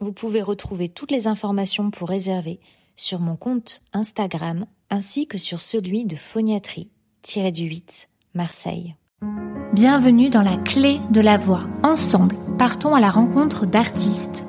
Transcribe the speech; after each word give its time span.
Vous 0.00 0.12
pouvez 0.12 0.42
retrouver 0.42 0.88
toutes 0.88 1.10
les 1.10 1.26
informations 1.26 1.90
pour 1.90 2.08
réserver 2.08 2.60
sur 2.94 3.18
mon 3.18 3.34
compte 3.34 3.80
Instagram 3.92 4.64
ainsi 4.90 5.26
que 5.26 5.38
sur 5.38 5.60
celui 5.60 6.04
de 6.04 6.14
phoniatrie-du-8 6.14 8.06
Marseille. 8.32 8.94
Bienvenue 9.72 10.30
dans 10.30 10.42
la 10.42 10.56
clé 10.56 11.00
de 11.10 11.20
la 11.20 11.36
voix. 11.36 11.64
Ensemble, 11.82 12.36
partons 12.58 12.94
à 12.94 13.00
la 13.00 13.10
rencontre 13.10 13.66
d'artistes 13.66 14.44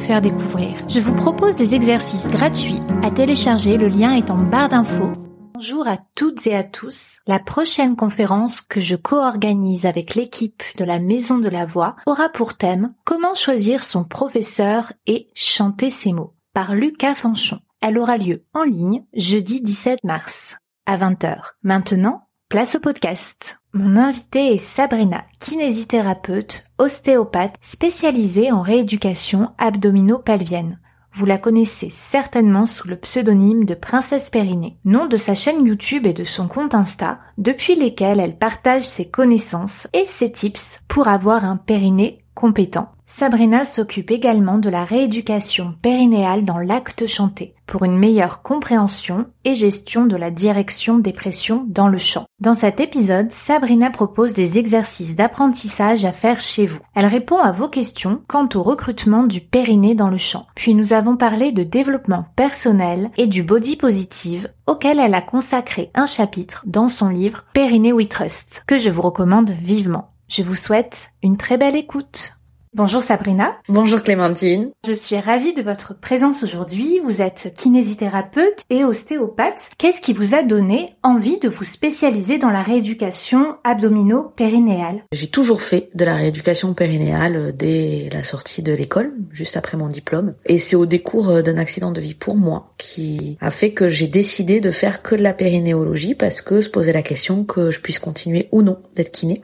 faire 0.00 0.20
découvrir. 0.20 0.74
Je 0.88 0.98
vous 0.98 1.14
propose 1.14 1.56
des 1.56 1.74
exercices 1.74 2.28
gratuits 2.30 2.80
à 3.02 3.10
télécharger, 3.10 3.78
le 3.78 3.88
lien 3.88 4.14
est 4.14 4.30
en 4.30 4.38
barre 4.38 4.68
d'infos. 4.68 5.12
Bonjour 5.54 5.86
à 5.86 5.98
toutes 6.14 6.46
et 6.46 6.56
à 6.56 6.64
tous. 6.64 7.20
La 7.26 7.38
prochaine 7.38 7.94
conférence 7.94 8.62
que 8.62 8.80
je 8.80 8.96
co-organise 8.96 9.84
avec 9.84 10.14
l'équipe 10.14 10.62
de 10.78 10.84
la 10.84 10.98
Maison 10.98 11.38
de 11.38 11.48
la 11.48 11.66
Voix 11.66 11.96
aura 12.06 12.30
pour 12.30 12.56
thème 12.56 12.94
Comment 13.04 13.34
choisir 13.34 13.82
son 13.82 14.04
professeur 14.04 14.92
et 15.06 15.28
chanter 15.34 15.90
ses 15.90 16.12
mots 16.12 16.34
par 16.54 16.74
Lucas 16.74 17.14
Fanchon. 17.14 17.60
Elle 17.82 17.98
aura 17.98 18.16
lieu 18.16 18.44
en 18.54 18.62
ligne 18.62 19.04
jeudi 19.14 19.60
17 19.60 20.02
mars 20.02 20.56
à 20.86 20.96
20h. 20.96 21.40
Maintenant, 21.62 22.28
place 22.48 22.74
au 22.74 22.80
podcast. 22.80 23.59
Mon 23.72 23.96
invitée 23.96 24.54
est 24.54 24.58
Sabrina, 24.58 25.22
kinésithérapeute, 25.38 26.64
ostéopathe 26.78 27.54
spécialisée 27.60 28.50
en 28.50 28.62
rééducation 28.62 29.50
abdominopelvienne. 29.58 30.80
Vous 31.12 31.24
la 31.24 31.38
connaissez 31.38 31.88
certainement 31.90 32.66
sous 32.66 32.88
le 32.88 32.96
pseudonyme 32.96 33.64
de 33.64 33.74
Princesse 33.74 34.28
Périnée, 34.28 34.76
nom 34.84 35.06
de 35.06 35.16
sa 35.16 35.34
chaîne 35.34 35.64
YouTube 35.64 36.04
et 36.06 36.12
de 36.12 36.24
son 36.24 36.48
compte 36.48 36.74
Insta, 36.74 37.20
depuis 37.38 37.76
lesquels 37.76 38.18
elle 38.18 38.38
partage 38.38 38.82
ses 38.82 39.08
connaissances 39.08 39.86
et 39.92 40.04
ses 40.04 40.32
tips 40.32 40.80
pour 40.88 41.06
avoir 41.06 41.44
un 41.44 41.56
périnée 41.56 42.24
compétent. 42.34 42.90
Sabrina 43.12 43.64
s'occupe 43.64 44.12
également 44.12 44.58
de 44.58 44.70
la 44.70 44.84
rééducation 44.84 45.74
périnéale 45.82 46.44
dans 46.44 46.58
l'acte 46.58 47.08
chanté 47.08 47.56
pour 47.66 47.84
une 47.84 47.98
meilleure 47.98 48.40
compréhension 48.40 49.26
et 49.44 49.56
gestion 49.56 50.06
de 50.06 50.14
la 50.14 50.30
direction 50.30 50.98
des 50.98 51.12
pressions 51.12 51.64
dans 51.66 51.88
le 51.88 51.98
chant. 51.98 52.26
Dans 52.38 52.54
cet 52.54 52.78
épisode, 52.78 53.32
Sabrina 53.32 53.90
propose 53.90 54.32
des 54.32 54.58
exercices 54.58 55.16
d'apprentissage 55.16 56.04
à 56.04 56.12
faire 56.12 56.38
chez 56.38 56.68
vous. 56.68 56.78
Elle 56.94 57.06
répond 57.06 57.38
à 57.38 57.50
vos 57.50 57.68
questions 57.68 58.22
quant 58.28 58.48
au 58.54 58.62
recrutement 58.62 59.24
du 59.24 59.40
périnée 59.40 59.96
dans 59.96 60.08
le 60.08 60.16
chant. 60.16 60.46
Puis 60.54 60.76
nous 60.76 60.92
avons 60.92 61.16
parlé 61.16 61.50
de 61.50 61.64
développement 61.64 62.26
personnel 62.36 63.10
et 63.16 63.26
du 63.26 63.42
body 63.42 63.74
positive 63.74 64.52
auquel 64.68 65.00
elle 65.00 65.14
a 65.14 65.20
consacré 65.20 65.90
un 65.96 66.06
chapitre 66.06 66.62
dans 66.64 66.88
son 66.88 67.08
livre 67.08 67.44
Périnée 67.54 67.92
We 67.92 68.08
Trust 68.08 68.62
que 68.68 68.78
je 68.78 68.88
vous 68.88 69.02
recommande 69.02 69.50
vivement. 69.50 70.12
Je 70.28 70.44
vous 70.44 70.54
souhaite 70.54 71.10
une 71.24 71.36
très 71.36 71.58
belle 71.58 71.74
écoute. 71.74 72.36
Bonjour 72.72 73.02
Sabrina. 73.02 73.56
Bonjour 73.68 74.00
Clémentine. 74.00 74.70
Je 74.86 74.92
suis 74.92 75.18
ravie 75.18 75.54
de 75.54 75.60
votre 75.60 75.98
présence 75.98 76.44
aujourd'hui. 76.44 77.00
Vous 77.04 77.20
êtes 77.20 77.52
kinésithérapeute 77.52 78.62
et 78.70 78.84
ostéopathe. 78.84 79.70
Qu'est-ce 79.76 80.00
qui 80.00 80.12
vous 80.12 80.36
a 80.36 80.44
donné 80.44 80.94
envie 81.02 81.40
de 81.40 81.48
vous 81.48 81.64
spécialiser 81.64 82.38
dans 82.38 82.52
la 82.52 82.62
rééducation 82.62 83.56
abdomino-périnéale? 83.64 85.02
J'ai 85.10 85.26
toujours 85.26 85.62
fait 85.62 85.90
de 85.96 86.04
la 86.04 86.14
rééducation 86.14 86.72
périnéale 86.72 87.56
dès 87.56 88.08
la 88.12 88.22
sortie 88.22 88.62
de 88.62 88.72
l'école, 88.72 89.14
juste 89.32 89.56
après 89.56 89.76
mon 89.76 89.88
diplôme. 89.88 90.36
Et 90.46 90.60
c'est 90.60 90.76
au 90.76 90.86
décours 90.86 91.42
d'un 91.42 91.58
accident 91.58 91.90
de 91.90 92.00
vie 92.00 92.14
pour 92.14 92.36
moi 92.36 92.72
qui 92.78 93.36
a 93.40 93.50
fait 93.50 93.72
que 93.72 93.88
j'ai 93.88 94.06
décidé 94.06 94.60
de 94.60 94.70
faire 94.70 95.02
que 95.02 95.16
de 95.16 95.24
la 95.24 95.32
périnéologie 95.32 96.14
parce 96.14 96.40
que 96.40 96.60
se 96.60 96.70
posait 96.70 96.92
la 96.92 97.02
question 97.02 97.42
que 97.42 97.72
je 97.72 97.80
puisse 97.80 97.98
continuer 97.98 98.48
ou 98.52 98.62
non 98.62 98.78
d'être 98.94 99.10
kiné. 99.10 99.42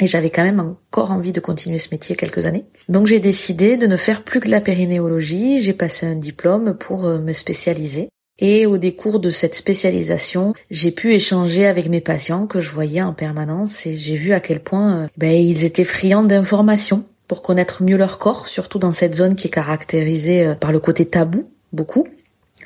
Et 0.00 0.06
j'avais 0.06 0.30
quand 0.30 0.44
même 0.44 0.60
encore 0.60 1.10
envie 1.12 1.32
de 1.32 1.40
continuer 1.40 1.78
ce 1.78 1.90
métier 1.92 2.16
quelques 2.16 2.46
années. 2.46 2.64
Donc 2.88 3.06
j'ai 3.06 3.20
décidé 3.20 3.76
de 3.76 3.86
ne 3.86 3.96
faire 3.96 4.24
plus 4.24 4.40
que 4.40 4.48
la 4.48 4.60
périnéologie. 4.60 5.60
J'ai 5.60 5.74
passé 5.74 6.06
un 6.06 6.16
diplôme 6.16 6.74
pour 6.74 7.04
euh, 7.04 7.18
me 7.18 7.32
spécialiser. 7.34 8.08
Et 8.38 8.64
au 8.64 8.78
décours 8.78 9.20
de 9.20 9.28
cette 9.28 9.54
spécialisation, 9.54 10.54
j'ai 10.70 10.90
pu 10.90 11.12
échanger 11.12 11.66
avec 11.66 11.90
mes 11.90 12.00
patients 12.00 12.46
que 12.46 12.58
je 12.58 12.70
voyais 12.70 13.02
en 13.02 13.12
permanence 13.12 13.84
et 13.86 13.96
j'ai 13.96 14.16
vu 14.16 14.32
à 14.32 14.40
quel 14.40 14.60
point 14.60 15.02
euh, 15.02 15.06
ben, 15.18 15.32
ils 15.32 15.66
étaient 15.66 15.84
friands 15.84 16.24
d'informations 16.24 17.04
pour 17.28 17.42
connaître 17.42 17.82
mieux 17.82 17.98
leur 17.98 18.18
corps, 18.18 18.48
surtout 18.48 18.78
dans 18.78 18.94
cette 18.94 19.14
zone 19.14 19.36
qui 19.36 19.48
est 19.48 19.50
caractérisée 19.50 20.46
euh, 20.46 20.54
par 20.54 20.72
le 20.72 20.80
côté 20.80 21.06
tabou, 21.06 21.50
beaucoup 21.74 22.08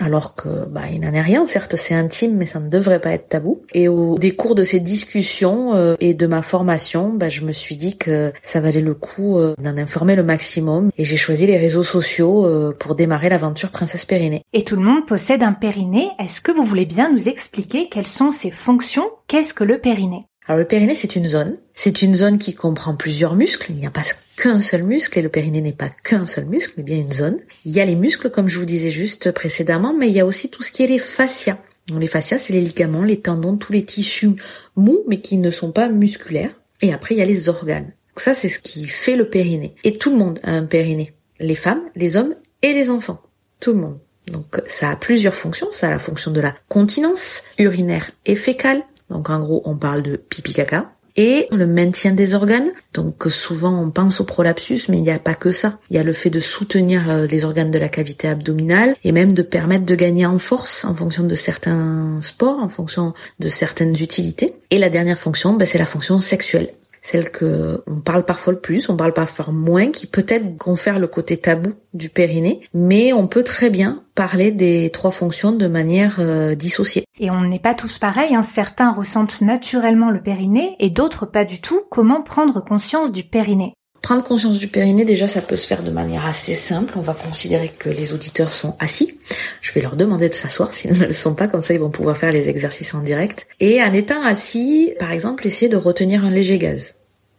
alors 0.00 0.34
que 0.34 0.66
bah 0.68 0.82
il 0.92 1.00
n'en 1.00 1.12
est 1.12 1.20
rien, 1.20 1.46
certes 1.46 1.76
c'est 1.76 1.94
intime, 1.94 2.36
mais 2.36 2.46
ça 2.46 2.60
ne 2.60 2.68
devrait 2.68 3.00
pas 3.00 3.10
être 3.10 3.28
tabou. 3.28 3.62
Et 3.72 3.88
au 3.88 4.18
décours 4.18 4.54
de 4.54 4.62
ces 4.62 4.80
discussions 4.80 5.74
euh, 5.74 5.94
et 6.00 6.14
de 6.14 6.26
ma 6.26 6.42
formation, 6.42 7.12
bah, 7.12 7.28
je 7.28 7.42
me 7.42 7.52
suis 7.52 7.76
dit 7.76 7.96
que 7.96 8.32
ça 8.42 8.60
valait 8.60 8.80
le 8.80 8.94
coup 8.94 9.38
euh, 9.38 9.54
d'en 9.58 9.76
informer 9.76 10.16
le 10.16 10.22
maximum, 10.22 10.90
et 10.98 11.04
j'ai 11.04 11.16
choisi 11.16 11.46
les 11.46 11.58
réseaux 11.58 11.82
sociaux 11.82 12.46
euh, 12.46 12.74
pour 12.78 12.94
démarrer 12.94 13.28
l'aventure 13.28 13.70
Princesse 13.70 14.04
Périnée. 14.04 14.42
Et 14.52 14.64
tout 14.64 14.76
le 14.76 14.82
monde 14.82 15.06
possède 15.06 15.42
un 15.42 15.52
périnée. 15.52 16.10
Est-ce 16.18 16.40
que 16.40 16.52
vous 16.52 16.64
voulez 16.64 16.86
bien 16.86 17.12
nous 17.12 17.28
expliquer 17.28 17.88
quelles 17.88 18.06
sont 18.06 18.30
ses 18.30 18.50
fonctions? 18.50 19.10
Qu'est-ce 19.28 19.54
que 19.54 19.64
le 19.64 19.78
périnée? 19.78 20.24
Alors 20.46 20.58
le 20.58 20.66
périnée, 20.66 20.94
c'est 20.94 21.16
une 21.16 21.26
zone. 21.26 21.56
C'est 21.74 22.02
une 22.02 22.14
zone 22.14 22.36
qui 22.36 22.54
comprend 22.54 22.94
plusieurs 22.94 23.34
muscles. 23.34 23.70
Il 23.70 23.76
n'y 23.76 23.86
a 23.86 23.90
pas 23.90 24.02
qu'un 24.36 24.60
seul 24.60 24.82
muscle 24.82 25.18
et 25.18 25.22
le 25.22 25.30
périnée 25.30 25.62
n'est 25.62 25.72
pas 25.72 25.88
qu'un 25.88 26.26
seul 26.26 26.44
muscle, 26.44 26.74
mais 26.76 26.82
bien 26.82 26.98
une 26.98 27.12
zone. 27.12 27.38
Il 27.64 27.72
y 27.72 27.80
a 27.80 27.84
les 27.84 27.96
muscles, 27.96 28.30
comme 28.30 28.48
je 28.48 28.58
vous 28.58 28.66
disais 28.66 28.90
juste 28.90 29.32
précédemment, 29.32 29.94
mais 29.94 30.08
il 30.08 30.14
y 30.14 30.20
a 30.20 30.26
aussi 30.26 30.50
tout 30.50 30.62
ce 30.62 30.70
qui 30.70 30.82
est 30.82 30.88
les 30.88 30.98
fascias. 30.98 31.58
les 31.98 32.06
fascias, 32.06 32.38
c'est 32.38 32.52
les 32.52 32.60
ligaments, 32.60 33.04
les 33.04 33.20
tendons, 33.20 33.56
tous 33.56 33.72
les 33.72 33.84
tissus 33.84 34.32
mous, 34.76 35.02
mais 35.08 35.20
qui 35.20 35.38
ne 35.38 35.50
sont 35.50 35.72
pas 35.72 35.88
musculaires. 35.88 36.54
Et 36.82 36.92
après, 36.92 37.14
il 37.14 37.18
y 37.18 37.22
a 37.22 37.26
les 37.26 37.48
organes. 37.48 37.92
Donc 38.10 38.20
ça, 38.20 38.34
c'est 38.34 38.50
ce 38.50 38.58
qui 38.58 38.86
fait 38.86 39.16
le 39.16 39.30
périnée. 39.30 39.74
Et 39.82 39.96
tout 39.96 40.10
le 40.10 40.16
monde 40.16 40.40
a 40.42 40.52
un 40.52 40.66
périnée. 40.66 41.14
Les 41.40 41.54
femmes, 41.54 41.82
les 41.96 42.16
hommes 42.16 42.34
et 42.60 42.74
les 42.74 42.90
enfants. 42.90 43.22
Tout 43.60 43.72
le 43.72 43.80
monde. 43.80 43.98
Donc 44.30 44.60
ça 44.66 44.90
a 44.90 44.96
plusieurs 44.96 45.34
fonctions. 45.34 45.68
Ça 45.72 45.88
a 45.88 45.90
la 45.90 45.98
fonction 45.98 46.30
de 46.30 46.40
la 46.40 46.54
continence 46.68 47.42
urinaire 47.58 48.10
et 48.26 48.36
fécale, 48.36 48.82
donc 49.10 49.30
en 49.30 49.38
gros, 49.38 49.62
on 49.64 49.76
parle 49.76 50.02
de 50.02 50.16
pipi 50.16 50.52
caca. 50.52 50.90
Et 51.16 51.46
le 51.52 51.68
maintien 51.68 52.12
des 52.12 52.34
organes. 52.34 52.72
Donc 52.92 53.26
souvent 53.28 53.80
on 53.80 53.92
pense 53.92 54.20
au 54.20 54.24
prolapsus, 54.24 54.88
mais 54.88 54.96
il 54.96 55.02
n'y 55.02 55.12
a 55.12 55.20
pas 55.20 55.34
que 55.34 55.52
ça. 55.52 55.78
Il 55.88 55.94
y 55.94 55.98
a 56.00 56.02
le 56.02 56.12
fait 56.12 56.28
de 56.28 56.40
soutenir 56.40 57.08
euh, 57.08 57.26
les 57.28 57.44
organes 57.44 57.70
de 57.70 57.78
la 57.78 57.88
cavité 57.88 58.26
abdominale 58.26 58.96
et 59.04 59.12
même 59.12 59.32
de 59.32 59.42
permettre 59.42 59.84
de 59.84 59.94
gagner 59.94 60.26
en 60.26 60.38
force 60.38 60.84
en 60.84 60.96
fonction 60.96 61.22
de 61.22 61.36
certains 61.36 62.20
sports, 62.20 62.58
en 62.58 62.68
fonction 62.68 63.14
de 63.38 63.48
certaines 63.48 63.94
utilités. 63.94 64.56
Et 64.72 64.78
la 64.78 64.90
dernière 64.90 65.18
fonction, 65.18 65.52
ben, 65.52 65.66
c'est 65.66 65.78
la 65.78 65.86
fonction 65.86 66.18
sexuelle 66.18 66.70
celle 67.04 67.30
que 67.30 67.82
on 67.86 68.00
parle 68.00 68.24
parfois 68.24 68.54
le 68.54 68.60
plus, 68.60 68.88
on 68.88 68.96
parle 68.96 69.12
parfois 69.12 69.52
moins, 69.52 69.90
qui 69.90 70.06
peut-être 70.06 70.56
confère 70.56 70.98
le 70.98 71.06
côté 71.06 71.36
tabou 71.36 71.74
du 71.92 72.08
périnée, 72.08 72.62
mais 72.72 73.12
on 73.12 73.28
peut 73.28 73.44
très 73.44 73.68
bien 73.68 74.02
parler 74.14 74.50
des 74.50 74.88
trois 74.90 75.10
fonctions 75.10 75.52
de 75.52 75.66
manière 75.66 76.16
euh, 76.18 76.54
dissociée. 76.54 77.04
Et 77.20 77.30
on 77.30 77.42
n'est 77.42 77.58
pas 77.58 77.74
tous 77.74 77.98
pareils, 77.98 78.34
hein. 78.34 78.42
certains 78.42 78.90
ressentent 78.90 79.42
naturellement 79.42 80.10
le 80.10 80.22
périnée 80.22 80.76
et 80.78 80.88
d'autres 80.88 81.26
pas 81.26 81.44
du 81.44 81.60
tout. 81.60 81.82
Comment 81.90 82.22
prendre 82.22 82.64
conscience 82.64 83.12
du 83.12 83.22
périnée? 83.22 83.74
Prendre 84.04 84.22
conscience 84.22 84.58
du 84.58 84.68
périnée, 84.68 85.06
déjà, 85.06 85.28
ça 85.28 85.40
peut 85.40 85.56
se 85.56 85.66
faire 85.66 85.82
de 85.82 85.90
manière 85.90 86.26
assez 86.26 86.54
simple. 86.54 86.92
On 86.98 87.00
va 87.00 87.14
considérer 87.14 87.72
que 87.78 87.88
les 87.88 88.12
auditeurs 88.12 88.52
sont 88.52 88.76
assis. 88.78 89.18
Je 89.62 89.72
vais 89.72 89.80
leur 89.80 89.96
demander 89.96 90.28
de 90.28 90.34
s'asseoir 90.34 90.74
s'ils 90.74 90.92
ne 90.92 91.06
le 91.06 91.14
sont 91.14 91.34
pas, 91.34 91.48
comme 91.48 91.62
ça 91.62 91.72
ils 91.72 91.80
vont 91.80 91.88
pouvoir 91.88 92.18
faire 92.18 92.30
les 92.30 92.50
exercices 92.50 92.92
en 92.92 93.00
direct. 93.00 93.46
Et 93.60 93.82
en 93.82 93.94
étant 93.94 94.22
assis, 94.22 94.92
par 94.98 95.10
exemple, 95.10 95.46
essayer 95.46 95.70
de 95.70 95.78
retenir 95.78 96.22
un 96.22 96.30
léger 96.30 96.58
gaz. 96.58 96.96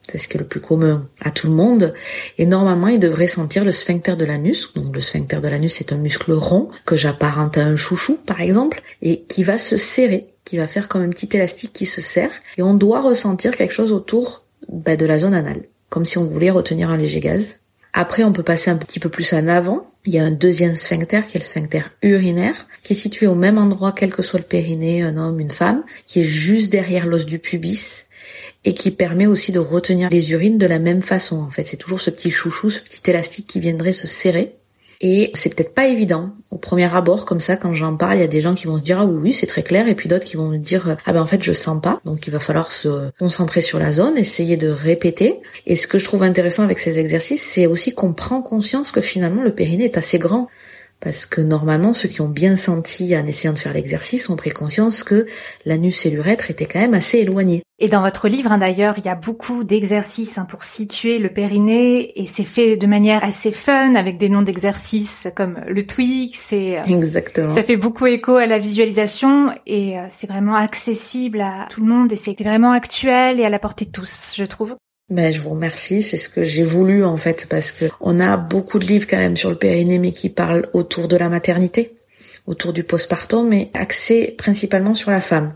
C'est 0.10 0.18
ce 0.18 0.28
qui 0.28 0.38
est 0.38 0.40
le 0.40 0.48
plus 0.48 0.60
commun 0.60 1.08
à 1.22 1.30
tout 1.30 1.46
le 1.46 1.54
monde. 1.54 1.94
Et 2.40 2.48
normalement, 2.48 2.88
il 2.88 2.98
devrait 2.98 3.28
sentir 3.28 3.64
le 3.64 3.72
sphincter 3.72 4.16
de 4.16 4.26
l'anus. 4.26 4.74
Donc 4.74 4.96
le 4.96 5.02
sphincter 5.02 5.42
de 5.42 5.48
l'anus, 5.48 5.76
c'est 5.76 5.94
un 5.94 5.98
muscle 5.98 6.32
rond 6.32 6.70
que 6.84 6.96
j'apparente 6.96 7.60
à 7.60 7.62
un 7.64 7.76
chouchou, 7.76 8.18
par 8.26 8.42
exemple, 8.42 8.82
et 9.04 9.22
qui 9.26 9.44
va 9.44 9.60
se 9.60 9.78
serrer, 9.78 10.34
qui 10.46 10.58
va 10.58 10.66
faire 10.66 10.88
comme 10.88 11.04
un 11.04 11.10
petit 11.10 11.30
élastique 11.32 11.74
qui 11.74 11.86
se 11.86 12.02
serre. 12.02 12.32
Et 12.58 12.64
on 12.64 12.74
doit 12.74 13.02
ressentir 13.02 13.56
quelque 13.56 13.74
chose 13.74 13.92
autour 13.92 14.46
bah, 14.68 14.96
de 14.96 15.06
la 15.06 15.20
zone 15.20 15.36
anale, 15.36 15.62
comme 15.90 16.06
si 16.06 16.18
on 16.18 16.26
voulait 16.26 16.50
retenir 16.50 16.90
un 16.90 16.98
léger 16.98 17.20
gaz. 17.20 17.60
Après, 17.94 18.24
on 18.24 18.34
peut 18.34 18.44
passer 18.44 18.70
un 18.70 18.76
petit 18.76 19.00
peu 19.00 19.10
plus 19.10 19.34
en 19.34 19.48
avant. 19.48 19.90
Il 20.06 20.14
y 20.14 20.20
a 20.20 20.24
un 20.24 20.32
deuxième 20.32 20.76
sphincter 20.76 21.22
qui 21.28 21.38
est 21.38 21.40
le 21.40 21.46
sphincter 21.46 21.84
urinaire, 22.02 22.68
qui 22.84 22.94
est 22.94 22.98
situé 22.98 23.26
au 23.26 23.36
même 23.36 23.58
endroit, 23.58 23.94
quel 23.94 24.12
que 24.12 24.22
soit 24.22 24.40
le 24.40 24.46
périnée, 24.46 25.02
un 25.02 25.16
homme, 25.16 25.40
une 25.40 25.50
femme, 25.50 25.84
qui 26.06 26.20
est 26.20 26.26
juste 26.26 26.72
derrière 26.72 27.08
l'os 27.08 27.26
du 27.26 27.40
pubis 27.40 28.06
et 28.66 28.74
qui 28.74 28.92
permet 28.92 29.28
aussi 29.28 29.52
de 29.52 29.60
retenir 29.60 30.10
les 30.10 30.32
urines 30.32 30.58
de 30.58 30.66
la 30.66 30.80
même 30.80 31.02
façon. 31.02 31.38
En 31.38 31.52
fait, 31.52 31.64
c'est 31.64 31.78
toujours 31.78 32.02
ce 32.02 32.10
petit 32.10 32.32
chouchou, 32.32 32.70
ce 32.70 32.80
petit 32.80 33.10
élastique 33.10 33.48
qui 33.48 33.60
viendrait 33.60 33.94
se 33.94 34.08
serrer. 34.08 34.56
Et 35.02 35.32
c'est 35.34 35.54
peut-être 35.54 35.74
pas 35.74 35.88
évident 35.88 36.32
au 36.52 36.58
premier 36.58 36.94
abord 36.96 37.26
comme 37.26 37.42
ça 37.42 37.58
quand 37.58 37.74
j'en 37.74 37.98
parle, 37.98 38.16
il 38.16 38.22
y 38.22 38.24
a 38.24 38.28
des 38.28 38.42
gens 38.42 38.56
qui 38.56 38.66
vont 38.66 38.78
se 38.78 38.84
dire 38.84 39.00
ah 39.00 39.06
oui 39.06 39.18
oui 39.22 39.34
c'est 39.34 39.46
très 39.46 39.62
clair 39.62 39.90
et 39.90 39.96
puis 39.96 40.08
d'autres 40.08 40.24
qui 40.24 40.38
vont 40.38 40.48
me 40.48 40.58
dire 40.58 40.98
ah 41.06 41.12
ben 41.12 41.22
en 41.22 41.26
fait 41.28 41.44
je 41.44 41.52
sens 41.52 41.82
pas. 41.82 42.00
Donc 42.06 42.28
il 42.28 42.32
va 42.32 42.40
falloir 42.40 42.72
se 42.72 43.12
concentrer 43.20 43.62
sur 43.62 43.78
la 43.78 43.92
zone, 43.92 44.18
essayer 44.18 44.56
de 44.56 44.70
répéter. 44.70 45.42
Et 45.66 45.76
ce 45.76 45.88
que 45.88 46.00
je 46.00 46.06
trouve 46.06 46.24
intéressant 46.24 46.64
avec 46.64 46.80
ces 46.80 46.98
exercices, 46.98 47.44
c'est 47.44 47.68
aussi 47.68 47.94
qu'on 47.94 48.14
prend 48.14 48.42
conscience 48.42 48.92
que 48.92 49.02
finalement 49.02 49.44
le 49.44 49.54
périnée 49.54 49.86
est 49.86 49.98
assez 49.98 50.18
grand. 50.18 50.48
Parce 51.00 51.26
que 51.26 51.42
normalement, 51.42 51.94
ceux 51.94 52.10
qui 52.10 52.22
ont 52.22 52.30
bien 52.30 52.56
senti 52.56 53.16
en 53.18 53.26
essayant 53.26 53.54
de 53.54 53.60
faire 53.60 53.74
l'exercice 53.74 54.30
ont 54.30 54.36
pris 54.36 54.52
conscience 54.52 55.04
que 55.04 55.26
l'anus 55.66 56.06
et 56.06 56.10
l'urètre 56.10 56.50
étaient 56.50 56.66
quand 56.66 56.80
même 56.80 56.94
assez 56.94 57.20
éloignés. 57.20 57.62
Et 57.78 57.90
dans 57.90 58.02
votre 58.02 58.30
livre, 58.30 58.52
hein, 58.52 58.58
d'ailleurs, 58.58 58.96
il 58.98 59.06
y 59.06 59.10
a 59.10 59.16
beaucoup 59.16 59.66
d'exercices 59.66 60.38
hein, 60.38 60.46
pour 60.50 60.64
situer 60.64 61.20
le 61.20 61.30
périnée 61.30 62.20
et 62.20 62.26
c'est 62.26 62.46
fait 62.46 62.78
de 62.78 62.88
manière 62.88 63.24
assez 63.24 63.52
fun 63.52 63.96
avec 63.96 64.18
des 64.18 64.30
noms 64.30 64.42
d'exercices 64.42 65.28
comme 65.36 65.60
le 65.68 65.86
Twix. 65.86 66.54
Et, 66.54 66.80
euh, 66.80 66.84
Exactement. 66.86 67.54
Ça 67.54 67.64
fait 67.64 67.76
beaucoup 67.76 68.06
écho 68.06 68.36
à 68.38 68.46
la 68.46 68.60
visualisation 68.60 69.50
et 69.68 70.00
euh, 70.00 70.06
c'est 70.10 70.28
vraiment 70.28 70.56
accessible 70.56 71.42
à 71.42 71.68
tout 71.70 71.82
le 71.82 71.88
monde 71.88 72.14
et 72.14 72.16
c'est 72.16 72.40
vraiment 72.42 72.72
actuel 72.72 73.42
et 73.42 73.46
à 73.46 73.50
la 73.50 73.60
portée 73.60 73.86
de 73.86 73.92
tous, 73.92 74.34
je 74.38 74.46
trouve. 74.46 74.76
Ben, 75.12 75.32
je 75.32 75.40
vous 75.40 75.52
remercie, 75.52 76.02
c'est 76.02 76.18
ce 76.18 76.30
que 76.30 76.44
j'ai 76.44 76.64
voulu 76.64 77.06
en 77.06 77.18
fait, 77.18 77.46
parce 77.48 77.72
que 77.72 77.86
on 78.02 78.20
a 78.20 78.38
beaucoup 78.38 78.80
de 78.80 78.86
livres 78.86 79.06
quand 79.08 79.18
même 79.18 79.38
sur 79.38 79.52
le 79.52 79.56
périnée, 79.56 80.00
mais 80.00 80.12
qui 80.12 80.30
parlent 80.30 80.68
autour 80.74 81.08
de 81.08 81.16
la 81.16 81.30
maternité, 81.30 81.94
autour 82.48 82.74
du 82.74 82.84
postpartum, 82.84 83.48
mais 83.48 83.70
axés 83.76 84.34
principalement 84.36 84.96
sur 84.96 85.12
la 85.12 85.22
femme. 85.22 85.54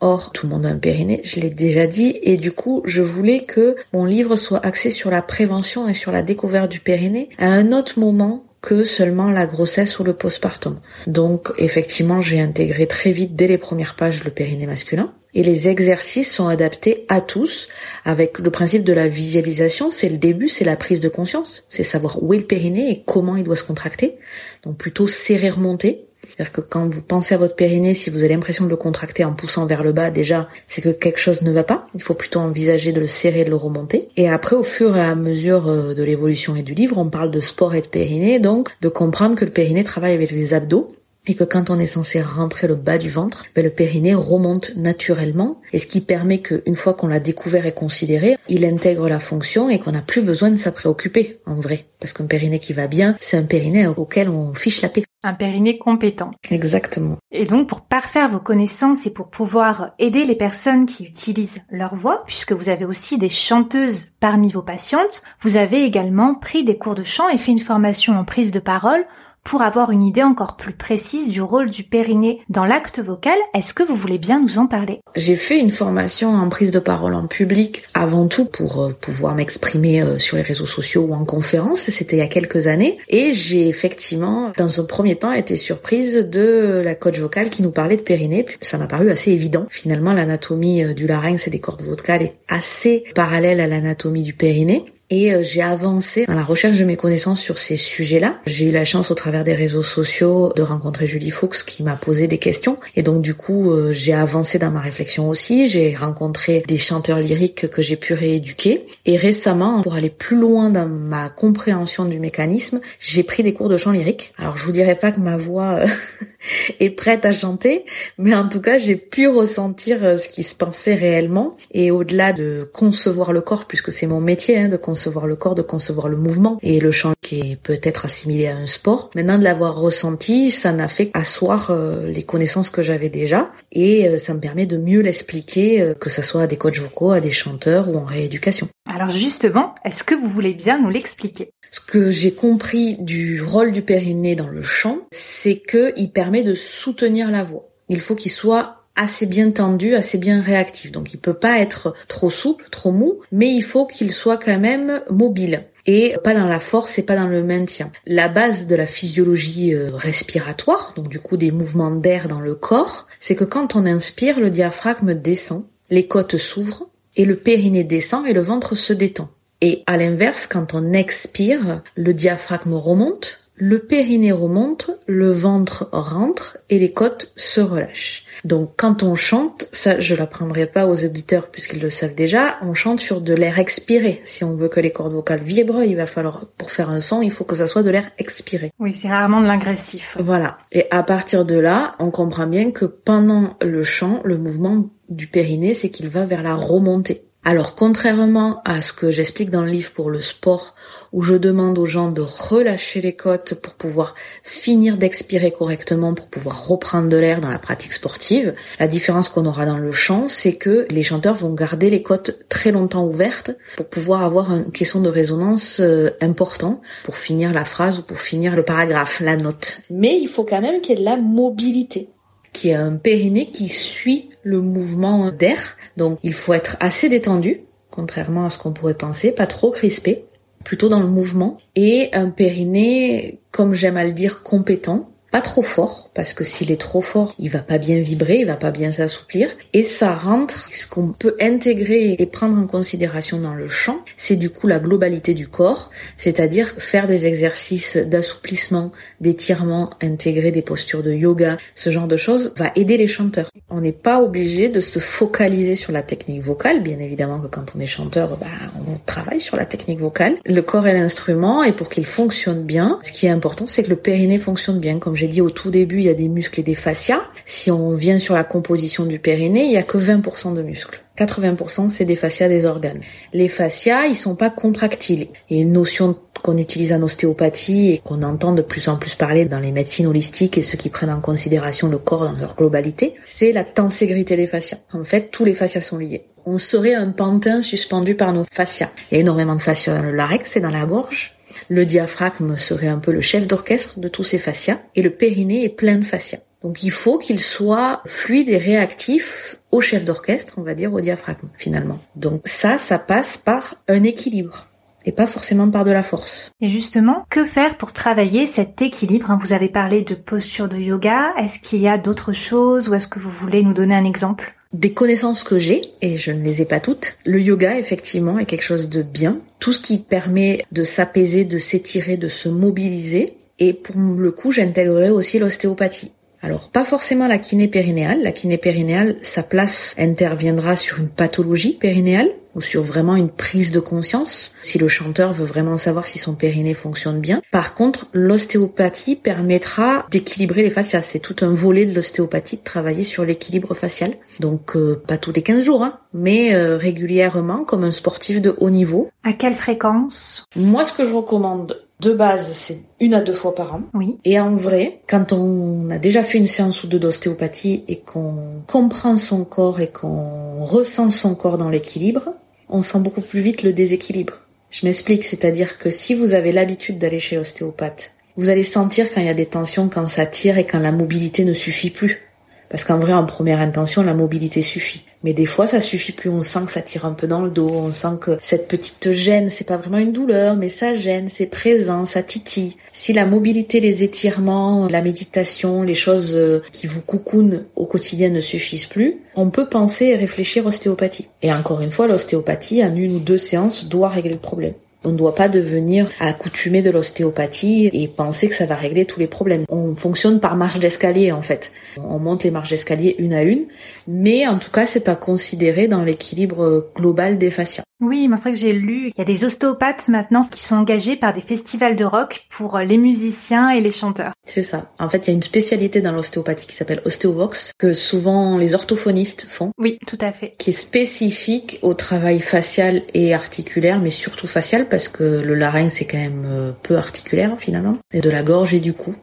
Or, 0.00 0.32
tout 0.32 0.46
le 0.46 0.52
monde 0.54 0.64
a 0.64 0.70
un 0.70 0.78
périnée, 0.78 1.20
je 1.24 1.40
l'ai 1.40 1.50
déjà 1.50 1.86
dit, 1.86 2.18
et 2.22 2.38
du 2.38 2.52
coup, 2.52 2.82
je 2.86 3.02
voulais 3.02 3.40
que 3.40 3.76
mon 3.92 4.06
livre 4.06 4.36
soit 4.36 4.64
axé 4.64 4.88
sur 4.88 5.10
la 5.10 5.20
prévention 5.20 5.86
et 5.86 5.92
sur 5.92 6.10
la 6.10 6.22
découverte 6.22 6.70
du 6.70 6.80
périnée 6.80 7.28
à 7.36 7.48
un 7.48 7.72
autre 7.72 7.98
moment 7.98 8.44
que 8.62 8.86
seulement 8.86 9.30
la 9.30 9.44
grossesse 9.44 9.98
ou 9.98 10.04
le 10.04 10.14
postpartum. 10.14 10.80
Donc, 11.06 11.52
effectivement, 11.58 12.22
j'ai 12.22 12.40
intégré 12.40 12.86
très 12.86 13.12
vite, 13.12 13.36
dès 13.36 13.46
les 13.46 13.58
premières 13.58 13.94
pages, 13.94 14.24
le 14.24 14.30
périnée 14.30 14.66
masculin. 14.66 15.12
Et 15.34 15.42
les 15.42 15.68
exercices 15.68 16.32
sont 16.32 16.48
adaptés 16.48 17.04
à 17.08 17.20
tous 17.20 17.68
avec 18.04 18.38
le 18.38 18.50
principe 18.50 18.84
de 18.84 18.92
la 18.92 19.08
visualisation. 19.08 19.90
C'est 19.90 20.08
le 20.08 20.18
début, 20.18 20.48
c'est 20.48 20.64
la 20.64 20.76
prise 20.76 21.00
de 21.00 21.08
conscience. 21.08 21.64
C'est 21.68 21.82
savoir 21.82 22.22
où 22.22 22.34
est 22.34 22.38
le 22.38 22.46
périnée 22.46 22.90
et 22.90 23.02
comment 23.06 23.36
il 23.36 23.44
doit 23.44 23.56
se 23.56 23.64
contracter. 23.64 24.16
Donc 24.64 24.76
plutôt 24.76 25.06
serrer 25.06 25.50
remonter. 25.50 26.06
C'est-à-dire 26.22 26.52
que 26.52 26.60
quand 26.60 26.88
vous 26.88 27.02
pensez 27.02 27.34
à 27.34 27.38
votre 27.38 27.56
périnée, 27.56 27.94
si 27.94 28.10
vous 28.10 28.22
avez 28.22 28.34
l'impression 28.34 28.64
de 28.64 28.70
le 28.70 28.76
contracter 28.76 29.24
en 29.24 29.32
poussant 29.32 29.66
vers 29.66 29.82
le 29.82 29.92
bas, 29.92 30.10
déjà, 30.10 30.48
c'est 30.66 30.82
que 30.82 30.90
quelque 30.90 31.18
chose 31.18 31.42
ne 31.42 31.50
va 31.50 31.64
pas. 31.64 31.86
Il 31.94 32.02
faut 32.02 32.14
plutôt 32.14 32.40
envisager 32.40 32.92
de 32.92 33.00
le 33.00 33.06
serrer, 33.06 33.44
de 33.44 33.50
le 33.50 33.56
remonter. 33.56 34.08
Et 34.16 34.28
après, 34.28 34.54
au 34.54 34.62
fur 34.62 34.96
et 34.96 35.00
à 35.00 35.14
mesure 35.14 35.68
euh, 35.68 35.94
de 35.94 36.02
l'évolution 36.02 36.54
et 36.56 36.62
du 36.62 36.74
livre, 36.74 36.98
on 36.98 37.08
parle 37.08 37.30
de 37.30 37.40
sport 37.40 37.74
et 37.74 37.80
de 37.80 37.86
périnée, 37.86 38.38
donc 38.38 38.68
de 38.80 38.88
comprendre 38.88 39.34
que 39.34 39.44
le 39.44 39.50
périnée 39.50 39.84
travaille 39.84 40.14
avec 40.14 40.30
les 40.30 40.54
abdos 40.54 40.88
et 41.30 41.34
que 41.36 41.44
quand 41.44 41.70
on 41.70 41.78
est 41.78 41.86
censé 41.86 42.20
rentrer 42.20 42.66
le 42.66 42.74
bas 42.74 42.98
du 42.98 43.08
ventre, 43.08 43.44
ben 43.54 43.64
le 43.64 43.70
périnée 43.70 44.14
remonte 44.14 44.72
naturellement, 44.76 45.60
et 45.72 45.78
ce 45.78 45.86
qui 45.86 46.00
permet 46.00 46.40
qu'une 46.40 46.74
fois 46.74 46.94
qu'on 46.94 47.06
l'a 47.06 47.20
découvert 47.20 47.66
et 47.66 47.72
considéré, 47.72 48.36
il 48.48 48.64
intègre 48.64 49.08
la 49.08 49.20
fonction 49.20 49.70
et 49.70 49.78
qu'on 49.78 49.92
n'a 49.92 50.02
plus 50.02 50.22
besoin 50.22 50.50
de 50.50 50.56
s'en 50.56 50.72
préoccuper, 50.72 51.38
en 51.46 51.54
vrai. 51.54 51.86
Parce 52.00 52.12
qu'un 52.12 52.26
périnée 52.26 52.58
qui 52.58 52.72
va 52.72 52.88
bien, 52.88 53.16
c'est 53.20 53.36
un 53.36 53.44
périnée 53.44 53.86
auquel 53.86 54.28
on 54.28 54.54
fiche 54.54 54.82
la 54.82 54.88
paix. 54.88 55.04
Un 55.22 55.34
périnée 55.34 55.78
compétent. 55.78 56.32
Exactement. 56.50 57.18
Et 57.30 57.44
donc, 57.44 57.68
pour 57.68 57.82
parfaire 57.82 58.30
vos 58.30 58.40
connaissances 58.40 59.06
et 59.06 59.10
pour 59.10 59.28
pouvoir 59.28 59.92
aider 59.98 60.24
les 60.24 60.34
personnes 60.34 60.86
qui 60.86 61.04
utilisent 61.04 61.60
leur 61.70 61.94
voix, 61.94 62.24
puisque 62.26 62.52
vous 62.52 62.70
avez 62.70 62.86
aussi 62.86 63.18
des 63.18 63.28
chanteuses 63.28 64.06
parmi 64.18 64.50
vos 64.50 64.62
patientes, 64.62 65.22
vous 65.42 65.56
avez 65.56 65.84
également 65.84 66.34
pris 66.34 66.64
des 66.64 66.78
cours 66.78 66.94
de 66.96 67.04
chant 67.04 67.28
et 67.28 67.38
fait 67.38 67.52
une 67.52 67.60
formation 67.60 68.14
en 68.18 68.24
prise 68.24 68.50
de 68.50 68.60
parole 68.60 69.04
pour 69.44 69.62
avoir 69.62 69.90
une 69.90 70.02
idée 70.02 70.22
encore 70.22 70.56
plus 70.56 70.72
précise 70.72 71.28
du 71.28 71.42
rôle 71.42 71.70
du 71.70 71.82
périnée 71.82 72.40
dans 72.48 72.64
l'acte 72.64 73.00
vocal, 73.00 73.38
est-ce 73.54 73.74
que 73.74 73.82
vous 73.82 73.94
voulez 73.94 74.18
bien 74.18 74.40
nous 74.40 74.58
en 74.58 74.66
parler? 74.66 75.00
J'ai 75.16 75.36
fait 75.36 75.58
une 75.58 75.70
formation 75.70 76.34
en 76.34 76.48
prise 76.48 76.70
de 76.70 76.78
parole 76.78 77.14
en 77.14 77.26
public 77.26 77.84
avant 77.94 78.28
tout 78.28 78.44
pour 78.44 78.82
euh, 78.82 78.92
pouvoir 78.92 79.34
m'exprimer 79.34 80.02
euh, 80.02 80.18
sur 80.18 80.36
les 80.36 80.42
réseaux 80.42 80.66
sociaux 80.66 81.02
ou 81.02 81.14
en 81.14 81.24
conférence, 81.24 81.80
c'était 81.80 82.16
il 82.16 82.20
y 82.20 82.22
a 82.22 82.28
quelques 82.28 82.66
années, 82.66 82.98
et 83.08 83.32
j'ai 83.32 83.68
effectivement 83.68 84.52
dans 84.56 84.80
un 84.80 84.84
premier 84.84 85.16
temps 85.16 85.32
été 85.32 85.56
surprise 85.56 86.16
de 86.16 86.82
la 86.84 86.94
coach 86.94 87.18
vocale 87.18 87.50
qui 87.50 87.62
nous 87.62 87.72
parlait 87.72 87.96
de 87.96 88.02
périnée, 88.02 88.44
puis 88.44 88.58
ça 88.60 88.78
m'a 88.78 88.86
paru 88.86 89.10
assez 89.10 89.32
évident. 89.32 89.66
Finalement, 89.70 90.12
l'anatomie 90.12 90.84
euh, 90.84 90.94
du 90.94 91.06
larynx 91.06 91.46
et 91.46 91.50
des 91.50 91.60
cordes 91.60 91.82
vocales 91.82 92.22
est 92.22 92.36
assez 92.48 93.04
parallèle 93.14 93.60
à 93.60 93.66
l'anatomie 93.66 94.22
du 94.22 94.34
périnée. 94.34 94.84
Et 95.10 95.34
euh, 95.34 95.42
j'ai 95.42 95.60
avancé 95.60 96.24
dans 96.26 96.34
la 96.34 96.44
recherche 96.44 96.78
de 96.78 96.84
mes 96.84 96.96
connaissances 96.96 97.40
sur 97.40 97.58
ces 97.58 97.76
sujets-là. 97.76 98.38
J'ai 98.46 98.66
eu 98.66 98.70
la 98.70 98.84
chance 98.84 99.10
au 99.10 99.14
travers 99.14 99.42
des 99.42 99.54
réseaux 99.54 99.82
sociaux 99.82 100.52
de 100.54 100.62
rencontrer 100.62 101.08
Julie 101.08 101.32
Fuchs 101.32 101.64
qui 101.66 101.82
m'a 101.82 101.96
posé 101.96 102.28
des 102.28 102.38
questions. 102.38 102.78
Et 102.94 103.02
donc 103.02 103.20
du 103.20 103.34
coup, 103.34 103.72
euh, 103.72 103.92
j'ai 103.92 104.14
avancé 104.14 104.60
dans 104.60 104.70
ma 104.70 104.78
réflexion 104.78 105.28
aussi. 105.28 105.68
J'ai 105.68 105.96
rencontré 105.96 106.62
des 106.68 106.78
chanteurs 106.78 107.18
lyriques 107.18 107.68
que 107.68 107.82
j'ai 107.82 107.96
pu 107.96 108.14
rééduquer. 108.14 108.86
Et 109.04 109.16
récemment, 109.16 109.82
pour 109.82 109.94
aller 109.94 110.10
plus 110.10 110.36
loin 110.36 110.70
dans 110.70 110.86
ma 110.86 111.28
compréhension 111.28 112.04
du 112.04 112.20
mécanisme, 112.20 112.80
j'ai 113.00 113.24
pris 113.24 113.42
des 113.42 113.52
cours 113.52 113.68
de 113.68 113.76
chant 113.76 113.90
lyrique. 113.90 114.32
Alors 114.38 114.56
je 114.56 114.64
vous 114.64 114.72
dirais 114.72 114.94
pas 114.94 115.10
que 115.10 115.18
ma 115.18 115.36
voix 115.36 115.80
euh, 115.80 115.86
est 116.78 116.90
prête 116.90 117.24
à 117.24 117.32
chanter, 117.32 117.84
mais 118.16 118.36
en 118.36 118.48
tout 118.48 118.60
cas, 118.60 118.78
j'ai 118.78 118.94
pu 118.94 119.26
ressentir 119.26 120.16
ce 120.16 120.28
qui 120.28 120.44
se 120.44 120.54
pensait 120.54 120.94
réellement. 120.94 121.56
Et 121.72 121.90
au-delà 121.90 122.32
de 122.32 122.70
concevoir 122.72 123.32
le 123.32 123.40
corps, 123.40 123.66
puisque 123.66 123.90
c'est 123.90 124.06
mon 124.06 124.20
métier 124.20 124.56
hein, 124.56 124.68
de 124.68 124.76
concevoir 124.76 124.99
concevoir 125.00 125.26
le 125.26 125.36
corps, 125.36 125.54
de 125.54 125.62
concevoir 125.62 126.08
le 126.08 126.18
mouvement 126.18 126.58
et 126.60 126.78
le 126.78 126.90
chant 126.90 127.14
qui 127.22 127.40
est 127.40 127.56
peut-être 127.56 128.04
assimilé 128.04 128.48
à 128.48 128.56
un 128.56 128.66
sport. 128.66 129.08
Maintenant 129.14 129.38
de 129.38 129.44
l'avoir 129.44 129.76
ressenti, 129.76 130.50
ça 130.50 130.72
n'a 130.72 130.88
fait 130.88 131.08
qu'asseoir 131.08 131.70
euh, 131.70 132.06
les 132.06 132.22
connaissances 132.22 132.68
que 132.68 132.82
j'avais 132.82 133.08
déjà 133.08 133.50
et 133.72 134.06
euh, 134.06 134.18
ça 134.18 134.34
me 134.34 134.40
permet 134.40 134.66
de 134.66 134.76
mieux 134.76 135.00
l'expliquer, 135.00 135.80
euh, 135.80 135.94
que 135.94 136.10
ce 136.10 136.20
soit 136.20 136.42
à 136.42 136.46
des 136.46 136.58
coachs 136.58 136.80
vocaux, 136.80 137.12
à 137.12 137.20
des 137.20 137.30
chanteurs 137.30 137.88
ou 137.88 137.96
en 137.96 138.04
rééducation. 138.04 138.68
Alors 138.86 139.08
justement, 139.08 139.74
est-ce 139.86 140.04
que 140.04 140.14
vous 140.14 140.28
voulez 140.28 140.52
bien 140.52 140.78
nous 140.78 140.90
l'expliquer? 140.90 141.50
Ce 141.70 141.80
que 141.80 142.10
j'ai 142.10 142.32
compris 142.32 142.98
du 142.98 143.40
rôle 143.40 143.72
du 143.72 143.80
périnée 143.80 144.34
dans 144.34 144.48
le 144.48 144.60
chant, 144.60 144.98
c'est 145.12 145.62
qu'il 145.62 146.12
permet 146.12 146.42
de 146.42 146.54
soutenir 146.54 147.30
la 147.30 147.42
voix. 147.42 147.64
Il 147.88 148.00
faut 148.00 148.16
qu'il 148.16 148.32
soit 148.32 148.79
assez 149.00 149.24
bien 149.24 149.50
tendu, 149.50 149.94
assez 149.94 150.18
bien 150.18 150.40
réactif. 150.40 150.92
Donc 150.92 151.14
il 151.14 151.18
peut 151.18 151.34
pas 151.34 151.58
être 151.58 151.94
trop 152.06 152.28
souple, 152.28 152.66
trop 152.70 152.92
mou, 152.92 153.20
mais 153.32 153.50
il 153.50 153.62
faut 153.62 153.86
qu'il 153.86 154.12
soit 154.12 154.36
quand 154.36 154.58
même 154.58 155.02
mobile 155.08 155.64
et 155.86 156.14
pas 156.22 156.34
dans 156.34 156.46
la 156.46 156.60
force 156.60 156.98
et 156.98 157.02
pas 157.02 157.16
dans 157.16 157.26
le 157.26 157.42
maintien. 157.42 157.90
La 158.06 158.28
base 158.28 158.66
de 158.66 158.76
la 158.76 158.86
physiologie 158.86 159.74
euh, 159.74 159.90
respiratoire, 159.94 160.92
donc 160.94 161.08
du 161.08 161.18
coup 161.18 161.38
des 161.38 161.50
mouvements 161.50 161.90
d'air 161.90 162.28
dans 162.28 162.40
le 162.40 162.54
corps, 162.54 163.06
c'est 163.18 163.34
que 163.34 163.44
quand 163.44 163.74
on 163.74 163.86
inspire, 163.86 164.38
le 164.38 164.50
diaphragme 164.50 165.14
descend, 165.14 165.64
les 165.88 166.06
côtes 166.06 166.36
s'ouvrent 166.36 166.88
et 167.16 167.24
le 167.24 167.36
périnée 167.36 167.84
descend 167.84 168.26
et 168.26 168.34
le 168.34 168.42
ventre 168.42 168.74
se 168.74 168.92
détend. 168.92 169.30
Et 169.62 169.82
à 169.86 169.96
l'inverse, 169.96 170.46
quand 170.46 170.74
on 170.74 170.92
expire, 170.92 171.82
le 171.94 172.14
diaphragme 172.14 172.74
remonte, 172.74 173.39
le 173.62 173.80
périnée 173.80 174.32
remonte, 174.32 174.90
le 175.06 175.30
ventre 175.30 175.90
rentre 175.92 176.56
et 176.70 176.78
les 176.78 176.92
côtes 176.92 177.30
se 177.36 177.60
relâchent. 177.60 178.24
Donc 178.42 178.72
quand 178.78 179.02
on 179.02 179.14
chante, 179.14 179.68
ça 179.70 180.00
je 180.00 180.14
l'apprendrai 180.14 180.64
pas 180.64 180.86
aux 180.86 181.04
auditeurs 181.04 181.50
puisqu'ils 181.50 181.82
le 181.82 181.90
savent 181.90 182.14
déjà, 182.14 182.56
on 182.62 182.72
chante 182.72 183.00
sur 183.00 183.20
de 183.20 183.34
l'air 183.34 183.58
expiré. 183.58 184.22
Si 184.24 184.44
on 184.44 184.56
veut 184.56 184.70
que 184.70 184.80
les 184.80 184.92
cordes 184.92 185.12
vocales 185.12 185.42
vibrent, 185.42 185.84
il 185.84 185.94
va 185.94 186.06
falloir 186.06 186.46
pour 186.56 186.70
faire 186.70 186.88
un 186.88 187.00
son, 187.00 187.20
il 187.20 187.30
faut 187.30 187.44
que 187.44 187.54
ça 187.54 187.66
soit 187.66 187.82
de 187.82 187.90
l'air 187.90 188.10
expiré. 188.16 188.70
Oui, 188.78 188.94
c'est 188.94 189.08
rarement 189.08 189.42
de 189.42 189.46
l'ingressif. 189.46 190.16
Voilà. 190.18 190.56
Et 190.72 190.86
à 190.90 191.02
partir 191.02 191.44
de 191.44 191.58
là, 191.58 191.96
on 191.98 192.10
comprend 192.10 192.46
bien 192.46 192.70
que 192.70 192.86
pendant 192.86 193.58
le 193.60 193.84
chant, 193.84 194.22
le 194.24 194.38
mouvement 194.38 194.88
du 195.10 195.26
périnée, 195.26 195.74
c'est 195.74 195.90
qu'il 195.90 196.08
va 196.08 196.24
vers 196.24 196.42
la 196.42 196.54
remontée. 196.54 197.29
Alors 197.42 197.74
contrairement 197.74 198.60
à 198.66 198.82
ce 198.82 198.92
que 198.92 199.10
j'explique 199.10 199.48
dans 199.48 199.62
le 199.62 199.70
livre 199.70 199.92
pour 199.92 200.10
le 200.10 200.20
sport, 200.20 200.74
où 201.12 201.22
je 201.22 201.34
demande 201.34 201.78
aux 201.78 201.86
gens 201.86 202.10
de 202.10 202.20
relâcher 202.20 203.00
les 203.00 203.14
côtes 203.14 203.54
pour 203.54 203.72
pouvoir 203.74 204.14
finir 204.44 204.98
d'expirer 204.98 205.50
correctement, 205.50 206.12
pour 206.12 206.26
pouvoir 206.26 206.66
reprendre 206.66 207.08
de 207.08 207.16
l'air 207.16 207.40
dans 207.40 207.48
la 207.48 207.58
pratique 207.58 207.94
sportive, 207.94 208.54
la 208.78 208.88
différence 208.88 209.30
qu'on 209.30 209.46
aura 209.46 209.64
dans 209.64 209.78
le 209.78 209.92
chant, 209.92 210.28
c'est 210.28 210.52
que 210.52 210.86
les 210.90 211.02
chanteurs 211.02 211.34
vont 211.34 211.54
garder 211.54 211.88
les 211.88 212.02
côtes 212.02 212.38
très 212.50 212.72
longtemps 212.72 213.06
ouvertes 213.06 213.52
pour 213.78 213.86
pouvoir 213.86 214.22
avoir 214.22 214.54
une 214.54 214.70
question 214.70 215.00
de 215.00 215.08
résonance 215.08 215.80
euh, 215.80 216.10
important 216.20 216.82
pour 217.04 217.16
finir 217.16 217.54
la 217.54 217.64
phrase 217.64 218.00
ou 218.00 218.02
pour 218.02 218.18
finir 218.18 218.54
le 218.54 218.64
paragraphe, 218.64 219.20
la 219.20 219.36
note. 219.36 219.80
Mais 219.88 220.18
il 220.20 220.28
faut 220.28 220.44
quand 220.44 220.60
même 220.60 220.82
qu'il 220.82 220.96
y 220.96 220.98
ait 220.98 221.00
de 221.00 221.06
la 221.06 221.16
mobilité 221.16 222.10
qui 222.52 222.70
est 222.70 222.74
un 222.74 222.96
périnée 222.96 223.50
qui 223.50 223.68
suit 223.68 224.30
le 224.42 224.60
mouvement 224.60 225.30
d'air. 225.30 225.76
Donc 225.96 226.18
il 226.22 226.34
faut 226.34 226.54
être 226.54 226.76
assez 226.80 227.08
détendu, 227.08 227.60
contrairement 227.90 228.46
à 228.46 228.50
ce 228.50 228.58
qu'on 228.58 228.72
pourrait 228.72 228.94
penser, 228.94 229.32
pas 229.32 229.46
trop 229.46 229.70
crispé, 229.70 230.24
plutôt 230.64 230.88
dans 230.88 231.00
le 231.00 231.08
mouvement, 231.08 231.58
et 231.76 232.10
un 232.12 232.30
périnée, 232.30 233.40
comme 233.50 233.74
j'aime 233.74 233.96
à 233.96 234.04
le 234.04 234.12
dire, 234.12 234.42
compétent, 234.42 235.09
pas 235.30 235.40
trop 235.40 235.62
fort 235.62 236.10
parce 236.14 236.34
que 236.34 236.44
s'il 236.44 236.72
est 236.72 236.80
trop 236.80 237.02
fort, 237.02 237.34
il 237.38 237.50
va 237.50 237.60
pas 237.60 237.78
bien 237.78 238.00
vibrer, 238.00 238.38
il 238.40 238.46
va 238.46 238.56
pas 238.56 238.70
bien 238.70 238.92
s'assouplir 238.92 239.48
et 239.72 239.84
ça 239.84 240.12
rentre 240.12 240.68
ce 240.72 240.86
qu'on 240.86 241.12
peut 241.12 241.36
intégrer 241.40 242.16
et 242.18 242.26
prendre 242.26 242.58
en 242.58 242.66
considération 242.66 243.38
dans 243.38 243.54
le 243.54 243.68
chant, 243.68 244.00
c'est 244.16 244.36
du 244.36 244.50
coup 244.50 244.66
la 244.66 244.78
globalité 244.78 245.34
du 245.34 245.48
corps, 245.48 245.90
c'est-à-dire 246.16 246.68
faire 246.78 247.06
des 247.06 247.26
exercices 247.26 247.96
d'assouplissement, 247.96 248.90
d'étirement, 249.20 249.90
intégrer 250.02 250.50
des 250.50 250.62
postures 250.62 251.02
de 251.02 251.12
yoga, 251.12 251.56
ce 251.74 251.90
genre 251.90 252.08
de 252.08 252.16
choses 252.16 252.52
va 252.56 252.72
aider 252.76 252.96
les 252.96 253.06
chanteurs. 253.06 253.50
On 253.68 253.80
n'est 253.80 253.92
pas 253.92 254.20
obligé 254.22 254.68
de 254.68 254.80
se 254.80 254.98
focaliser 254.98 255.76
sur 255.76 255.92
la 255.92 256.02
technique 256.02 256.42
vocale, 256.42 256.82
bien 256.82 256.98
évidemment 256.98 257.38
que 257.38 257.46
quand 257.46 257.66
on 257.76 257.80
est 257.80 257.86
chanteur, 257.86 258.36
bah, 258.36 258.46
on 258.88 258.98
travaille 259.06 259.40
sur 259.40 259.56
la 259.56 259.64
technique 259.64 260.00
vocale. 260.00 260.36
Le 260.44 260.60
corps 260.60 260.86
est 260.86 260.92
l'instrument 260.92 261.62
et 261.62 261.72
pour 261.72 261.88
qu'il 261.88 262.06
fonctionne 262.06 262.62
bien, 262.62 262.98
ce 263.02 263.12
qui 263.12 263.26
est 263.26 263.30
important, 263.30 263.66
c'est 263.66 263.84
que 263.84 263.90
le 263.90 263.96
périnée 263.96 264.38
fonctionne 264.38 264.80
bien 264.80 264.98
j'ai 265.20 265.28
dit 265.28 265.42
au 265.42 265.50
tout 265.50 265.70
début, 265.70 265.98
il 265.98 266.04
y 266.04 266.08
a 266.08 266.14
des 266.14 266.30
muscles 266.30 266.60
et 266.60 266.62
des 266.62 266.74
fascias. 266.74 267.20
Si 267.44 267.70
on 267.70 267.90
vient 267.90 268.16
sur 268.16 268.32
la 268.32 268.42
composition 268.42 269.04
du 269.04 269.18
périnée, 269.18 269.66
il 269.66 269.70
y 269.70 269.76
a 269.76 269.82
que 269.82 269.98
20% 269.98 270.54
de 270.54 270.62
muscles. 270.62 271.04
80% 271.18 271.90
c'est 271.90 272.06
des 272.06 272.16
fascias 272.16 272.48
des 272.48 272.64
organes. 272.64 273.02
Les 273.34 273.48
fascias, 273.48 274.06
ils 274.06 274.16
sont 274.16 274.34
pas 274.34 274.48
contractiles. 274.48 275.26
Il 275.50 275.60
une 275.60 275.72
notion 275.72 276.16
qu'on 276.42 276.56
utilise 276.56 276.94
en 276.94 277.02
ostéopathie 277.02 277.90
et 277.90 277.98
qu'on 277.98 278.22
entend 278.22 278.52
de 278.52 278.62
plus 278.62 278.88
en 278.88 278.96
plus 278.96 279.14
parler 279.14 279.44
dans 279.44 279.58
les 279.58 279.72
médecines 279.72 280.06
holistiques 280.06 280.56
et 280.56 280.62
ceux 280.62 280.78
qui 280.78 280.88
prennent 280.88 281.12
en 281.12 281.20
considération 281.20 281.88
le 281.88 281.98
corps 281.98 282.24
dans 282.24 282.40
leur 282.40 282.56
globalité, 282.56 283.12
c'est 283.26 283.52
la 283.52 283.64
tenségrité 283.64 284.38
des 284.38 284.46
fascias. 284.46 284.78
En 284.94 285.04
fait, 285.04 285.30
tous 285.30 285.44
les 285.44 285.52
fascias 285.52 285.82
sont 285.82 285.98
liés. 285.98 286.24
On 286.46 286.56
serait 286.56 286.94
un 286.94 287.10
pantin 287.10 287.60
suspendu 287.60 288.14
par 288.14 288.32
nos 288.32 288.44
fascias. 288.50 288.88
Il 289.10 289.16
y 289.16 289.18
a 289.18 289.20
énormément 289.20 289.54
de 289.54 289.60
fascias 289.60 289.94
dans 289.94 290.02
le 290.02 290.12
larynx 290.12 290.56
et 290.56 290.60
dans 290.60 290.70
la 290.70 290.86
gorge. 290.86 291.36
Le 291.70 291.86
diaphragme 291.86 292.56
serait 292.56 292.88
un 292.88 292.98
peu 292.98 293.12
le 293.12 293.20
chef 293.20 293.46
d'orchestre 293.46 294.00
de 294.00 294.08
tous 294.08 294.24
ces 294.24 294.38
fascias 294.38 294.80
et 294.96 295.02
le 295.02 295.10
périnée 295.10 295.64
est 295.64 295.68
plein 295.68 295.98
de 295.98 296.04
fascias. 296.04 296.40
Donc 296.62 296.82
il 296.82 296.90
faut 296.90 297.16
qu'il 297.16 297.38
soit 297.38 298.02
fluide 298.06 298.48
et 298.48 298.58
réactif 298.58 299.60
au 299.70 299.80
chef 299.80 300.04
d'orchestre, 300.04 300.54
on 300.58 300.62
va 300.62 300.74
dire 300.74 300.92
au 300.92 301.00
diaphragme 301.00 301.46
finalement. 301.54 302.00
Donc 302.16 302.42
ça, 302.44 302.76
ça 302.76 302.98
passe 302.98 303.36
par 303.36 303.76
un 303.86 304.02
équilibre 304.02 304.66
et 305.06 305.12
pas 305.12 305.28
forcément 305.28 305.70
par 305.70 305.84
de 305.84 305.92
la 305.92 306.02
force. 306.02 306.50
Et 306.60 306.68
justement, 306.68 307.24
que 307.30 307.44
faire 307.44 307.78
pour 307.78 307.92
travailler 307.92 308.48
cet 308.48 308.82
équilibre 308.82 309.38
Vous 309.40 309.52
avez 309.52 309.68
parlé 309.68 310.02
de 310.02 310.16
posture 310.16 310.68
de 310.68 310.76
yoga. 310.76 311.32
Est-ce 311.38 311.60
qu'il 311.60 311.80
y 311.80 311.88
a 311.88 311.98
d'autres 311.98 312.32
choses 312.32 312.88
ou 312.88 312.94
est-ce 312.94 313.06
que 313.06 313.20
vous 313.20 313.30
voulez 313.30 313.62
nous 313.62 313.74
donner 313.74 313.94
un 313.94 314.04
exemple? 314.04 314.56
Des 314.72 314.92
connaissances 314.92 315.42
que 315.42 315.58
j'ai, 315.58 315.80
et 316.00 316.16
je 316.16 316.30
ne 316.30 316.42
les 316.42 316.62
ai 316.62 316.64
pas 316.64 316.80
toutes, 316.80 317.16
le 317.24 317.40
yoga 317.40 317.78
effectivement 317.78 318.38
est 318.38 318.46
quelque 318.46 318.62
chose 318.62 318.88
de 318.88 319.02
bien. 319.02 319.40
Tout 319.58 319.72
ce 319.72 319.80
qui 319.80 319.98
permet 319.98 320.64
de 320.70 320.84
s'apaiser, 320.84 321.44
de 321.44 321.58
s'étirer, 321.58 322.16
de 322.16 322.28
se 322.28 322.48
mobiliser. 322.48 323.34
Et 323.58 323.74
pour 323.74 323.96
le 323.96 324.30
coup, 324.30 324.52
j'intégrerai 324.52 325.10
aussi 325.10 325.38
l'ostéopathie. 325.38 326.12
Alors 326.42 326.70
pas 326.70 326.84
forcément 326.84 327.26
la 327.26 327.38
kiné 327.38 327.68
périnéale. 327.68 328.22
La 328.22 328.32
kiné 328.32 328.58
périnéale, 328.58 329.16
sa 329.20 329.42
place 329.42 329.94
interviendra 329.98 330.76
sur 330.76 330.98
une 330.98 331.08
pathologie 331.08 331.74
périnéale 331.74 332.30
ou 332.54 332.60
sur 332.60 332.82
vraiment 332.82 333.14
une 333.14 333.28
prise 333.28 333.70
de 333.70 333.80
conscience, 333.80 334.52
si 334.62 334.78
le 334.78 334.88
chanteur 334.88 335.32
veut 335.32 335.44
vraiment 335.44 335.78
savoir 335.78 336.06
si 336.06 336.18
son 336.18 336.34
périnée 336.34 336.74
fonctionne 336.74 337.20
bien. 337.20 337.42
Par 337.52 337.74
contre, 337.74 338.08
l'ostéopathie 338.12 339.16
permettra 339.16 340.06
d'équilibrer 340.10 340.62
les 340.62 340.70
fascias. 340.70 341.02
C'est 341.02 341.20
tout 341.20 341.36
un 341.42 341.50
volet 341.50 341.86
de 341.86 341.94
l'ostéopathie 341.94 342.56
de 342.56 342.64
travailler 342.64 343.04
sur 343.04 343.24
l'équilibre 343.24 343.74
facial. 343.74 344.14
Donc 344.40 344.76
euh, 344.76 345.00
pas 345.06 345.16
tous 345.18 345.32
les 345.32 345.42
15 345.42 345.62
jours, 345.62 345.84
hein, 345.84 346.00
mais 346.12 346.54
euh, 346.54 346.76
régulièrement 346.76 347.64
comme 347.64 347.84
un 347.84 347.92
sportif 347.92 348.42
de 348.42 348.54
haut 348.58 348.70
niveau. 348.70 349.10
À 349.22 349.32
quelle 349.32 349.54
fréquence? 349.54 350.44
Moi, 350.56 350.82
ce 350.84 350.92
que 350.92 351.04
je 351.04 351.12
recommande 351.12 351.80
de 352.00 352.12
base, 352.12 352.52
c'est 352.52 352.80
une 352.98 353.14
à 353.14 353.20
deux 353.20 353.34
fois 353.34 353.54
par 353.54 353.74
an. 353.74 353.82
Oui. 353.94 354.16
Et 354.24 354.40
en 354.40 354.56
vrai, 354.56 355.00
quand 355.08 355.32
on 355.32 355.90
a 355.90 355.98
déjà 355.98 356.22
fait 356.22 356.38
une 356.38 356.46
séance 356.46 356.82
ou 356.82 356.86
deux 356.86 356.98
d'ostéopathie 356.98 357.84
et 357.88 358.00
qu'on 358.00 358.62
comprend 358.66 359.18
son 359.18 359.44
corps 359.44 359.80
et 359.80 359.88
qu'on 359.88 360.64
ressent 360.64 361.10
son 361.10 361.34
corps 361.34 361.58
dans 361.58 361.68
l'équilibre, 361.68 362.34
on 362.68 362.82
sent 362.82 363.00
beaucoup 363.00 363.20
plus 363.20 363.40
vite 363.40 363.62
le 363.62 363.72
déséquilibre. 363.72 364.34
Je 364.70 364.86
m'explique, 364.86 365.24
c'est-à-dire 365.24 365.78
que 365.78 365.90
si 365.90 366.14
vous 366.14 366.34
avez 366.34 366.52
l'habitude 366.52 366.98
d'aller 366.98 367.18
chez 367.18 367.36
l'ostéopathe, 367.36 368.12
vous 368.36 368.48
allez 368.48 368.62
sentir 368.62 369.12
quand 369.12 369.20
il 369.20 369.26
y 369.26 369.30
a 369.30 369.34
des 369.34 369.46
tensions, 369.46 369.88
quand 369.88 370.06
ça 370.06 370.24
tire 370.24 370.56
et 370.56 370.66
quand 370.66 370.78
la 370.78 370.92
mobilité 370.92 371.44
ne 371.44 371.52
suffit 371.52 371.90
plus. 371.90 372.29
Parce 372.70 372.84
qu'en 372.84 372.98
vrai, 372.98 373.12
en 373.12 373.26
première 373.26 373.60
intention, 373.60 374.02
la 374.02 374.14
mobilité 374.14 374.62
suffit. 374.62 375.02
Mais 375.22 375.34
des 375.34 375.44
fois, 375.44 375.66
ça 375.66 375.80
suffit 375.80 376.12
plus. 376.12 376.30
On 376.30 376.40
sent 376.40 376.60
que 376.66 376.72
ça 376.72 376.80
tire 376.80 377.04
un 377.04 377.12
peu 377.12 377.26
dans 377.26 377.42
le 377.42 377.50
dos. 377.50 377.68
On 377.68 377.92
sent 377.92 378.16
que 378.20 378.38
cette 378.40 378.68
petite 378.68 379.12
gêne, 379.12 379.50
c'est 379.50 379.66
pas 379.66 379.76
vraiment 379.76 379.98
une 379.98 380.12
douleur, 380.12 380.56
mais 380.56 380.68
ça 380.68 380.94
gêne, 380.94 381.28
c'est 381.28 381.46
présent, 381.46 382.06
ça 382.06 382.22
titille. 382.22 382.76
Si 382.92 383.12
la 383.12 383.26
mobilité, 383.26 383.80
les 383.80 384.02
étirements, 384.04 384.88
la 384.88 385.02
méditation, 385.02 385.82
les 385.82 385.96
choses 385.96 386.34
euh, 386.34 386.62
qui 386.72 386.86
vous 386.86 387.02
coucounent 387.02 387.64
au 387.76 387.86
quotidien 387.86 388.30
ne 388.30 388.40
suffisent 388.40 388.86
plus, 388.86 389.18
on 389.34 389.50
peut 389.50 389.68
penser 389.68 390.06
et 390.06 390.14
réfléchir 390.14 390.64
ostéopathie. 390.64 391.28
Et 391.42 391.52
encore 391.52 391.80
une 391.80 391.90
fois, 391.90 392.06
l'ostéopathie, 392.06 392.82
en 392.84 392.94
une 392.94 393.16
ou 393.16 393.18
deux 393.18 393.36
séances, 393.36 393.86
doit 393.86 394.08
régler 394.08 394.30
le 394.30 394.38
problème. 394.38 394.74
On 395.02 395.10
ne 395.10 395.16
doit 395.16 395.34
pas 395.34 395.48
devenir 395.48 396.08
accoutumé 396.20 396.82
de 396.82 396.90
l'ostéopathie 396.90 397.90
et 397.92 398.08
penser 398.08 398.48
que 398.48 398.54
ça 398.54 398.66
va 398.66 398.74
régler 398.74 399.06
tous 399.06 399.18
les 399.18 399.26
problèmes. 399.26 399.64
On 399.70 399.96
fonctionne 399.96 400.40
par 400.40 400.56
marche 400.56 400.78
d'escalier 400.78 401.32
en 401.32 401.42
fait. 401.42 401.72
On 401.96 402.18
monte 402.18 402.44
les 402.44 402.50
marches 402.50 402.70
d'escalier 402.70 403.16
une 403.18 403.32
à 403.32 403.42
une, 403.42 403.64
mais 404.06 404.46
en 404.46 404.58
tout 404.58 404.70
cas 404.70 404.86
c'est 404.86 405.04
pas 405.04 405.16
considéré 405.16 405.88
dans 405.88 406.02
l'équilibre 406.02 406.90
global 406.94 407.38
des 407.38 407.50
fascias. 407.50 407.82
Oui, 408.00 408.28
c'est 408.30 408.40
vrai 408.40 408.52
que 408.52 408.58
j'ai 408.58 408.72
lu, 408.72 409.08
il 409.08 409.18
y 409.18 409.20
a 409.20 409.24
des 409.24 409.44
ostéopathes 409.44 410.08
maintenant 410.08 410.44
qui 410.44 410.62
sont 410.62 410.74
engagés 410.74 411.16
par 411.16 411.34
des 411.34 411.42
festivals 411.42 411.96
de 411.96 412.04
rock 412.04 412.46
pour 412.48 412.78
les 412.78 412.96
musiciens 412.96 413.68
et 413.70 413.80
les 413.80 413.90
chanteurs. 413.90 414.32
C'est 414.52 414.62
ça. 414.62 414.90
En 414.98 415.08
fait, 415.08 415.18
il 415.18 415.26
y 415.28 415.30
a 415.30 415.34
une 415.34 415.44
spécialité 415.44 416.00
dans 416.00 416.10
l'ostéopathie 416.10 416.66
qui 416.66 416.74
s'appelle 416.74 417.00
ostéovox, 417.04 417.70
que 417.78 417.92
souvent 417.92 418.58
les 418.58 418.74
orthophonistes 418.74 419.46
font. 419.48 419.70
Oui, 419.78 420.00
tout 420.08 420.18
à 420.20 420.32
fait. 420.32 420.56
Qui 420.58 420.70
est 420.70 420.72
spécifique 420.72 421.78
au 421.82 421.94
travail 421.94 422.40
facial 422.40 423.02
et 423.14 423.32
articulaire, 423.32 424.00
mais 424.00 424.10
surtout 424.10 424.48
facial 424.48 424.88
parce 424.88 425.08
que 425.08 425.22
le 425.22 425.54
larynx 425.54 425.94
c'est 425.94 426.04
quand 426.04 426.18
même 426.18 426.46
euh, 426.48 426.72
peu 426.82 426.96
articulaire 426.96 427.56
finalement, 427.60 427.98
et 428.12 428.20
de 428.20 428.28
la 428.28 428.42
gorge 428.42 428.74
et 428.74 428.80
du 428.80 428.92
cou. 428.92 429.14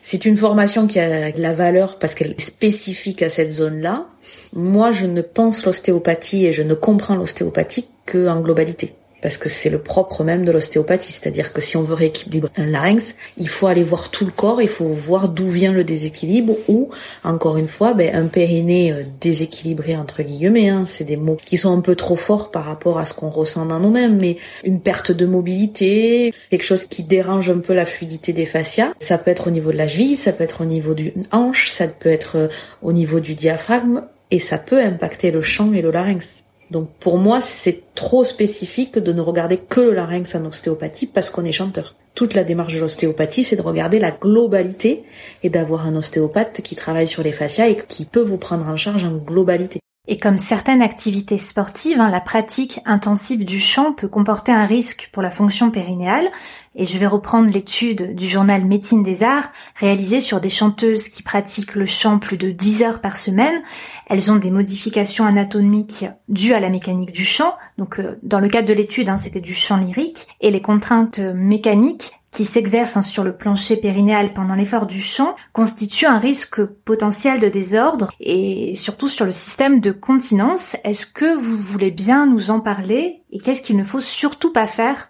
C'est 0.00 0.24
une 0.24 0.36
formation 0.36 0.88
qui 0.88 0.98
a 0.98 1.30
de 1.30 1.40
la 1.40 1.52
valeur 1.52 2.00
parce 2.00 2.16
qu'elle 2.16 2.32
est 2.32 2.40
spécifique 2.40 3.22
à 3.22 3.28
cette 3.28 3.52
zone-là. 3.52 4.08
Moi, 4.52 4.90
je 4.90 5.06
ne 5.06 5.22
pense 5.22 5.64
l'ostéopathie 5.64 6.44
et 6.44 6.52
je 6.52 6.64
ne 6.64 6.74
comprends 6.74 7.14
l'ostéopathie 7.14 7.86
qu'en 8.04 8.40
globalité 8.40 8.96
parce 9.22 9.38
que 9.38 9.48
c'est 9.48 9.70
le 9.70 9.78
propre 9.78 10.24
même 10.24 10.44
de 10.44 10.52
l'ostéopathie, 10.52 11.12
c'est-à-dire 11.12 11.52
que 11.52 11.60
si 11.60 11.76
on 11.76 11.82
veut 11.82 11.94
rééquilibrer 11.94 12.50
un 12.56 12.66
larynx, 12.66 13.16
il 13.38 13.48
faut 13.48 13.66
aller 13.66 13.82
voir 13.82 14.10
tout 14.10 14.24
le 14.24 14.30
corps, 14.30 14.60
il 14.60 14.68
faut 14.68 14.88
voir 14.88 15.28
d'où 15.28 15.48
vient 15.48 15.72
le 15.72 15.84
déséquilibre 15.84 16.54
ou, 16.68 16.90
encore 17.24 17.56
une 17.56 17.68
fois, 17.68 17.94
ben, 17.94 18.14
un 18.14 18.26
périnée 18.26 18.92
euh, 18.92 19.02
déséquilibré 19.20 19.96
entre 19.96 20.22
guillemets, 20.22 20.68
hein, 20.68 20.84
c'est 20.86 21.04
des 21.04 21.16
mots 21.16 21.38
qui 21.44 21.56
sont 21.56 21.76
un 21.76 21.80
peu 21.80 21.94
trop 21.94 22.16
forts 22.16 22.50
par 22.50 22.64
rapport 22.64 22.98
à 22.98 23.04
ce 23.04 23.14
qu'on 23.14 23.30
ressent 23.30 23.66
dans 23.66 23.80
nous-mêmes, 23.80 24.18
mais 24.18 24.36
une 24.64 24.80
perte 24.80 25.12
de 25.12 25.26
mobilité, 25.26 26.34
quelque 26.50 26.64
chose 26.64 26.84
qui 26.84 27.02
dérange 27.02 27.50
un 27.50 27.58
peu 27.58 27.74
la 27.74 27.86
fluidité 27.86 28.32
des 28.32 28.46
fascias, 28.46 28.92
ça 28.98 29.18
peut 29.18 29.30
être 29.30 29.48
au 29.48 29.50
niveau 29.50 29.72
de 29.72 29.76
la 29.76 29.88
cheville, 29.88 30.16
ça 30.16 30.32
peut 30.32 30.44
être 30.44 30.60
au 30.60 30.66
niveau 30.66 30.94
du 30.94 31.12
hanche, 31.32 31.70
ça 31.70 31.88
peut 31.88 32.08
être 32.08 32.36
euh, 32.36 32.48
au 32.82 32.92
niveau 32.92 33.20
du 33.20 33.34
diaphragme, 33.34 34.02
et 34.30 34.38
ça 34.38 34.58
peut 34.58 34.80
impacter 34.80 35.30
le 35.30 35.40
chant 35.40 35.72
et 35.72 35.82
le 35.82 35.90
larynx. 35.90 36.45
Donc 36.70 36.90
pour 37.00 37.18
moi, 37.18 37.40
c'est 37.40 37.82
trop 37.94 38.24
spécifique 38.24 38.98
de 38.98 39.12
ne 39.12 39.20
regarder 39.20 39.58
que 39.58 39.80
le 39.80 39.94
larynx 39.94 40.34
en 40.34 40.44
ostéopathie 40.44 41.06
parce 41.06 41.30
qu'on 41.30 41.44
est 41.44 41.52
chanteur. 41.52 41.94
Toute 42.14 42.34
la 42.34 42.44
démarche 42.44 42.74
de 42.74 42.80
l'ostéopathie, 42.80 43.44
c'est 43.44 43.56
de 43.56 43.62
regarder 43.62 43.98
la 43.98 44.10
globalité 44.10 45.04
et 45.42 45.50
d'avoir 45.50 45.86
un 45.86 45.94
ostéopathe 45.96 46.62
qui 46.62 46.74
travaille 46.74 47.08
sur 47.08 47.22
les 47.22 47.32
fascias 47.32 47.68
et 47.68 47.76
qui 47.76 48.04
peut 48.04 48.22
vous 48.22 48.38
prendre 48.38 48.66
en 48.66 48.76
charge 48.76 49.04
en 49.04 49.16
globalité. 49.16 49.80
Et 50.08 50.18
comme 50.18 50.38
certaines 50.38 50.82
activités 50.82 51.38
sportives, 51.38 52.00
hein, 52.00 52.10
la 52.10 52.20
pratique 52.20 52.80
intensive 52.84 53.44
du 53.44 53.58
chant 53.58 53.92
peut 53.92 54.08
comporter 54.08 54.52
un 54.52 54.64
risque 54.64 55.10
pour 55.12 55.22
la 55.22 55.32
fonction 55.32 55.70
périnéale. 55.70 56.30
Et 56.76 56.84
je 56.84 56.98
vais 56.98 57.06
reprendre 57.06 57.50
l'étude 57.50 58.14
du 58.14 58.28
journal 58.28 58.66
Médecine 58.66 59.02
des 59.02 59.22
Arts 59.22 59.50
réalisée 59.76 60.20
sur 60.20 60.40
des 60.40 60.50
chanteuses 60.50 61.08
qui 61.08 61.22
pratiquent 61.22 61.74
le 61.74 61.86
chant 61.86 62.18
plus 62.18 62.36
de 62.36 62.50
10 62.50 62.82
heures 62.82 63.00
par 63.00 63.16
semaine. 63.16 63.62
Elles 64.08 64.30
ont 64.30 64.36
des 64.36 64.50
modifications 64.50 65.24
anatomiques 65.24 66.04
dues 66.28 66.52
à 66.52 66.60
la 66.60 66.68
mécanique 66.68 67.12
du 67.12 67.24
chant. 67.24 67.54
Donc 67.78 67.98
euh, 67.98 68.18
dans 68.22 68.40
le 68.40 68.48
cadre 68.48 68.68
de 68.68 68.74
l'étude, 68.74 69.08
hein, 69.08 69.16
c'était 69.16 69.40
du 69.40 69.54
chant 69.54 69.78
lyrique. 69.78 70.28
Et 70.42 70.50
les 70.50 70.60
contraintes 70.60 71.18
mécaniques 71.18 72.12
qui 72.30 72.44
s'exercent 72.44 72.98
hein, 72.98 73.02
sur 73.02 73.24
le 73.24 73.34
plancher 73.34 73.78
périnéal 73.78 74.34
pendant 74.34 74.54
l'effort 74.54 74.84
du 74.84 75.00
chant 75.00 75.34
constituent 75.54 76.04
un 76.04 76.18
risque 76.18 76.62
potentiel 76.62 77.40
de 77.40 77.48
désordre 77.48 78.10
et 78.20 78.76
surtout 78.76 79.08
sur 79.08 79.24
le 79.24 79.32
système 79.32 79.80
de 79.80 79.92
continence. 79.92 80.76
Est-ce 80.84 81.06
que 81.06 81.34
vous 81.34 81.56
voulez 81.56 81.90
bien 81.90 82.26
nous 82.26 82.50
en 82.50 82.60
parler? 82.60 83.22
Et 83.30 83.38
qu'est-ce 83.38 83.62
qu'il 83.62 83.78
ne 83.78 83.84
faut 83.84 84.00
surtout 84.00 84.52
pas 84.52 84.66
faire 84.66 85.08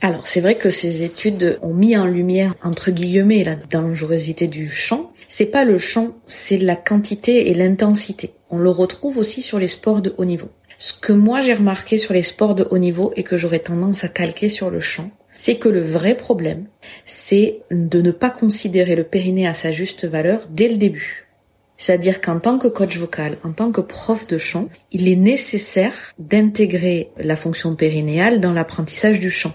Alors 0.00 0.26
c'est 0.26 0.40
vrai 0.40 0.56
que 0.56 0.70
ces 0.70 1.02
études 1.02 1.58
ont 1.62 1.74
mis 1.74 1.96
en 1.96 2.06
lumière 2.06 2.54
entre 2.62 2.90
guillemets 2.90 3.44
la 3.44 3.54
dangerosité 3.54 4.46
du 4.46 4.68
chant. 4.68 5.12
C'est 5.28 5.46
pas 5.46 5.64
le 5.64 5.78
chant, 5.78 6.14
c'est 6.26 6.58
la 6.58 6.76
quantité 6.76 7.50
et 7.50 7.54
l'intensité. 7.54 8.34
On 8.50 8.58
le 8.58 8.70
retrouve 8.70 9.18
aussi 9.18 9.42
sur 9.42 9.58
les 9.58 9.68
sports 9.68 10.02
de 10.02 10.14
haut 10.18 10.24
niveau. 10.24 10.48
Ce 10.78 10.92
que 10.92 11.12
moi 11.12 11.40
j'ai 11.40 11.54
remarqué 11.54 11.98
sur 11.98 12.12
les 12.12 12.22
sports 12.22 12.54
de 12.54 12.66
haut 12.70 12.78
niveau 12.78 13.12
et 13.16 13.22
que 13.22 13.36
j'aurais 13.36 13.60
tendance 13.60 14.04
à 14.04 14.08
calquer 14.08 14.48
sur 14.48 14.70
le 14.70 14.80
chant, 14.80 15.10
c'est 15.36 15.56
que 15.56 15.68
le 15.68 15.80
vrai 15.80 16.16
problème, 16.16 16.66
c'est 17.04 17.60
de 17.70 18.00
ne 18.00 18.12
pas 18.12 18.30
considérer 18.30 18.96
le 18.96 19.04
périnée 19.04 19.46
à 19.46 19.54
sa 19.54 19.72
juste 19.72 20.06
valeur 20.06 20.46
dès 20.50 20.68
le 20.68 20.76
début. 20.76 21.23
C'est-à-dire 21.84 22.22
qu'en 22.22 22.40
tant 22.40 22.56
que 22.58 22.66
coach 22.66 22.96
vocal, 22.96 23.36
en 23.44 23.52
tant 23.52 23.70
que 23.70 23.82
prof 23.82 24.26
de 24.26 24.38
chant, 24.38 24.70
il 24.90 25.06
est 25.06 25.16
nécessaire 25.16 25.92
d'intégrer 26.18 27.10
la 27.18 27.36
fonction 27.36 27.74
périnéale 27.74 28.40
dans 28.40 28.54
l'apprentissage 28.54 29.20
du 29.20 29.30
chant. 29.30 29.52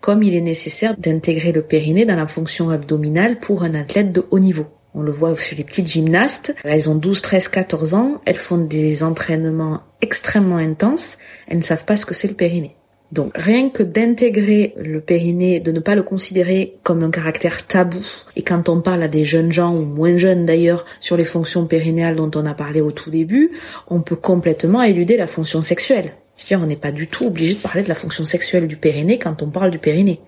Comme 0.00 0.24
il 0.24 0.34
est 0.34 0.40
nécessaire 0.40 0.96
d'intégrer 0.98 1.52
le 1.52 1.62
périnée 1.62 2.04
dans 2.04 2.16
la 2.16 2.26
fonction 2.26 2.70
abdominale 2.70 3.38
pour 3.38 3.62
un 3.62 3.76
athlète 3.76 4.10
de 4.10 4.26
haut 4.32 4.40
niveau. 4.40 4.66
On 4.92 5.02
le 5.02 5.12
voit 5.12 5.38
sur 5.38 5.56
les 5.56 5.62
petites 5.62 5.86
gymnastes. 5.86 6.52
Elles 6.64 6.90
ont 6.90 6.96
12, 6.96 7.22
13, 7.22 7.46
14 7.46 7.94
ans. 7.94 8.20
Elles 8.24 8.34
font 8.34 8.58
des 8.58 9.04
entraînements 9.04 9.82
extrêmement 10.00 10.56
intenses. 10.56 11.16
Elles 11.46 11.58
ne 11.58 11.62
savent 11.62 11.84
pas 11.84 11.96
ce 11.96 12.06
que 12.06 12.14
c'est 12.14 12.26
le 12.26 12.34
périnée. 12.34 12.74
Donc 13.12 13.32
rien 13.34 13.68
que 13.68 13.82
d'intégrer 13.82 14.72
le 14.78 15.02
périnée, 15.02 15.60
de 15.60 15.70
ne 15.70 15.80
pas 15.80 15.94
le 15.94 16.02
considérer 16.02 16.76
comme 16.82 17.04
un 17.04 17.10
caractère 17.10 17.66
tabou, 17.66 17.98
et 18.36 18.42
quand 18.42 18.70
on 18.70 18.80
parle 18.80 19.02
à 19.02 19.08
des 19.08 19.24
jeunes 19.24 19.52
gens, 19.52 19.74
ou 19.74 19.82
moins 19.82 20.16
jeunes 20.16 20.46
d'ailleurs, 20.46 20.86
sur 21.00 21.18
les 21.18 21.26
fonctions 21.26 21.66
périnéales 21.66 22.16
dont 22.16 22.30
on 22.34 22.46
a 22.46 22.54
parlé 22.54 22.80
au 22.80 22.90
tout 22.90 23.10
début, 23.10 23.52
on 23.88 24.00
peut 24.00 24.16
complètement 24.16 24.82
éluder 24.82 25.18
la 25.18 25.26
fonction 25.26 25.60
sexuelle. 25.60 26.14
Je 26.38 26.44
veux 26.44 26.48
dire, 26.48 26.60
on 26.62 26.66
n'est 26.66 26.76
pas 26.76 26.90
du 26.90 27.06
tout 27.06 27.26
obligé 27.26 27.54
de 27.54 27.60
parler 27.60 27.82
de 27.82 27.88
la 27.88 27.94
fonction 27.94 28.24
sexuelle 28.24 28.66
du 28.66 28.76
périnée 28.76 29.18
quand 29.18 29.42
on 29.42 29.50
parle 29.50 29.70
du 29.70 29.78
périnée. 29.78 30.20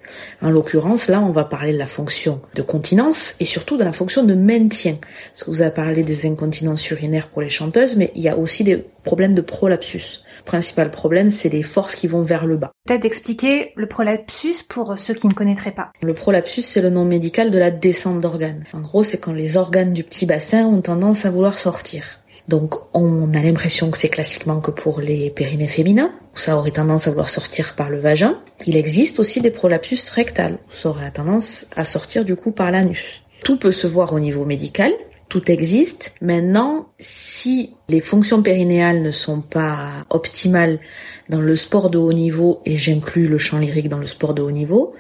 En 0.43 0.51
l'occurrence, 0.51 1.09
là, 1.09 1.23
on 1.23 1.33
va 1.33 1.45
parler 1.45 1.73
de 1.73 1.79
la 1.79 1.87
fonction 1.87 2.43
de 2.55 2.61
continence 2.61 3.35
et 3.41 3.47
surtout 3.47 3.79
de 3.79 3.85
la 3.85 3.95
fonction 3.95 4.23
de 4.23 4.35
maintien. 4.35 4.99
Parce 5.33 5.45
que 5.45 5.51
vous 5.51 5.63
avez 5.63 5.73
parlé 5.73 6.03
des 6.03 6.27
incontinences 6.27 6.89
urinaires 6.91 7.29
pour 7.29 7.41
les 7.41 7.49
chanteuses, 7.49 7.97
mais 7.97 8.13
il 8.15 8.23
y 8.23 8.29
a 8.29 8.37
aussi 8.37 8.63
des 8.63 8.85
problèmes 9.03 9.35
de 9.35 9.41
prolapsus 9.41 10.21
principal 10.45 10.91
problème, 10.91 11.31
c'est 11.31 11.49
les 11.49 11.63
forces 11.63 11.95
qui 11.95 12.07
vont 12.07 12.23
vers 12.23 12.47
le 12.47 12.57
bas. 12.57 12.73
Peut-être 12.87 13.05
expliquer 13.05 13.73
le 13.77 13.87
prolapsus 13.87 14.63
pour 14.69 14.97
ceux 14.99 15.15
qui 15.15 15.27
ne 15.27 15.35
connaîtraient 15.35 15.73
pas. 15.75 15.93
Le 16.03 16.15
prolapsus, 16.15 16.63
c'est 16.63 16.83
le 16.83 16.91
nom 16.91 17.05
médical 17.05 17.51
de 17.51 17.59
la 17.59 17.71
descente 17.71 18.21
d'organes. 18.21 18.65
En 18.73 18.81
gros, 18.81 19.05
c'est 19.05 19.19
quand 19.19 19.33
les 19.33 19.57
organes 19.57 19.93
du 19.93 20.05
petit 20.05 20.27
bassin 20.27 20.67
ont 20.67 20.81
tendance 20.81 21.25
à 21.25 21.31
vouloir 21.31 21.59
sortir. 21.59 22.05
Donc 22.49 22.75
on 22.93 23.33
a 23.33 23.43
l'impression 23.43 23.91
que 23.91 23.97
c'est 23.97 24.09
classiquement 24.11 24.61
que 24.61 24.71
pour 24.71 25.01
les 25.01 25.31
périnées 25.31 25.69
féminins, 25.69 26.13
où 26.35 26.39
ça 26.39 26.57
aurait 26.59 26.73
tendance 26.73 27.07
à 27.07 27.11
vouloir 27.11 27.31
sortir 27.31 27.75
par 27.75 27.89
le 27.89 27.99
vagin. 27.99 28.39
Il 28.67 28.77
existe 28.77 29.19
aussi 29.19 29.41
des 29.41 29.51
prolapsus 29.51 30.11
rectales, 30.11 30.59
où 30.69 30.73
ça 30.73 30.91
aurait 30.91 31.11
tendance 31.11 31.67
à 31.75 31.85
sortir 31.85 32.25
du 32.25 32.37
coup 32.37 32.51
par 32.51 32.71
l'anus. 32.71 33.23
Tout 33.45 33.59
peut 33.59 33.73
se 33.73 33.87
voir 33.87 34.13
au 34.13 34.21
niveau 34.21 34.45
médical, 34.45 34.93
tout 35.29 35.51
existe. 35.51 36.15
Maintenant, 36.21 36.89
si 37.45 37.75
les 37.91 38.01
fonctions 38.01 38.41
périnéales 38.41 39.03
ne 39.03 39.11
sont 39.11 39.43
pas 39.43 40.07
optimales 40.09 40.79
dans 41.29 41.43
le 41.43 41.57
sport 41.57 41.91
de 41.91 41.99
haut 41.99 42.15
niveau, 42.15 42.63
et 42.65 42.79
j'inclus 42.79 43.29
le 43.29 43.37
chant 43.37 43.59
lyrique 43.59 43.91
dans 43.91 43.99
le 43.99 44.07
sport 44.07 44.33
de 44.33 44.41
haut 44.41 44.51
niveau, 44.51 44.95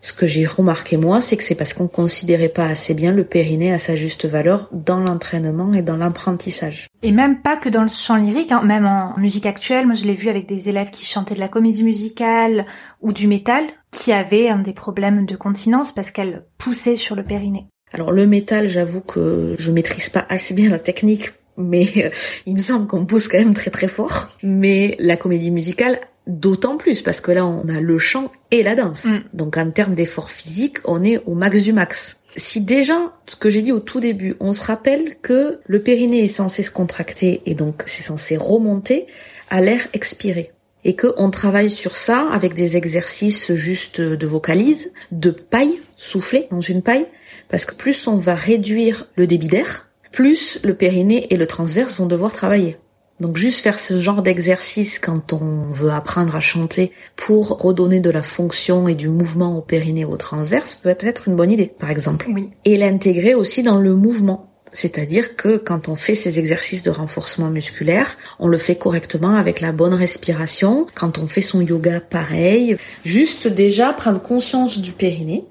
ce 0.00 0.12
que 0.12 0.24
j'ai 0.24 0.46
remarqué 0.46 0.96
moi, 0.96 1.20
c'est 1.20 1.36
que 1.36 1.42
c'est 1.42 1.56
parce 1.56 1.74
qu'on 1.74 1.88
considérait 1.88 2.50
pas 2.50 2.66
assez 2.66 2.94
bien 2.94 3.12
le 3.12 3.24
périnée 3.24 3.72
à 3.72 3.80
sa 3.80 3.96
juste 3.96 4.26
valeur 4.26 4.68
dans 4.70 5.00
l'entraînement 5.00 5.74
et 5.74 5.82
dans 5.82 5.96
l'apprentissage. 5.96 6.86
Et 7.02 7.10
même 7.10 7.42
pas 7.42 7.56
que 7.56 7.68
dans 7.68 7.82
le 7.82 7.88
chant 7.88 8.14
lyrique, 8.14 8.52
hein, 8.52 8.62
même 8.62 8.86
en 8.86 9.18
musique 9.18 9.46
actuelle, 9.46 9.86
moi 9.86 9.96
je 9.96 10.04
l'ai 10.04 10.14
vu 10.14 10.28
avec 10.28 10.46
des 10.46 10.68
élèves 10.68 10.90
qui 10.90 11.04
chantaient 11.04 11.34
de 11.34 11.40
la 11.40 11.48
comédie 11.48 11.82
musicale 11.82 12.64
ou 13.00 13.12
du 13.12 13.26
métal, 13.26 13.64
qui 13.90 14.12
avaient 14.12 14.54
des 14.62 14.72
problèmes 14.72 15.26
de 15.26 15.34
continence 15.34 15.90
parce 15.90 16.12
qu'elles 16.12 16.44
poussaient 16.58 16.94
sur 16.94 17.16
le 17.16 17.24
périnée. 17.24 17.66
Alors 17.92 18.12
le 18.12 18.24
métal, 18.24 18.68
j'avoue 18.68 19.00
que 19.00 19.56
je 19.58 19.72
maîtrise 19.72 20.10
pas 20.10 20.26
assez 20.28 20.54
bien 20.54 20.68
la 20.68 20.78
technique, 20.78 21.32
mais 21.58 21.88
euh, 21.96 22.10
il 22.46 22.54
me 22.54 22.60
semble 22.60 22.86
qu'on 22.86 23.04
pousse 23.04 23.28
quand 23.28 23.38
même 23.38 23.54
très 23.54 23.70
très 23.70 23.88
fort. 23.88 24.28
Mais 24.42 24.96
la 24.98 25.16
comédie 25.16 25.50
musicale, 25.50 26.00
d'autant 26.26 26.76
plus, 26.76 27.02
parce 27.02 27.20
que 27.20 27.32
là 27.32 27.44
on 27.46 27.68
a 27.68 27.80
le 27.80 27.98
chant 27.98 28.32
et 28.50 28.62
la 28.62 28.74
danse. 28.74 29.04
Mm. 29.04 29.20
Donc 29.34 29.56
en 29.56 29.70
termes 29.70 29.94
d'effort 29.94 30.30
physique, 30.30 30.78
on 30.84 31.04
est 31.04 31.20
au 31.26 31.34
max 31.34 31.62
du 31.62 31.72
max. 31.72 32.20
Si 32.36 32.60
déjà, 32.60 33.12
ce 33.26 33.36
que 33.36 33.50
j'ai 33.50 33.62
dit 33.62 33.72
au 33.72 33.80
tout 33.80 34.00
début, 34.00 34.36
on 34.40 34.52
se 34.52 34.62
rappelle 34.62 35.16
que 35.20 35.60
le 35.66 35.82
périnée 35.82 36.24
est 36.24 36.28
censé 36.28 36.62
se 36.62 36.70
contracter 36.70 37.42
et 37.46 37.54
donc 37.54 37.82
c'est 37.86 38.04
censé 38.04 38.36
remonter 38.36 39.06
à 39.50 39.60
l'air 39.60 39.88
expiré 39.92 40.52
et 40.84 40.96
qu'on 40.96 41.30
travaille 41.30 41.70
sur 41.70 41.96
ça 41.96 42.28
avec 42.30 42.54
des 42.54 42.76
exercices 42.76 43.52
juste 43.54 44.00
de 44.00 44.26
vocalise, 44.26 44.92
de 45.10 45.30
paille, 45.30 45.78
souffler 45.96 46.46
dans 46.50 46.60
une 46.60 46.82
paille, 46.82 47.06
parce 47.48 47.64
que 47.64 47.74
plus 47.74 48.06
on 48.06 48.16
va 48.16 48.34
réduire 48.34 49.06
le 49.16 49.26
débit 49.26 49.48
d'air, 49.48 49.87
plus 50.12 50.58
le 50.62 50.74
périnée 50.74 51.26
et 51.30 51.36
le 51.36 51.46
transverse 51.46 51.98
vont 51.98 52.06
devoir 52.06 52.32
travailler. 52.32 52.78
Donc 53.20 53.36
juste 53.36 53.60
faire 53.60 53.80
ce 53.80 53.96
genre 53.96 54.22
d'exercice 54.22 55.00
quand 55.00 55.32
on 55.32 55.70
veut 55.72 55.90
apprendre 55.90 56.36
à 56.36 56.40
chanter 56.40 56.92
pour 57.16 57.60
redonner 57.60 57.98
de 57.98 58.10
la 58.10 58.22
fonction 58.22 58.86
et 58.86 58.94
du 58.94 59.08
mouvement 59.08 59.58
au 59.58 59.60
périnée 59.60 60.02
et 60.02 60.04
au 60.04 60.16
transverse 60.16 60.76
peut 60.76 60.96
être 61.00 61.26
une 61.26 61.34
bonne 61.34 61.50
idée, 61.50 61.72
par 61.78 61.90
exemple. 61.90 62.28
Et 62.64 62.76
l'intégrer 62.76 63.34
aussi 63.34 63.64
dans 63.64 63.78
le 63.78 63.94
mouvement. 63.94 64.44
C'est-à-dire 64.72 65.34
que 65.34 65.56
quand 65.56 65.88
on 65.88 65.96
fait 65.96 66.14
ces 66.14 66.38
exercices 66.38 66.82
de 66.82 66.90
renforcement 66.90 67.50
musculaire, 67.50 68.16
on 68.38 68.46
le 68.48 68.58
fait 68.58 68.76
correctement 68.76 69.34
avec 69.34 69.60
la 69.60 69.72
bonne 69.72 69.94
respiration. 69.94 70.86
Quand 70.94 71.18
on 71.18 71.26
fait 71.26 71.40
son 71.40 71.60
yoga, 71.60 72.00
pareil. 72.00 72.76
Juste 73.04 73.48
déjà 73.48 73.92
prendre 73.92 74.20
conscience 74.20 74.78
du 74.78 74.92
périnée 74.92 75.46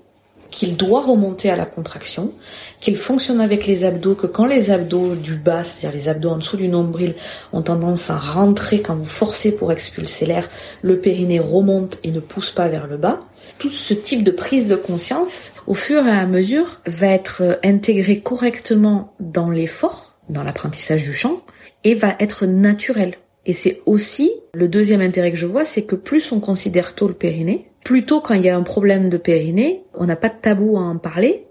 qu'il 0.58 0.76
doit 0.76 1.04
remonter 1.04 1.52
à 1.52 1.56
la 1.56 1.68
contraction, 1.68 2.34
qu'il 2.80 2.98
fonctionne 2.98 3.42
avec 3.42 3.68
les 3.68 3.84
abdos, 3.84 4.16
que 4.16 4.26
quand 4.26 4.48
les 4.48 4.72
abdos 4.72 5.14
du 5.14 5.36
bas, 5.36 5.64
c'est-à-dire 5.64 5.96
les 5.96 6.10
abdos 6.10 6.32
en 6.32 6.38
dessous 6.38 6.58
du 6.58 6.68
nombril, 6.68 7.14
ont 7.54 7.62
tendance 7.62 8.10
à 8.10 8.18
rentrer 8.18 8.82
quand 8.82 8.96
vous 8.96 9.06
forcez 9.06 9.52
pour 9.52 9.72
expulser 9.72 10.26
l'air, 10.26 10.50
le 10.82 11.00
périnée 11.00 11.40
remonte 11.40 12.00
et 12.04 12.10
ne 12.10 12.20
pousse 12.20 12.50
pas 12.50 12.70
vers 12.70 12.88
le 12.88 12.98
bas. 12.98 13.22
Tout 13.60 13.70
ce 13.70 13.94
type 13.94 14.24
de 14.24 14.32
prise 14.32 14.68
de 14.68 14.76
conscience, 14.76 15.52
au 15.68 15.76
fur 15.76 16.08
et 16.08 16.10
à 16.10 16.26
mesure, 16.26 16.82
va 16.88 17.06
être 17.06 17.60
intégré 17.64 18.22
correctement 18.22 19.14
dans 19.20 19.52
l'effort, 19.52 20.16
dans 20.28 20.42
l'apprentissage 20.42 21.04
du 21.04 21.14
chant, 21.14 21.44
et 21.84 21.94
va 21.94 22.16
être 22.20 22.48
naturel. 22.48 23.14
Et 23.46 23.54
c'est 23.54 23.84
aussi 23.86 24.32
le 24.56 24.68
deuxième 24.68 25.02
intérêt 25.02 25.32
que 25.32 25.38
je 25.38 25.46
vois, 25.46 25.66
c'est 25.66 25.84
que 25.84 25.96
plus 25.96 26.32
on 26.32 26.40
considère 26.40 26.96
tôt 26.96 27.08
le 27.08 27.14
périnée, 27.14 27.70
Plutôt 27.88 28.20
quand 28.20 28.34
il 28.34 28.42
y 28.42 28.50
a 28.50 28.58
un 28.58 28.64
problème 28.64 29.08
de 29.08 29.16
périnée, 29.16 29.86
on 29.94 30.08
n'a 30.08 30.18
pas 30.18 30.28
de 30.28 30.36
tabou 30.42 30.78
à 30.78 30.82
en 30.82 30.98
parler 30.98 31.48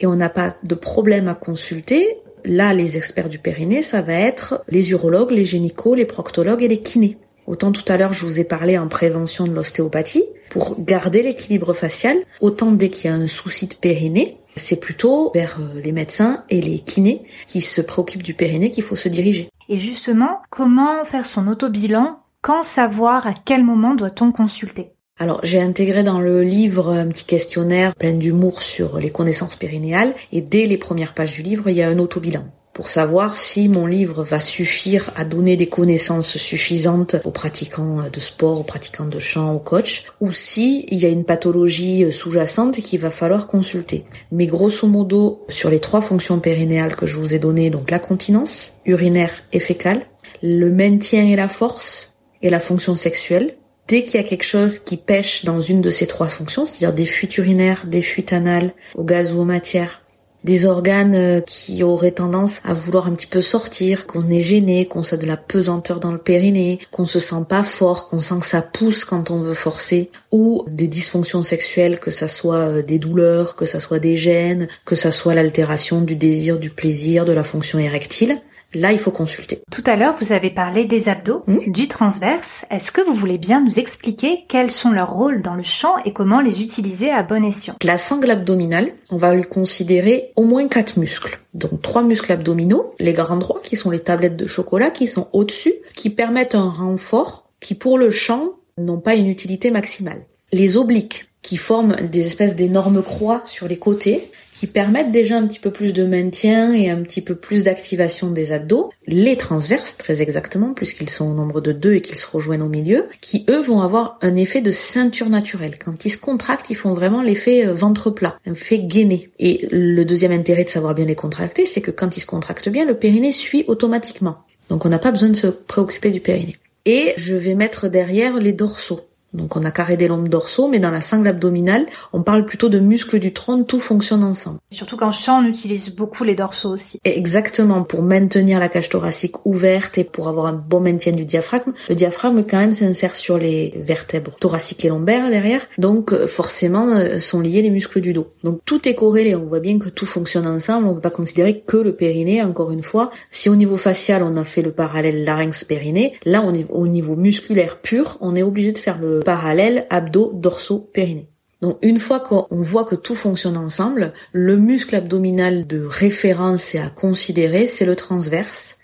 et 0.00 0.06
on 0.06 0.14
n'a 0.16 0.30
pas 0.30 0.56
de 0.62 0.74
problème 0.74 1.28
à 1.28 1.34
consulter. 1.34 2.22
Là, 2.42 2.72
les 2.72 2.96
experts 2.96 3.28
du 3.28 3.38
périnée, 3.38 3.82
ça 3.82 4.00
va 4.00 4.14
être 4.14 4.64
les 4.70 4.92
urologues, 4.92 5.32
les 5.32 5.44
gynécos, 5.44 5.94
les 5.94 6.06
proctologues 6.06 6.62
et 6.62 6.68
les 6.68 6.80
kinés. 6.80 7.18
Autant 7.46 7.70
tout 7.70 7.84
à 7.88 7.98
l'heure, 7.98 8.14
je 8.14 8.24
vous 8.24 8.40
ai 8.40 8.44
parlé 8.44 8.78
en 8.78 8.88
prévention 8.88 9.46
de 9.46 9.52
l'ostéopathie 9.52 10.24
pour 10.48 10.82
garder 10.82 11.20
l'équilibre 11.20 11.74
facial. 11.74 12.16
Autant 12.40 12.72
dès 12.72 12.88
qu'il 12.88 13.10
y 13.10 13.12
a 13.12 13.16
un 13.16 13.26
souci 13.26 13.66
de 13.66 13.74
périnée, 13.74 14.38
c'est 14.56 14.80
plutôt 14.80 15.32
vers 15.34 15.58
euh, 15.60 15.82
les 15.82 15.92
médecins 15.92 16.44
et 16.48 16.62
les 16.62 16.78
kinés 16.78 17.24
qui 17.46 17.60
se 17.60 17.82
préoccupent 17.82 18.22
du 18.22 18.32
périnée 18.32 18.70
qu'il 18.70 18.84
faut 18.84 18.96
se 18.96 19.10
diriger. 19.10 19.50
Et 19.68 19.76
justement, 19.76 20.40
comment 20.48 21.04
faire 21.04 21.26
son 21.26 21.46
autobilan 21.46 22.20
Quand 22.40 22.62
savoir 22.62 23.26
à 23.26 23.34
quel 23.34 23.62
moment 23.62 23.94
doit-on 23.94 24.32
consulter? 24.32 24.93
Alors 25.16 25.40
j'ai 25.44 25.60
intégré 25.60 26.02
dans 26.02 26.20
le 26.20 26.42
livre 26.42 26.90
un 26.90 27.06
petit 27.06 27.24
questionnaire 27.24 27.94
plein 27.94 28.12
d'humour 28.12 28.62
sur 28.62 28.98
les 28.98 29.10
connaissances 29.10 29.56
périnéales 29.56 30.14
et 30.32 30.40
dès 30.40 30.66
les 30.66 30.78
premières 30.78 31.14
pages 31.14 31.34
du 31.34 31.42
livre 31.42 31.68
il 31.68 31.76
y 31.76 31.82
a 31.82 31.88
un 31.88 31.98
autobilan 31.98 32.44
pour 32.74 32.90
savoir 32.90 33.38
si 33.38 33.68
mon 33.68 33.86
livre 33.86 34.24
va 34.24 34.40
suffire 34.40 35.10
à 35.14 35.24
donner 35.24 35.56
des 35.56 35.68
connaissances 35.68 36.36
suffisantes 36.36 37.14
aux 37.24 37.30
pratiquants 37.30 38.02
de 38.12 38.20
sport, 38.20 38.60
aux 38.60 38.64
pratiquants 38.64 39.06
de 39.06 39.20
chant, 39.20 39.54
aux 39.54 39.60
coachs, 39.60 40.04
ou 40.20 40.32
si 40.32 40.84
il 40.88 40.98
y 40.98 41.06
a 41.06 41.08
une 41.08 41.24
pathologie 41.24 42.12
sous-jacente 42.12 42.80
qu'il 42.80 43.00
va 43.00 43.12
falloir 43.12 43.46
consulter. 43.46 44.04
Mais 44.32 44.46
grosso 44.46 44.88
modo, 44.88 45.46
sur 45.48 45.70
les 45.70 45.78
trois 45.78 46.02
fonctions 46.02 46.40
périnéales 46.40 46.96
que 46.96 47.06
je 47.06 47.16
vous 47.16 47.32
ai 47.32 47.38
données, 47.38 47.70
donc 47.70 47.92
la 47.92 48.00
continence, 48.00 48.72
urinaire 48.84 49.30
et 49.52 49.60
fécale, 49.60 50.02
le 50.42 50.72
maintien 50.72 51.24
et 51.26 51.36
la 51.36 51.48
force 51.48 52.16
et 52.42 52.50
la 52.50 52.58
fonction 52.58 52.96
sexuelle. 52.96 53.54
Dès 53.86 54.04
qu'il 54.04 54.14
y 54.14 54.24
a 54.24 54.26
quelque 54.26 54.44
chose 54.44 54.78
qui 54.78 54.96
pêche 54.96 55.44
dans 55.44 55.60
une 55.60 55.82
de 55.82 55.90
ces 55.90 56.06
trois 56.06 56.28
fonctions, 56.28 56.64
c'est-à-dire 56.64 56.94
des 56.94 57.04
fuites 57.04 57.36
urinaires, 57.36 57.84
des 57.86 58.02
fuites 58.02 58.32
anales, 58.32 58.72
au 58.94 59.04
gaz 59.04 59.34
ou 59.34 59.40
aux 59.40 59.44
matières, 59.44 60.00
des 60.44 60.66
organes 60.66 61.14
euh, 61.14 61.40
qui 61.40 61.82
auraient 61.82 62.12
tendance 62.12 62.60
à 62.64 62.74
vouloir 62.74 63.06
un 63.06 63.12
petit 63.12 63.26
peu 63.26 63.42
sortir, 63.42 64.06
qu'on 64.06 64.30
est 64.30 64.42
gêné, 64.42 64.86
qu'on 64.86 65.02
sent 65.02 65.16
de 65.18 65.26
la 65.26 65.38
pesanteur 65.38 66.00
dans 66.00 66.12
le 66.12 66.18
périnée, 66.18 66.78
qu'on 66.90 67.06
se 67.06 67.18
sent 67.18 67.44
pas 67.48 67.64
fort, 67.64 68.08
qu'on 68.08 68.20
sent 68.20 68.36
que 68.40 68.46
ça 68.46 68.62
pousse 68.62 69.04
quand 69.04 69.30
on 69.30 69.40
veut 69.40 69.54
forcer, 69.54 70.10
ou 70.30 70.64
des 70.68 70.86
dysfonctions 70.86 71.42
sexuelles, 71.42 71.98
que 71.98 72.10
ça 72.10 72.28
soit 72.28 72.68
euh, 72.68 72.82
des 72.82 72.98
douleurs, 72.98 73.56
que 73.56 73.64
ça 73.64 73.80
soit 73.80 73.98
des 73.98 74.16
gènes, 74.16 74.68
que 74.84 74.94
ça 74.94 75.12
soit 75.12 75.34
l'altération 75.34 76.02
du 76.02 76.14
désir, 76.14 76.58
du 76.58 76.70
plaisir, 76.70 77.24
de 77.24 77.32
la 77.32 77.44
fonction 77.44 77.78
érectile. 77.78 78.38
Là, 78.74 78.92
il 78.92 78.98
faut 78.98 79.10
consulter. 79.10 79.60
Tout 79.70 79.84
à 79.86 79.96
l'heure, 79.96 80.16
vous 80.20 80.32
avez 80.32 80.50
parlé 80.50 80.84
des 80.84 81.08
abdos, 81.08 81.42
Hmm. 81.46 81.58
du 81.70 81.88
transverse. 81.88 82.64
Est-ce 82.70 82.92
que 82.92 83.00
vous 83.00 83.14
voulez 83.14 83.38
bien 83.38 83.62
nous 83.62 83.78
expliquer 83.78 84.44
quels 84.48 84.70
sont 84.70 84.90
leurs 84.90 85.12
rôles 85.12 85.42
dans 85.42 85.54
le 85.54 85.62
champ 85.62 85.94
et 86.04 86.12
comment 86.12 86.40
les 86.40 86.60
utiliser 86.62 87.10
à 87.10 87.22
bon 87.22 87.44
escient? 87.44 87.76
La 87.82 87.98
sangle 87.98 88.30
abdominale, 88.30 88.92
on 89.10 89.16
va 89.16 89.34
lui 89.34 89.44
considérer 89.44 90.32
au 90.36 90.44
moins 90.44 90.66
quatre 90.68 90.98
muscles. 90.98 91.40
Donc 91.54 91.82
trois 91.82 92.02
muscles 92.02 92.32
abdominaux, 92.32 92.94
les 92.98 93.12
grands 93.12 93.36
droits 93.36 93.60
qui 93.62 93.76
sont 93.76 93.90
les 93.90 94.00
tablettes 94.00 94.36
de 94.36 94.46
chocolat 94.46 94.90
qui 94.90 95.06
sont 95.06 95.28
au-dessus, 95.32 95.74
qui 95.94 96.10
permettent 96.10 96.54
un 96.54 96.68
renfort 96.68 97.48
qui 97.60 97.74
pour 97.74 97.98
le 97.98 98.10
champ 98.10 98.50
n'ont 98.76 99.00
pas 99.00 99.14
une 99.14 99.28
utilité 99.28 99.70
maximale. 99.70 100.24
Les 100.52 100.76
obliques 100.76 101.28
qui 101.42 101.56
forment 101.56 101.96
des 102.10 102.26
espèces 102.26 102.56
d'énormes 102.56 103.02
croix 103.02 103.42
sur 103.44 103.68
les 103.68 103.78
côtés, 103.78 104.30
qui 104.54 104.68
permettent 104.68 105.10
déjà 105.10 105.36
un 105.36 105.46
petit 105.46 105.58
peu 105.58 105.70
plus 105.70 105.92
de 105.92 106.04
maintien 106.04 106.72
et 106.72 106.88
un 106.88 107.02
petit 107.02 107.20
peu 107.20 107.34
plus 107.34 107.64
d'activation 107.64 108.30
des 108.30 108.52
abdos. 108.52 108.90
Les 109.06 109.36
transverses, 109.36 109.96
très 109.96 110.22
exactement, 110.22 110.72
puisqu'ils 110.72 111.10
sont 111.10 111.26
au 111.26 111.34
nombre 111.34 111.60
de 111.60 111.72
deux 111.72 111.94
et 111.94 112.00
qu'ils 112.00 112.18
se 112.18 112.26
rejoignent 112.26 112.62
au 112.62 112.68
milieu, 112.68 113.08
qui 113.20 113.44
eux 113.50 113.60
vont 113.60 113.80
avoir 113.80 114.18
un 114.22 114.36
effet 114.36 114.60
de 114.60 114.70
ceinture 114.70 115.28
naturelle. 115.28 115.78
Quand 115.84 116.04
ils 116.04 116.10
se 116.10 116.18
contractent, 116.18 116.70
ils 116.70 116.76
font 116.76 116.94
vraiment 116.94 117.22
l'effet 117.22 117.66
euh, 117.66 117.74
ventre 117.74 118.10
plat, 118.10 118.38
un 118.46 118.52
effet 118.52 118.78
gainé. 118.78 119.30
Et 119.40 119.66
le 119.72 120.04
deuxième 120.04 120.32
intérêt 120.32 120.64
de 120.64 120.68
savoir 120.68 120.94
bien 120.94 121.04
les 121.04 121.16
contracter, 121.16 121.66
c'est 121.66 121.80
que 121.80 121.90
quand 121.90 122.16
ils 122.16 122.20
se 122.20 122.26
contractent 122.26 122.68
bien, 122.68 122.84
le 122.84 122.94
périnée 122.94 123.32
suit 123.32 123.64
automatiquement. 123.66 124.36
Donc 124.68 124.86
on 124.86 124.88
n'a 124.88 125.00
pas 125.00 125.10
besoin 125.10 125.30
de 125.30 125.36
se 125.36 125.48
préoccuper 125.48 126.10
du 126.10 126.20
périnée. 126.20 126.56
Et 126.86 127.12
je 127.16 127.34
vais 127.34 127.54
mettre 127.54 127.88
derrière 127.88 128.38
les 128.38 128.52
dorsaux. 128.52 129.00
Donc 129.34 129.56
on 129.56 129.64
a 129.64 129.70
carré 129.70 129.96
des 129.96 130.08
lombes 130.08 130.28
dorsaux, 130.28 130.68
mais 130.68 130.78
dans 130.78 130.90
la 130.90 131.00
sangle 131.00 131.28
abdominale, 131.28 131.86
on 132.12 132.22
parle 132.22 132.46
plutôt 132.46 132.68
de 132.68 132.78
muscles 132.78 133.18
du 133.18 133.32
tronc, 133.32 133.64
tout 133.64 133.80
fonctionne 133.80 134.22
ensemble. 134.22 134.58
Surtout 134.70 134.96
qu'en 134.96 135.10
champ, 135.10 135.40
on 135.42 135.46
utilise 135.46 135.90
beaucoup 135.90 136.24
les 136.24 136.34
dorsaux 136.34 136.70
aussi. 136.70 137.00
Et 137.04 137.18
Exactement, 137.24 137.82
pour 137.82 138.02
maintenir 138.02 138.60
la 138.60 138.68
cage 138.68 138.88
thoracique 138.88 139.44
ouverte 139.44 139.98
et 139.98 140.04
pour 140.04 140.28
avoir 140.28 140.46
un 140.46 140.52
bon 140.52 140.78
maintien 140.78 141.10
du 141.10 141.24
diaphragme. 141.24 141.72
Le 141.88 141.96
diaphragme 141.96 142.44
quand 142.48 142.58
même 142.58 142.72
s'insère 142.72 143.16
sur 143.16 143.38
les 143.38 143.74
vertèbres 143.82 144.36
thoraciques 144.38 144.84
et 144.84 144.88
lombaires 144.88 145.30
derrière, 145.30 145.62
donc 145.78 146.12
euh, 146.12 146.28
forcément 146.28 146.86
euh, 146.88 147.18
sont 147.18 147.40
liés 147.40 147.62
les 147.62 147.70
muscles 147.70 148.00
du 148.00 148.12
dos. 148.12 148.28
Donc 148.44 148.60
tout 148.64 148.88
est 148.88 148.94
corrélé, 148.94 149.34
on 149.34 149.46
voit 149.46 149.58
bien 149.58 149.80
que 149.80 149.88
tout 149.88 150.06
fonctionne 150.06 150.46
ensemble, 150.46 150.86
on 150.86 150.90
ne 150.90 150.94
peut 150.94 151.00
pas 151.00 151.10
considérer 151.10 151.60
que 151.66 151.76
le 151.76 151.96
périnée, 151.96 152.40
encore 152.42 152.70
une 152.70 152.84
fois. 152.84 153.10
Si 153.32 153.48
au 153.48 153.56
niveau 153.56 153.76
facial 153.76 154.22
on 154.22 154.36
a 154.36 154.44
fait 154.44 154.62
le 154.62 154.70
parallèle 154.70 155.24
larynx-périnée, 155.24 156.12
là 156.24 156.42
on 156.44 156.54
est 156.54 156.66
au 156.70 156.86
niveau 156.86 157.16
musculaire 157.16 157.78
pur, 157.78 158.16
on 158.20 158.36
est 158.36 158.44
obligé 158.44 158.70
de 158.70 158.78
faire 158.78 158.98
le 158.98 159.23
parallèle 159.24 159.86
abdos-dorsaux-périnée. 159.90 161.28
Donc 161.62 161.78
une 161.80 161.98
fois 161.98 162.20
qu'on 162.20 162.46
voit 162.50 162.84
que 162.84 162.94
tout 162.94 163.14
fonctionne 163.14 163.56
ensemble, 163.56 164.12
le 164.32 164.58
muscle 164.58 164.94
abdominal 164.94 165.66
de 165.66 165.82
référence 165.82 166.74
et 166.74 166.78
à 166.78 166.90
considérer, 166.90 167.66
c'est 167.66 167.86
le 167.86 167.96
transverse. 167.96 168.76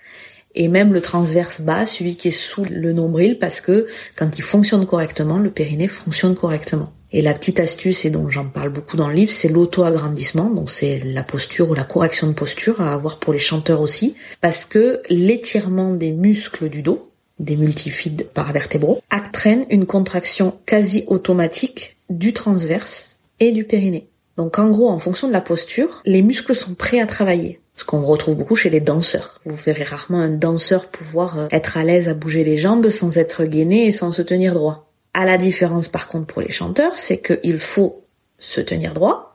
Et 0.55 0.69
même 0.69 0.93
le 0.93 1.01
transverse 1.01 1.61
bas, 1.61 1.87
celui 1.87 2.17
qui 2.17 2.29
est 2.29 2.33
sous 2.33 2.65
le 2.65 2.93
nombril, 2.93 3.39
parce 3.39 3.61
que 3.61 3.87
quand 4.17 4.39
il 4.39 4.43
fonctionne 4.43 4.87
correctement, 4.87 5.39
le 5.39 5.51
périnée 5.51 5.89
fonctionne 5.89 6.35
correctement. 6.35 6.93
Et 7.13 7.23
la 7.23 7.35
petite 7.35 7.61
astuce, 7.61 8.05
et 8.05 8.11
dont 8.11 8.29
j'en 8.29 8.47
parle 8.47 8.71
beaucoup 8.71 8.97
dans 8.97 9.09
le 9.09 9.15
livre, 9.15 9.33
c'est 9.33 9.49
l'auto-agrandissement. 9.49 10.49
Donc 10.49 10.71
c'est 10.71 11.01
la 11.01 11.23
posture 11.23 11.69
ou 11.71 11.75
la 11.75 11.85
correction 11.85 12.29
de 12.29 12.33
posture 12.33 12.81
à 12.81 12.95
avoir 12.95 13.19
pour 13.19 13.33
les 13.33 13.39
chanteurs 13.39 13.81
aussi. 13.81 14.15
Parce 14.41 14.65
que 14.65 15.03
l'étirement 15.11 15.93
des 15.93 16.13
muscles 16.13 16.69
du 16.69 16.83
dos, 16.83 17.10
des 17.41 17.57
multifides 17.57 18.29
paravertébraux, 18.33 19.01
entraîne 19.11 19.67
une 19.71 19.87
contraction 19.87 20.57
quasi 20.67 21.05
automatique 21.09 21.97
du 22.09 22.33
transverse 22.33 23.17
et 23.41 23.51
du 23.51 23.65
périnée. 23.65 24.09
Donc 24.37 24.59
en 24.59 24.71
gros, 24.71 24.89
en 24.89 24.99
fonction 24.99 25.27
de 25.27 25.33
la 25.33 25.41
posture, 25.41 26.03
les 26.05 26.23
muscles 26.23 26.55
sont 26.55 26.75
prêts 26.75 27.01
à 27.01 27.07
travailler. 27.07 27.61
Ce 27.75 27.85
qu'on 27.85 28.03
retrouve 28.03 28.37
beaucoup 28.37 28.57
chez 28.57 28.71
les 28.71 28.81
danseurs. 28.81 29.41
Vous 29.47 29.57
verrez 29.57 29.85
rarement 29.85 30.21
un 30.21 30.29
danseur 30.29 30.87
pouvoir 30.87 31.39
euh, 31.39 31.49
être 31.51 31.79
à 31.79 31.85
l'aise 31.85 32.09
à 32.09 32.15
bouger 32.15 32.45
les 32.45 32.59
jambes 32.59 32.91
sans 32.91 33.17
être 33.17 33.45
gainé 33.45 33.87
et 33.87 33.93
sans 33.93 34.13
se 34.13 34.23
tenir 34.23 34.55
droit. 34.55 34.91
À 35.15 35.25
la 35.25 35.39
différence 35.39 35.89
par 35.89 36.09
contre 36.09 36.27
pour 36.27 36.43
les 36.43 36.53
chanteurs, 36.53 36.93
c'est 36.97 37.19
qu'il 37.19 37.59
faut 37.59 38.05
se 38.39 38.61
tenir 38.61 38.93
droit, 38.93 39.30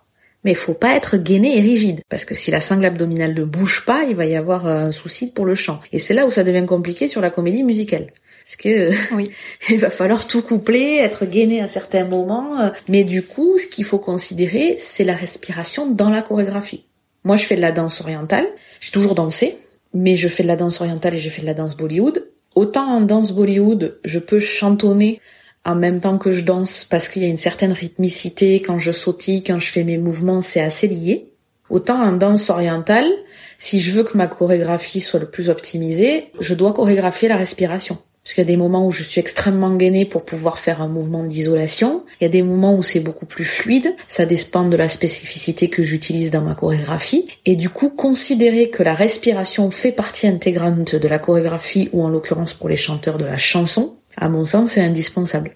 mais 0.45 0.51
il 0.51 0.58
faut 0.58 0.75
pas 0.75 0.95
être 0.95 1.17
gainé 1.17 1.58
et 1.58 1.62
rigide. 1.62 2.01
Parce 2.08 2.23
que 2.23 2.36
si 2.36 2.51
la 2.51 2.62
sangle 2.62 2.86
abdominale 2.86 3.34
ne 3.34 3.43
bouge 3.43 3.84
pas, 3.84 4.03
il 4.03 4.15
va 4.15 4.25
y 4.27 4.36
avoir 4.36 4.67
un 4.67 4.91
souci 4.91 5.31
pour 5.31 5.43
le 5.43 5.55
chant. 5.55 5.79
Et 5.91 5.99
c'est 5.99 6.13
là 6.13 6.25
où 6.27 6.31
ça 6.31 6.43
devient 6.43 6.65
compliqué 6.67 7.08
sur 7.08 7.19
la 7.19 7.31
comédie 7.31 7.63
musicale. 7.63 8.08
Parce 8.45 8.55
que 8.58 8.91
Oui. 9.15 9.31
il 9.71 9.79
va 9.79 9.89
falloir 9.89 10.27
tout 10.27 10.43
coupler, 10.43 10.99
être 11.01 11.25
gainé 11.25 11.62
à 11.62 11.67
certains 11.67 12.05
moments. 12.05 12.62
euh, 12.62 12.69
Mais 12.88 13.03
du 13.03 13.23
coup, 13.23 13.58
ce 13.58 13.65
qu'il 13.65 13.86
faut 13.86 13.97
considérer, 13.97 14.75
c'est 14.77 15.03
la 15.03 15.15
respiration 15.15 15.89
dans 15.89 16.12
la 16.12 16.21
chorégraphie. 16.21 16.86
Moi, 17.23 17.38
je 17.38 17.45
fais 17.45 17.55
de 17.55 17.62
la 17.62 17.71
danse 17.71 17.99
orientale. 18.01 18.45
J'ai 18.81 18.91
toujours 18.91 19.15
dansé, 19.15 19.58
mais 19.95 20.15
je 20.15 20.29
fais 20.29 20.43
de 20.43 20.47
la 20.47 20.55
danse 20.55 20.79
orientale 20.79 21.15
et 21.15 21.17
j'ai 21.17 21.31
fait 21.31 21.41
de 21.41 21.47
la 21.47 21.55
danse 21.55 21.75
Bollywood. 21.75 22.29
Autant 22.53 22.86
en 22.88 23.01
danse 23.01 23.31
Bollywood, 23.31 23.97
je 24.05 24.19
peux 24.19 24.39
chantonner 24.39 25.19
en 25.65 25.75
même 25.75 25.99
temps 25.99 26.17
que 26.17 26.32
je 26.32 26.43
danse 26.43 26.86
parce 26.89 27.10
qu'il 27.10 27.23
y 27.23 27.25
a 27.25 27.30
une 27.30 27.38
certaine 27.38 27.73
rythmicité 27.73 28.62
quand 28.62 28.78
je 28.78 28.91
sautille, 28.91 29.43
quand 29.43 29.60
je 29.60 29.71
fais 29.71 29.84
mes 29.84 29.97
mouvements, 29.97 30.41
c'est 30.41 30.62
assez 30.62 30.88
lié. 30.88 31.32
Autant 31.69 32.01
en 32.01 32.13
danse 32.13 32.49
orientale, 32.51 33.10
si 33.58 33.80
je 33.80 33.91
veux 33.91 34.04
que 34.04 34.17
ma 34.17 34.28
chorégraphie 34.28 35.01
soit 35.01 35.19
le 35.19 35.30
plus 35.30 35.49
optimisée, 35.49 36.32
je 36.39 36.54
dois 36.54 36.73
chorégraphier 36.73 37.28
la 37.28 37.38
respiration. 37.38 37.97
Parce 38.25 38.34
qu'il 38.34 38.43
y 38.43 38.47
a 38.47 38.51
des 38.51 38.58
moments 38.58 38.88
où 38.88 38.91
je 38.91 39.04
suis 39.04 39.21
extrêmement 39.21 39.75
gainée 39.75 40.04
pour 40.04 40.25
pouvoir 40.25 40.58
faire 40.58 40.82
un 40.82 40.88
mouvement 40.88 41.23
d'isolation. 41.23 42.04
Il 42.19 42.23
y 42.23 42.25
a 42.25 42.30
des 42.30 42.41
moments 42.41 42.73
où 42.73 42.82
c'est 42.82 42.99
beaucoup 42.99 43.28
plus 43.28 43.43
fluide. 43.43 43.95
Ça 44.08 44.25
dépend 44.25 44.67
de 44.67 44.75
la 44.75 44.89
spécificité 44.89 45.69
que 45.69 45.84
j'utilise 45.84 46.32
dans 46.32 46.41
ma 46.41 46.56
chorégraphie. 46.56 47.28
Et 47.45 47.56
du 47.56 47.69
coup, 47.69 47.89
considérer 47.89 48.71
que 48.71 48.82
la 48.82 48.95
respiration 48.95 49.69
fait 49.69 49.91
partie 49.91 50.25
intégrante 50.25 50.95
de 50.95 51.08
la 51.08 51.19
chorégraphie 51.19 51.88
ou 51.93 52.04
en 52.04 52.10
l'occurrence 52.10 52.56
pour 52.56 52.67
les 52.67 52.78
chanteurs 52.78 53.19
de 53.19 53.25
la 53.25 53.38
chanson, 53.38 53.93
à 54.17 54.30
mon 54.30 54.45
sens, 54.45 54.71
c'est 54.71 54.82
indispensable. 54.82 55.51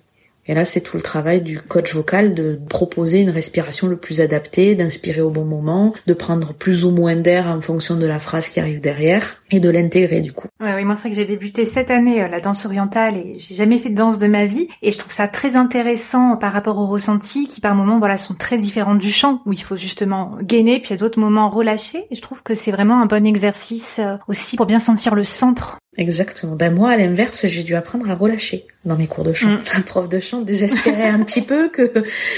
Et 0.50 0.56
là, 0.56 0.65
c'est 0.65 0.82
tout 0.82 0.98
le 0.98 1.04
travail 1.04 1.41
du 1.41 1.60
coach 1.60 1.93
vocal 1.93 2.34
de 2.34 2.60
proposer 2.69 3.22
une 3.22 3.30
respiration 3.30 3.86
le 3.86 3.98
plus 3.98 4.19
adaptée, 4.19 4.74
d'inspirer 4.74 5.22
au 5.22 5.30
bon 5.30 5.45
moment, 5.45 5.93
de 6.08 6.13
prendre 6.15 6.56
plus 6.56 6.86
ou 6.86 6.89
moins 6.89 7.15
d'air 7.15 7.50
en 7.50 7.62
fonction 7.62 7.95
de 7.95 8.08
la 8.08 8.17
phrase 8.17 8.50
qui 8.50 8.60
arrive 8.60 8.82
derrière 8.82 9.43
et 9.52 9.60
de 9.60 9.69
l'intégrer 9.69 10.22
du 10.22 10.34
coup. 10.34 10.48
Ouais, 10.60 10.74
oui, 10.74 10.86
moi 10.86 10.95
c'est 10.95 11.02
vrai 11.02 11.10
que 11.12 11.15
j'ai 11.17 11.26
débuté 11.26 11.65
cette 11.65 11.91
année 11.91 12.24
euh, 12.24 12.28
la 12.28 12.39
danse 12.39 12.65
orientale 12.65 13.15
et 13.15 13.38
j'ai 13.38 13.54
jamais 13.54 13.78
fait 13.78 13.89
de 13.89 13.95
danse 13.95 14.17
de 14.17 14.26
ma 14.26 14.48
vie 14.48 14.67
et 14.82 14.91
je 14.91 14.98
trouve 14.98 15.12
ça 15.12 15.28
très 15.28 15.56
intéressant 15.56 16.36
par 16.36 16.52
rapport 16.52 16.80
aux 16.80 16.88
ressentis 16.88 17.45
qui 17.45 17.62
par 17.62 17.76
moments 17.76 18.00
voilà 18.00 18.17
sont 18.17 18.34
très 18.34 18.58
différents 18.58 18.95
du 18.95 19.12
chant 19.12 19.43
où 19.45 19.54
il 19.54 19.62
faut 19.62 19.78
justement 19.78 20.36
gainer 20.41 20.80
puis 20.80 20.95
à 20.95 20.98
d'autres 20.98 21.19
moments 21.19 21.50
relâcher 21.50 22.08
et 22.10 22.15
je 22.15 22.22
trouve 22.24 22.41
que 22.41 22.56
c'est 22.56 22.72
vraiment 22.72 23.00
un 23.00 23.06
bon 23.06 23.26
exercice 23.28 24.00
euh, 24.00 24.17
aussi 24.28 24.56
pour 24.56 24.65
bien 24.65 24.80
sentir 24.80 25.13
le 25.13 25.24
centre. 25.24 25.78
Exactement. 25.97 26.56
Ben 26.56 26.73
moi, 26.73 26.91
à 26.91 26.97
l'inverse, 26.97 27.47
j'ai 27.47 27.63
dû 27.63 27.75
apprendre 27.75 28.10
à 28.10 28.15
relâcher 28.15 28.67
dans 28.86 28.95
mes 28.95 29.08
cours 29.08 29.23
de 29.23 29.34
chant. 29.34 29.49
Mm. 29.49 29.60
La 29.75 29.84
prof 29.84 30.08
de 30.08 30.19
chant 30.19 30.41
désespérait 30.41 31.10
un 31.10 31.23
petit 31.23 31.41
peu 31.41 31.69
que 31.69 31.91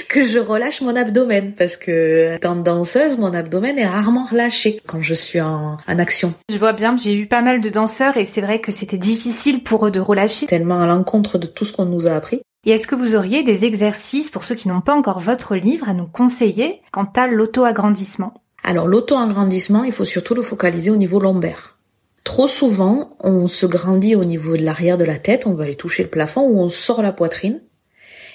que 0.07 0.23
je 0.23 0.39
relâche 0.39 0.81
mon 0.81 0.95
abdomen 0.95 1.53
parce 1.53 1.77
que 1.77 2.35
étant 2.35 2.55
danseuse, 2.55 3.17
mon 3.17 3.33
abdomen 3.33 3.77
est 3.77 3.85
rarement 3.85 4.25
relâché 4.25 4.79
quand 4.87 5.01
je 5.01 5.13
suis 5.13 5.41
en, 5.41 5.77
en 5.85 5.99
action. 5.99 6.33
Je 6.49 6.57
vois 6.57 6.73
bien, 6.73 6.95
j'ai 6.97 7.13
eu 7.13 7.27
pas 7.27 7.41
mal 7.41 7.61
de 7.61 7.69
danseurs 7.69 8.17
et 8.17 8.25
c'est 8.25 8.41
vrai 8.41 8.61
que 8.61 8.71
c'était 8.71 8.97
difficile 8.97 9.63
pour 9.63 9.85
eux 9.85 9.91
de 9.91 9.99
relâcher. 9.99 10.45
Tellement 10.45 10.79
à 10.79 10.87
l'encontre 10.87 11.37
de 11.37 11.47
tout 11.47 11.65
ce 11.65 11.73
qu'on 11.73 11.85
nous 11.85 12.07
a 12.07 12.13
appris. 12.13 12.41
Et 12.65 12.71
est-ce 12.71 12.87
que 12.87 12.95
vous 12.95 13.15
auriez 13.15 13.43
des 13.43 13.65
exercices 13.65 14.29
pour 14.29 14.43
ceux 14.43 14.55
qui 14.55 14.67
n'ont 14.67 14.81
pas 14.81 14.95
encore 14.95 15.19
votre 15.19 15.55
livre 15.55 15.89
à 15.89 15.93
nous 15.93 16.05
conseiller 16.05 16.81
quant 16.91 17.09
à 17.15 17.27
l'auto-agrandissement? 17.27 18.33
Alors 18.63 18.87
l'auto-agrandissement, 18.87 19.83
il 19.83 19.91
faut 19.91 20.05
surtout 20.05 20.35
le 20.35 20.43
focaliser 20.43 20.91
au 20.91 20.95
niveau 20.95 21.19
lombaire. 21.19 21.77
Trop 22.23 22.47
souvent, 22.47 23.17
on 23.19 23.47
se 23.47 23.65
grandit 23.65 24.15
au 24.15 24.25
niveau 24.25 24.55
de 24.55 24.63
l'arrière 24.63 24.97
de 24.97 25.03
la 25.03 25.17
tête, 25.17 25.47
on 25.47 25.53
va 25.53 25.63
aller 25.63 25.75
toucher 25.75 26.03
le 26.03 26.09
plafond 26.09 26.41
ou 26.41 26.59
on 26.59 26.69
sort 26.69 27.01
la 27.01 27.11
poitrine. 27.11 27.61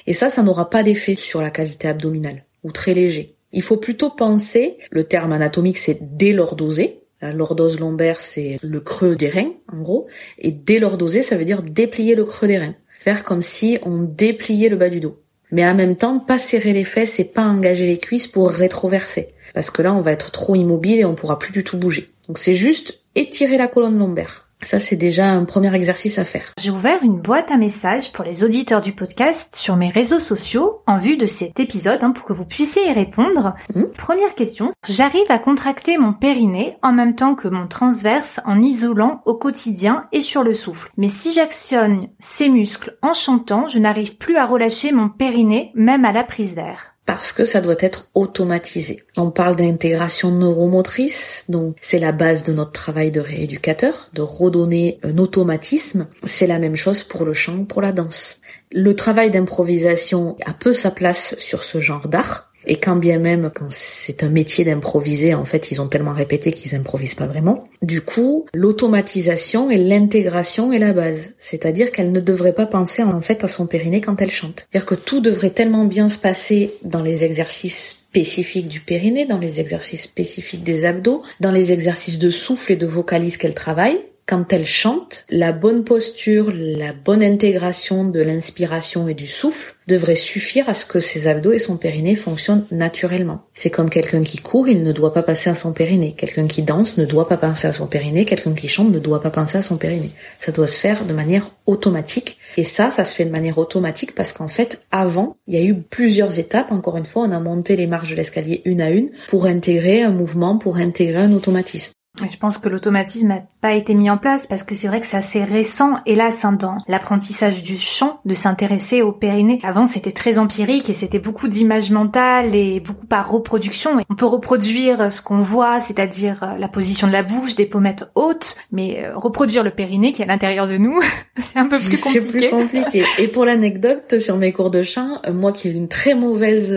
Et 0.07 0.13
ça, 0.13 0.29
ça 0.29 0.43
n'aura 0.43 0.71
pas 0.71 0.83
d'effet 0.83 1.15
sur 1.15 1.41
la 1.41 1.51
cavité 1.51 1.89
abdominale, 1.89 2.45
ou 2.63 2.73
très 2.73 2.95
léger. 2.95 3.37
Il 3.53 3.63
faut 3.63 3.77
plutôt 3.77 4.11
penser, 4.11 4.79
le 4.91 5.05
terme 5.05 5.33
anatomique 5.33 5.79
c'est 5.79 6.17
délordoser. 6.17 7.01
La 7.23 7.33
lordose 7.33 7.81
lombaire 7.81 8.21
c'est 8.21 8.59
le 8.61 8.81
creux 8.81 9.17
des 9.17 9.31
reins, 9.31 9.53
en 9.73 9.81
gros. 9.81 10.07
Et 10.39 10.51
délordoser, 10.51 11.23
ça 11.23 11.37
veut 11.37 11.45
dire 11.45 11.63
déplier 11.63 12.15
le 12.15 12.25
creux 12.25 12.49
des 12.49 12.59
reins. 12.59 12.75
Faire 12.99 13.25
comme 13.25 13.43
si 13.43 13.79
on 13.83 14.03
dépliait 14.03 14.69
le 14.69 14.77
bas 14.77 14.91
du 14.91 15.01
dos. 15.01 15.21
Mais 15.53 15.67
en 15.67 15.75
même 15.75 15.97
temps, 15.97 16.19
pas 16.19 16.39
serrer 16.39 16.73
les 16.73 16.85
fesses 16.85 17.21
et 17.21 17.25
pas 17.25 17.45
engager 17.45 17.87
les 17.87 17.99
cuisses 17.99 18.27
pour 18.27 18.51
rétroverser. 18.51 19.29
Parce 19.55 19.71
que 19.71 19.83
là, 19.83 19.95
on 19.95 20.03
va 20.03 20.13
être 20.13 20.31
trop 20.31 20.55
immobile 20.55 21.01
et 21.01 21.05
on 21.05 21.15
pourra 21.15 21.39
plus 21.39 21.53
du 21.53 21.65
tout 21.65 21.79
bouger. 21.79 22.11
Donc 22.29 22.39
c'est 22.39 22.55
juste 22.55 23.01
étirer 23.15 23.57
la 23.57 23.69
colonne 23.69 23.99
lombaire. 23.99 24.47
Ça, 24.63 24.81
c'est 24.81 24.97
déjà 24.97 25.31
un 25.31 25.45
premier 25.45 25.73
exercice 25.75 26.19
à 26.19 26.25
faire. 26.25 26.53
J'ai 26.59 26.71
ouvert 26.71 27.03
une 27.03 27.21
boîte 27.21 27.51
à 27.51 27.57
messages 27.57 28.11
pour 28.11 28.25
les 28.25 28.43
auditeurs 28.43 28.81
du 28.81 28.93
podcast 28.93 29.55
sur 29.55 29.77
mes 29.77 29.91
réseaux 29.91 30.19
sociaux 30.19 30.83
en 30.87 30.99
vue 30.99 31.17
de 31.17 31.27
cet 31.27 31.61
épisode 31.61 32.03
hein, 32.03 32.11
pour 32.11 32.25
que 32.25 32.33
vous 32.33 32.47
puissiez 32.47 32.89
y 32.89 32.93
répondre. 32.93 33.55
Mmh. 33.75 33.83
Première 33.97 34.35
question. 34.35 34.71
J'arrive 34.89 35.27
à 35.31 35.39
contracter 35.39 35.99
mon 35.99 36.15
périnée 36.15 36.79
en 36.83 36.93
même 36.93 37.15
temps 37.15 37.35
que 37.35 37.49
mon 37.49 37.69
transverse 37.69 38.41
en 38.47 38.63
isolant 38.63 39.21
au 39.27 39.35
quotidien 39.35 40.07
et 40.13 40.21
sur 40.21 40.43
le 40.43 40.55
souffle. 40.55 40.91
Mais 40.97 41.09
si 41.09 41.33
j'actionne 41.33 42.09
ces 42.19 42.49
muscles 42.49 42.97
en 43.03 43.13
chantant, 43.13 43.69
je 43.69 43.79
n'arrive 43.79 44.17
plus 44.17 44.37
à 44.37 44.47
relâcher 44.47 44.91
mon 44.91 45.11
périnée 45.11 45.71
même 45.75 46.05
à 46.05 46.13
la 46.13 46.25
prise 46.25 46.55
d'air 46.55 46.96
parce 47.07 47.33
que 47.33 47.45
ça 47.45 47.61
doit 47.61 47.77
être 47.79 48.09
automatisé. 48.15 49.05
On 49.17 49.31
parle 49.31 49.55
d'intégration 49.57 50.33
neuromotrice, 50.33 51.45
donc 51.49 51.77
c'est 51.81 52.01
la 52.01 52.13
base 52.13 52.43
de 52.43 52.53
notre 52.53 52.73
travail 52.73 53.13
de 53.13 53.21
rééducateur, 53.21 54.11
de 54.13 54.23
redonner 54.23 54.99
un 55.05 55.17
automatisme. 55.19 56.09
C'est 56.25 56.49
la 56.49 56.59
même 56.59 56.77
chose 56.77 57.05
pour 57.05 57.25
le 57.25 57.33
chant, 57.33 57.65
pour 57.65 57.81
la 57.81 57.93
danse. 57.93 58.41
Le 58.73 58.97
travail 58.97 59.31
d'improvisation 59.31 60.37
a 60.45 60.53
peu 60.53 60.75
sa 60.75 60.91
place 60.91 61.37
sur 61.39 61.63
ce 61.63 61.79
genre 61.79 62.09
d'art. 62.09 62.46
Et 62.67 62.77
quand 62.77 62.97
bien 62.97 63.19
même, 63.19 63.51
quand 63.55 63.71
c'est 63.71 64.25
un 64.25 64.29
métier 64.29 64.65
d'improviser, 64.65 65.35
en 65.35 65.45
fait, 65.45 65.71
ils 65.71 65.81
ont 65.81 65.87
tellement 65.87 66.13
répété 66.13 66.53
qu'ils 66.53 66.75
improvisent 66.75 67.15
pas 67.15 67.27
vraiment. 67.27 67.69
Du 67.83 68.01
coup, 68.01 68.47
l'automatisation 68.55 69.71
et 69.71 69.79
l'intégration 69.79 70.73
est 70.73 70.79
la 70.79 70.93
base. 70.93 71.35
C'est-à-dire 71.39 71.93
qu'elle 71.93 72.11
ne 72.11 72.21
devrait 72.21 72.55
pas 72.55 72.67
penser 72.67 73.03
en 73.03 73.21
fait 73.21 73.45
à 73.45 73.49
son 73.49 73.67
périnée 73.67 74.01
quand 74.01 74.21
elle 74.21 74.31
chante. 74.31 74.67
C'est-à-dire 74.71 74.87
que 74.87 74.95
tout 74.97 75.21
devrait 75.21 75.51
tellement 75.51 75.85
bien 75.85 76.09
se 76.09 76.19
passer 76.19 76.75
dans 76.83 77.03
les 77.03 77.25
exercices 77.25 77.97
spécifiques 78.09 78.69
du 78.69 78.81
périnée, 78.81 79.27
dans 79.27 79.39
les 79.39 79.61
exercices 79.61 80.03
spécifiques 80.03 80.65
des 80.65 80.87
abdos, 80.87 81.23
dans 81.41 81.53
les 81.53 81.73
exercices 81.73 82.19
de 82.19 82.31
souffle 82.31 82.73
et 82.73 82.77
de 82.77 82.87
vocalise 82.87 83.37
qu'elle 83.37 83.55
travaille, 83.55 84.01
quand 84.27 84.53
elle 84.53 84.67
chante, 84.67 85.25
la 85.31 85.53
bonne 85.53 85.85
posture, 85.85 86.51
la 86.53 86.93
bonne 86.93 87.23
intégration 87.23 88.05
de 88.05 88.21
l'inspiration 88.21 89.07
et 89.07 89.15
du 89.15 89.29
souffle 89.29 89.77
devrait 89.87 90.17
suffire 90.17 90.69
à 90.69 90.75
ce 90.75 90.85
que 90.85 90.99
ses 90.99 91.29
abdos 91.29 91.53
et 91.53 91.61
son 91.61 91.77
périnée 91.77 92.17
fonctionnent 92.17 92.67
naturellement. 92.73 93.43
C'est 93.55 93.71
comme 93.71 93.89
quelqu'un 93.89 94.25
qui 94.25 94.39
court, 94.39 94.67
il 94.67 94.83
ne 94.83 94.91
doit 94.91 95.13
pas 95.13 95.23
passer 95.23 95.49
à 95.49 95.55
son 95.55 95.73
périnée. 95.73 96.15
Quelqu'un 96.17 96.49
qui 96.49 96.63
danse 96.63 96.99
ne 96.99 97.05
doit 97.05 97.29
pas 97.29 97.37
penser 97.37 97.69
à 97.69 97.73
son 97.73 97.87
périnée. 97.87 98.25
Quelqu'un 98.25 98.55
qui 98.55 98.67
chante 98.67 98.91
ne 98.91 98.99
doit 98.99 99.23
pas 99.23 99.31
penser 99.31 99.59
à 99.59 99.63
son 99.63 99.77
périnée. 99.77 100.11
Ça 100.41 100.51
doit 100.51 100.67
se 100.67 100.81
faire 100.81 101.05
de 101.05 101.15
manière 101.15 101.49
automatique. 101.67 102.37
Et 102.57 102.65
ça, 102.65 102.91
ça 102.91 103.05
se 103.05 103.15
fait 103.15 103.27
de 103.27 103.31
manière 103.31 103.59
automatique 103.59 104.13
parce 104.13 104.33
qu'en 104.33 104.49
fait, 104.49 104.83
avant, 104.91 105.37
il 105.47 105.55
y 105.55 105.59
a 105.59 105.65
eu 105.65 105.77
plusieurs 105.77 106.41
étapes. 106.41 106.73
Encore 106.73 106.97
une 106.97 107.07
fois, 107.07 107.23
on 107.23 107.31
a 107.31 107.39
monté 107.39 107.77
les 107.77 107.87
marches 107.87 108.11
de 108.11 108.17
l'escalier 108.17 108.63
une 108.65 108.81
à 108.81 108.91
une 108.91 109.11
pour 109.29 109.47
intégrer 109.47 110.03
un 110.03 110.11
mouvement, 110.11 110.59
pour 110.59 110.79
intégrer 110.79 111.21
un 111.21 111.33
automatisme. 111.33 111.93
Je 112.31 112.37
pense 112.39 112.59
que 112.59 112.69
l'automatisme 112.69 113.29
n'a 113.29 113.43
pas 113.61 113.73
été 113.73 113.95
mis 113.95 114.09
en 114.11 114.17
place 114.17 114.47
parce 114.47 114.63
que 114.63 114.75
c'est 114.75 114.89
vrai 114.89 115.01
que 115.01 115.07
c'est 115.07 115.17
assez 115.17 115.45
récent, 115.45 116.01
hélas, 116.07 116.45
hein, 116.45 116.53
dans 116.53 116.79
l'apprentissage 116.89 117.63
du 117.63 117.79
chant, 117.79 118.21
de 118.25 118.35
s'intéresser 118.35 119.03
au 119.03 119.13
périnée. 119.13 119.61
Avant, 119.63 119.87
c'était 119.87 120.11
très 120.11 120.39
empirique 120.39 120.89
et 120.89 120.93
c'était 120.93 121.19
beaucoup 121.19 121.49
d'images 121.49 121.91
mentales 121.91 122.55
et 122.55 122.81
beaucoup 122.81 123.07
par 123.07 123.31
reproduction. 123.31 123.99
On 124.09 124.15
peut 124.15 124.27
reproduire 124.27 125.13
ce 125.13 125.21
qu'on 125.21 125.43
voit, 125.43 125.81
c'est-à-dire 125.81 126.43
euh, 126.43 126.59
la 126.59 126.69
position 126.69 127.07
de 127.07 127.13
la 127.13 127.23
bouche, 127.23 127.55
des 127.55 127.67
pommettes 127.67 128.05
hautes, 128.15 128.57
mais 128.73 129.05
euh, 129.05 129.17
reproduire 129.17 129.63
le 129.63 129.71
périnée 129.71 130.13
qui 130.13 130.23
est 130.23 130.25
à 130.25 130.29
l'intérieur 130.29 130.69
de 130.69 130.77
nous, 130.77 131.01
c'est 131.39 131.59
un 131.59 131.67
peu 131.67 131.79
plus 131.79 132.01
compliqué. 132.01 132.21
C'est 132.21 132.49
plus 132.49 132.51
compliqué. 132.51 133.05
Et 133.19 133.29
pour 133.29 133.45
l'anecdote, 133.45 134.19
sur 134.19 134.37
mes 134.37 134.53
cours 134.53 134.71
de 134.71 134.83
chant, 134.83 135.21
euh, 135.27 135.33
moi 135.33 135.53
qui 135.53 135.69
ai 135.69 135.73
une 135.73 135.89
très 135.89 136.15
mauvaise 136.15 136.77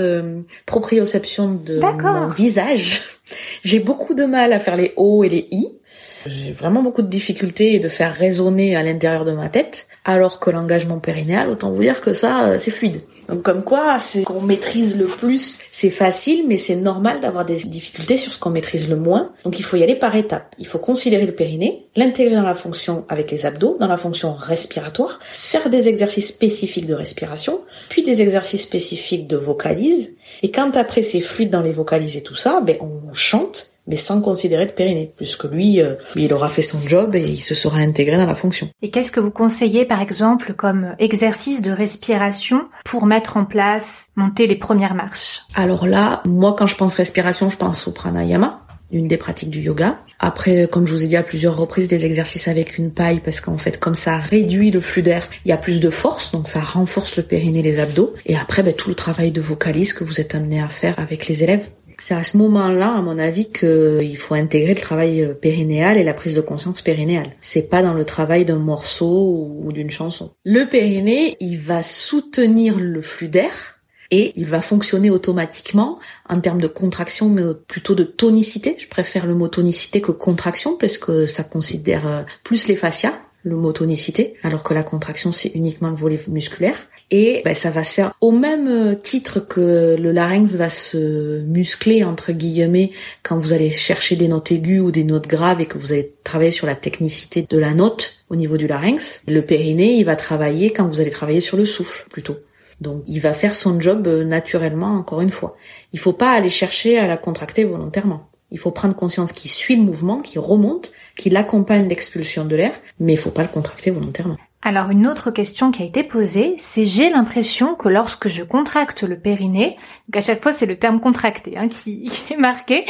proprioception 0.66 1.54
de 1.54 1.80
mon 1.80 2.28
visage, 2.28 3.19
j'ai 3.64 3.80
beaucoup 3.80 4.14
de 4.14 4.26
mal 4.26 4.54
à 4.54 4.60
faire 4.60 4.76
les 4.76 4.94
O 4.96 5.24
et 5.24 5.30
les 5.30 5.48
I. 5.52 5.79
J'ai 6.26 6.52
vraiment 6.52 6.82
beaucoup 6.82 7.02
de 7.02 7.08
difficultés 7.08 7.80
de 7.80 7.90
faire 7.90 8.14
résonner 8.14 8.76
à 8.76 8.84
l'intérieur 8.84 9.26
de 9.26 9.32
ma 9.32 9.50
tête, 9.50 9.88
alors 10.06 10.40
que 10.40 10.50
l'engagement 10.50 11.00
périnéal, 11.00 11.50
autant 11.50 11.72
vous 11.72 11.82
dire 11.82 12.02
que 12.02 12.14
ça, 12.14 12.46
euh, 12.46 12.58
c'est 12.60 12.72
fluide. 12.72 13.02
Donc 13.30 13.44
comme 13.44 13.64
quoi, 13.64 14.00
c'est 14.00 14.24
qu'on 14.24 14.42
maîtrise 14.42 14.98
le 14.98 15.06
plus, 15.06 15.60
c'est 15.72 15.92
facile, 15.92 16.46
mais 16.48 16.58
c'est 16.58 16.76
normal 16.76 17.22
d'avoir 17.22 17.46
des 17.46 17.58
difficultés 17.58 18.18
sur 18.18 18.34
ce 18.34 18.40
qu'on 18.40 18.50
maîtrise 18.50 18.90
le 18.90 18.96
moins. 18.96 19.32
Donc 19.44 19.60
il 19.60 19.64
faut 19.64 19.78
y 19.78 19.84
aller 19.84 19.96
par 19.96 20.16
étapes. 20.16 20.56
Il 20.58 20.68
faut 20.68 20.80
considérer 20.80 21.26
le 21.26 21.32
périnée, 21.32 21.86
l'intégrer 21.96 22.36
dans 22.36 22.44
la 22.44 22.56
fonction 22.56 23.06
avec 23.08 23.30
les 23.30 23.46
abdos, 23.46 23.78
dans 23.80 23.88
la 23.88 23.98
fonction 23.98 24.34
respiratoire, 24.34 25.20
faire 25.22 25.70
des 25.70 25.88
exercices 25.88 26.30
spécifiques 26.30 26.88
de 26.88 26.96
respiration, 26.96 27.62
puis 27.90 28.04
des 28.04 28.22
exercices 28.22 28.64
spécifiques 28.64 29.28
de 29.28 29.38
vocalise. 29.38 30.16
Et 30.42 30.50
quand 30.52 30.76
après 30.76 31.04
c'est 31.04 31.22
fluide 31.22 31.52
dans 31.52 31.62
les 31.62 31.72
vocalises 31.72 32.18
et 32.18 32.24
tout 32.24 32.36
ça, 32.36 32.62
ben 32.62 32.78
on 32.82 33.14
chante 33.14 33.69
mais 33.90 33.98
sans 33.98 34.22
considérer 34.22 34.66
le 34.66 34.72
périnée, 34.72 35.12
puisque 35.18 35.46
lui, 35.46 35.82
euh, 35.82 35.96
il 36.16 36.32
aura 36.32 36.50
fait 36.50 36.62
son 36.62 36.80
job 36.88 37.16
et 37.16 37.28
il 37.28 37.42
se 37.42 37.56
sera 37.56 37.80
intégré 37.80 38.18
dans 38.18 38.26
la 38.26 38.36
fonction. 38.36 38.70
Et 38.82 38.92
qu'est-ce 38.92 39.12
que 39.12 39.20
vous 39.20 39.32
conseillez, 39.32 39.86
par 39.86 40.02
exemple, 40.02 40.54
comme 40.54 40.96
exercice 41.00 41.62
de 41.62 41.72
respiration 41.72 42.62
pour 42.86 43.06
mettre 43.06 43.36
en 43.38 43.46
place, 43.46 44.10
monter 44.16 44.48
les 44.48 44.56
premières 44.56 44.96
marches? 44.96 45.42
Alors 45.56 45.88
là, 45.88 46.22
moi, 46.26 46.56
quand 46.58 46.68
je 46.68 46.76
pense 46.76 46.96
respiration, 46.96 47.50
je 47.50 47.58
pense 47.58 47.88
au 47.88 47.92
pranayama 47.92 48.62
une 48.92 49.08
des 49.08 49.18
pratiques 49.18 49.50
du 49.50 49.60
yoga. 49.60 50.00
Après, 50.20 50.68
comme 50.70 50.86
je 50.88 50.94
vous 50.94 51.04
ai 51.04 51.08
dit 51.08 51.18
à 51.18 51.24
plusieurs 51.24 51.56
reprises, 51.56 51.88
des 51.88 52.06
exercices 52.06 52.48
avec 52.48 52.78
une 52.78 52.92
paille 52.92 53.20
parce 53.20 53.40
qu'en 53.40 53.58
fait, 53.58 53.80
comme 53.80 53.96
ça 53.96 54.18
réduit 54.18 54.72
le 54.72 54.82
flux 54.82 55.02
d'air, 55.02 55.30
il 55.46 55.50
y 55.50 55.52
a 55.52 55.58
plus 55.58 55.80
de 55.80 55.90
force, 55.90 56.32
donc 56.32 56.48
ça 56.48 56.60
renforce 56.60 57.18
le 57.18 57.24
périnée, 57.24 57.62
les 57.62 57.80
abdos. 57.80 58.14
Et 58.26 58.36
après, 58.36 58.64
ben, 58.64 58.74
tout 58.74 58.90
le 58.90 58.96
travail 58.96 59.32
de 59.32 59.42
vocalise 59.42 59.94
que 59.94 60.04
vous 60.04 60.20
êtes 60.20 60.36
amené 60.36 60.62
à 60.62 60.68
faire 60.68 60.96
avec 60.98 61.28
les 61.28 61.44
élèves. 61.44 61.70
C'est 62.00 62.16
à 62.16 62.24
ce 62.24 62.38
moment-là, 62.38 62.96
à 62.96 63.02
mon 63.02 63.20
avis, 63.20 63.52
qu'il 63.52 64.18
faut 64.18 64.36
intégrer 64.36 64.74
le 64.74 64.80
travail 64.80 65.22
euh, 65.22 65.34
périnéal 65.34 65.98
et 65.98 66.04
la 66.04 66.14
prise 66.14 66.34
de 66.34 66.42
conscience 66.42 66.82
périnéale. 66.82 67.32
C'est 67.42 67.70
pas 67.70 67.82
dans 67.82 67.94
le 67.94 68.06
travail 68.06 68.46
d'un 68.46 68.60
morceau 68.60 69.52
ou 69.62 69.72
d'une 69.72 69.92
chanson. 69.92 70.32
Le 70.46 70.66
périnée, 70.66 71.36
il 71.40 71.58
va 71.58 71.84
soutenir 71.84 72.80
le 72.80 73.02
flux 73.02 73.28
d'air 73.28 73.80
et 74.12 74.32
il 74.36 74.48
va 74.48 74.62
fonctionner 74.62 75.10
automatiquement 75.10 76.00
en 76.28 76.40
termes 76.40 76.62
de 76.62 76.68
contraction, 76.68 77.30
mais 77.30 77.44
plutôt 77.68 77.96
de 77.96 78.04
tonicité. 78.04 78.76
Je 78.80 78.88
préfère 78.88 79.28
le 79.28 79.36
mot 79.36 79.48
tonicité 79.48 80.02
que 80.02 80.12
contraction 80.12 80.78
parce 80.78 80.98
que 80.98 81.26
ça 81.26 81.44
considère 81.44 82.08
euh, 82.08 82.24
plus 82.44 82.68
les 82.68 82.76
fascias 82.76 83.14
le 83.44 83.56
mot 83.56 83.72
tonicité, 83.72 84.36
alors 84.44 84.64
que 84.64 84.74
la 84.74 84.84
contraction 84.84 85.32
c'est 85.32 85.50
uniquement 85.50 85.90
le 85.90 85.96
volet 85.96 86.20
musculaire. 86.28 86.76
Et 87.12 87.42
ben, 87.44 87.56
ça 87.56 87.72
va 87.72 87.84
se 87.84 87.94
faire 87.94 88.14
au 88.22 88.32
même 88.32 88.68
euh, 88.68 88.96
titre 88.96 89.40
que 89.40 89.96
le 90.00 90.12
larynx 90.12 90.56
va 90.56 90.70
se 90.70 91.42
muscler 91.42 92.04
entre 92.04 92.32
guillemets 92.32 92.92
quand 93.24 93.38
vous 93.38 93.54
allez 93.54 93.72
chercher 93.72 94.16
des 94.16 94.28
notes 94.28 94.52
aiguës 94.52 94.82
ou 94.82 94.92
des 94.92 95.04
notes 95.04 95.28
graves 95.28 95.60
et 95.60 95.66
que 95.66 95.80
vous 95.80 95.92
allez 95.92 96.14
travailler 96.24 96.52
sur 96.52 96.68
la 96.68 96.76
technicité 96.76 97.48
de 97.50 97.58
la 97.58 97.74
note 97.74 98.14
au 98.30 98.36
niveau 98.36 98.58
du 98.58 98.68
larynx. 98.68 99.24
Le 99.28 99.42
périnée, 99.42 99.96
il 99.96 100.04
va 100.04 100.16
travailler 100.16 100.70
quand 100.70 100.88
vous 100.88 101.02
allez 101.02 101.10
travailler 101.10 101.40
sur 101.40 101.58
le 101.58 101.66
souffle 101.66 102.08
plutôt. 102.10 102.38
Donc 102.80 103.04
il 103.08 103.20
va 103.20 103.34
faire 103.34 103.56
son 103.56 103.80
job 103.80 104.08
euh, 104.08 104.24
naturellement 104.24 104.96
encore 104.96 105.22
une 105.22 105.32
fois. 105.32 105.56
Il 105.94 106.00
faut 106.00 106.14
pas 106.14 106.32
aller 106.32 106.50
chercher 106.50 106.98
à 106.98 107.08
la 107.08 107.18
contracter 107.18 107.64
volontairement. 107.64 108.29
Il 108.52 108.60
faut 108.60 108.72
prendre 108.72 108.96
conscience 108.96 109.32
qu'il 109.32 109.52
suit 109.52 109.76
le 109.76 109.84
mouvement, 109.84 110.22
qu'il 110.22 110.40
remonte, 110.40 110.92
qu'il 111.16 111.38
accompagne 111.38 111.88
l'expulsion 111.88 112.46
de 112.46 112.56
l'air, 112.56 112.74
mais 113.00 113.14
il 113.14 113.20
faut 113.20 113.32
pas 113.32 113.44
le 113.44 113.50
contracter 113.50 113.92
volontairement. 113.92 114.38
Alors 114.62 114.90
une 114.90 115.08
autre 115.08 115.32
question 115.32 115.72
qui 115.72 115.84
a 115.84 115.86
été 115.86 116.04
posée, 116.04 116.56
c'est 116.58 116.86
j'ai 116.86 117.10
l'impression 117.10 117.76
que 117.76 117.88
lorsque 117.88 118.28
je 118.28 118.44
contracte 118.44 119.04
le 119.04 119.18
périnée, 119.18 119.78
donc 120.10 120.18
à 120.18 120.22
chaque 120.22 120.44
fois 120.44 120.52
c'est 120.52 120.66
le 120.66 120.78
terme 120.78 121.00
contracté 121.00 121.56
hein, 121.56 121.68
qui, 121.70 122.12
est 122.30 122.38
marqué, 122.38 122.84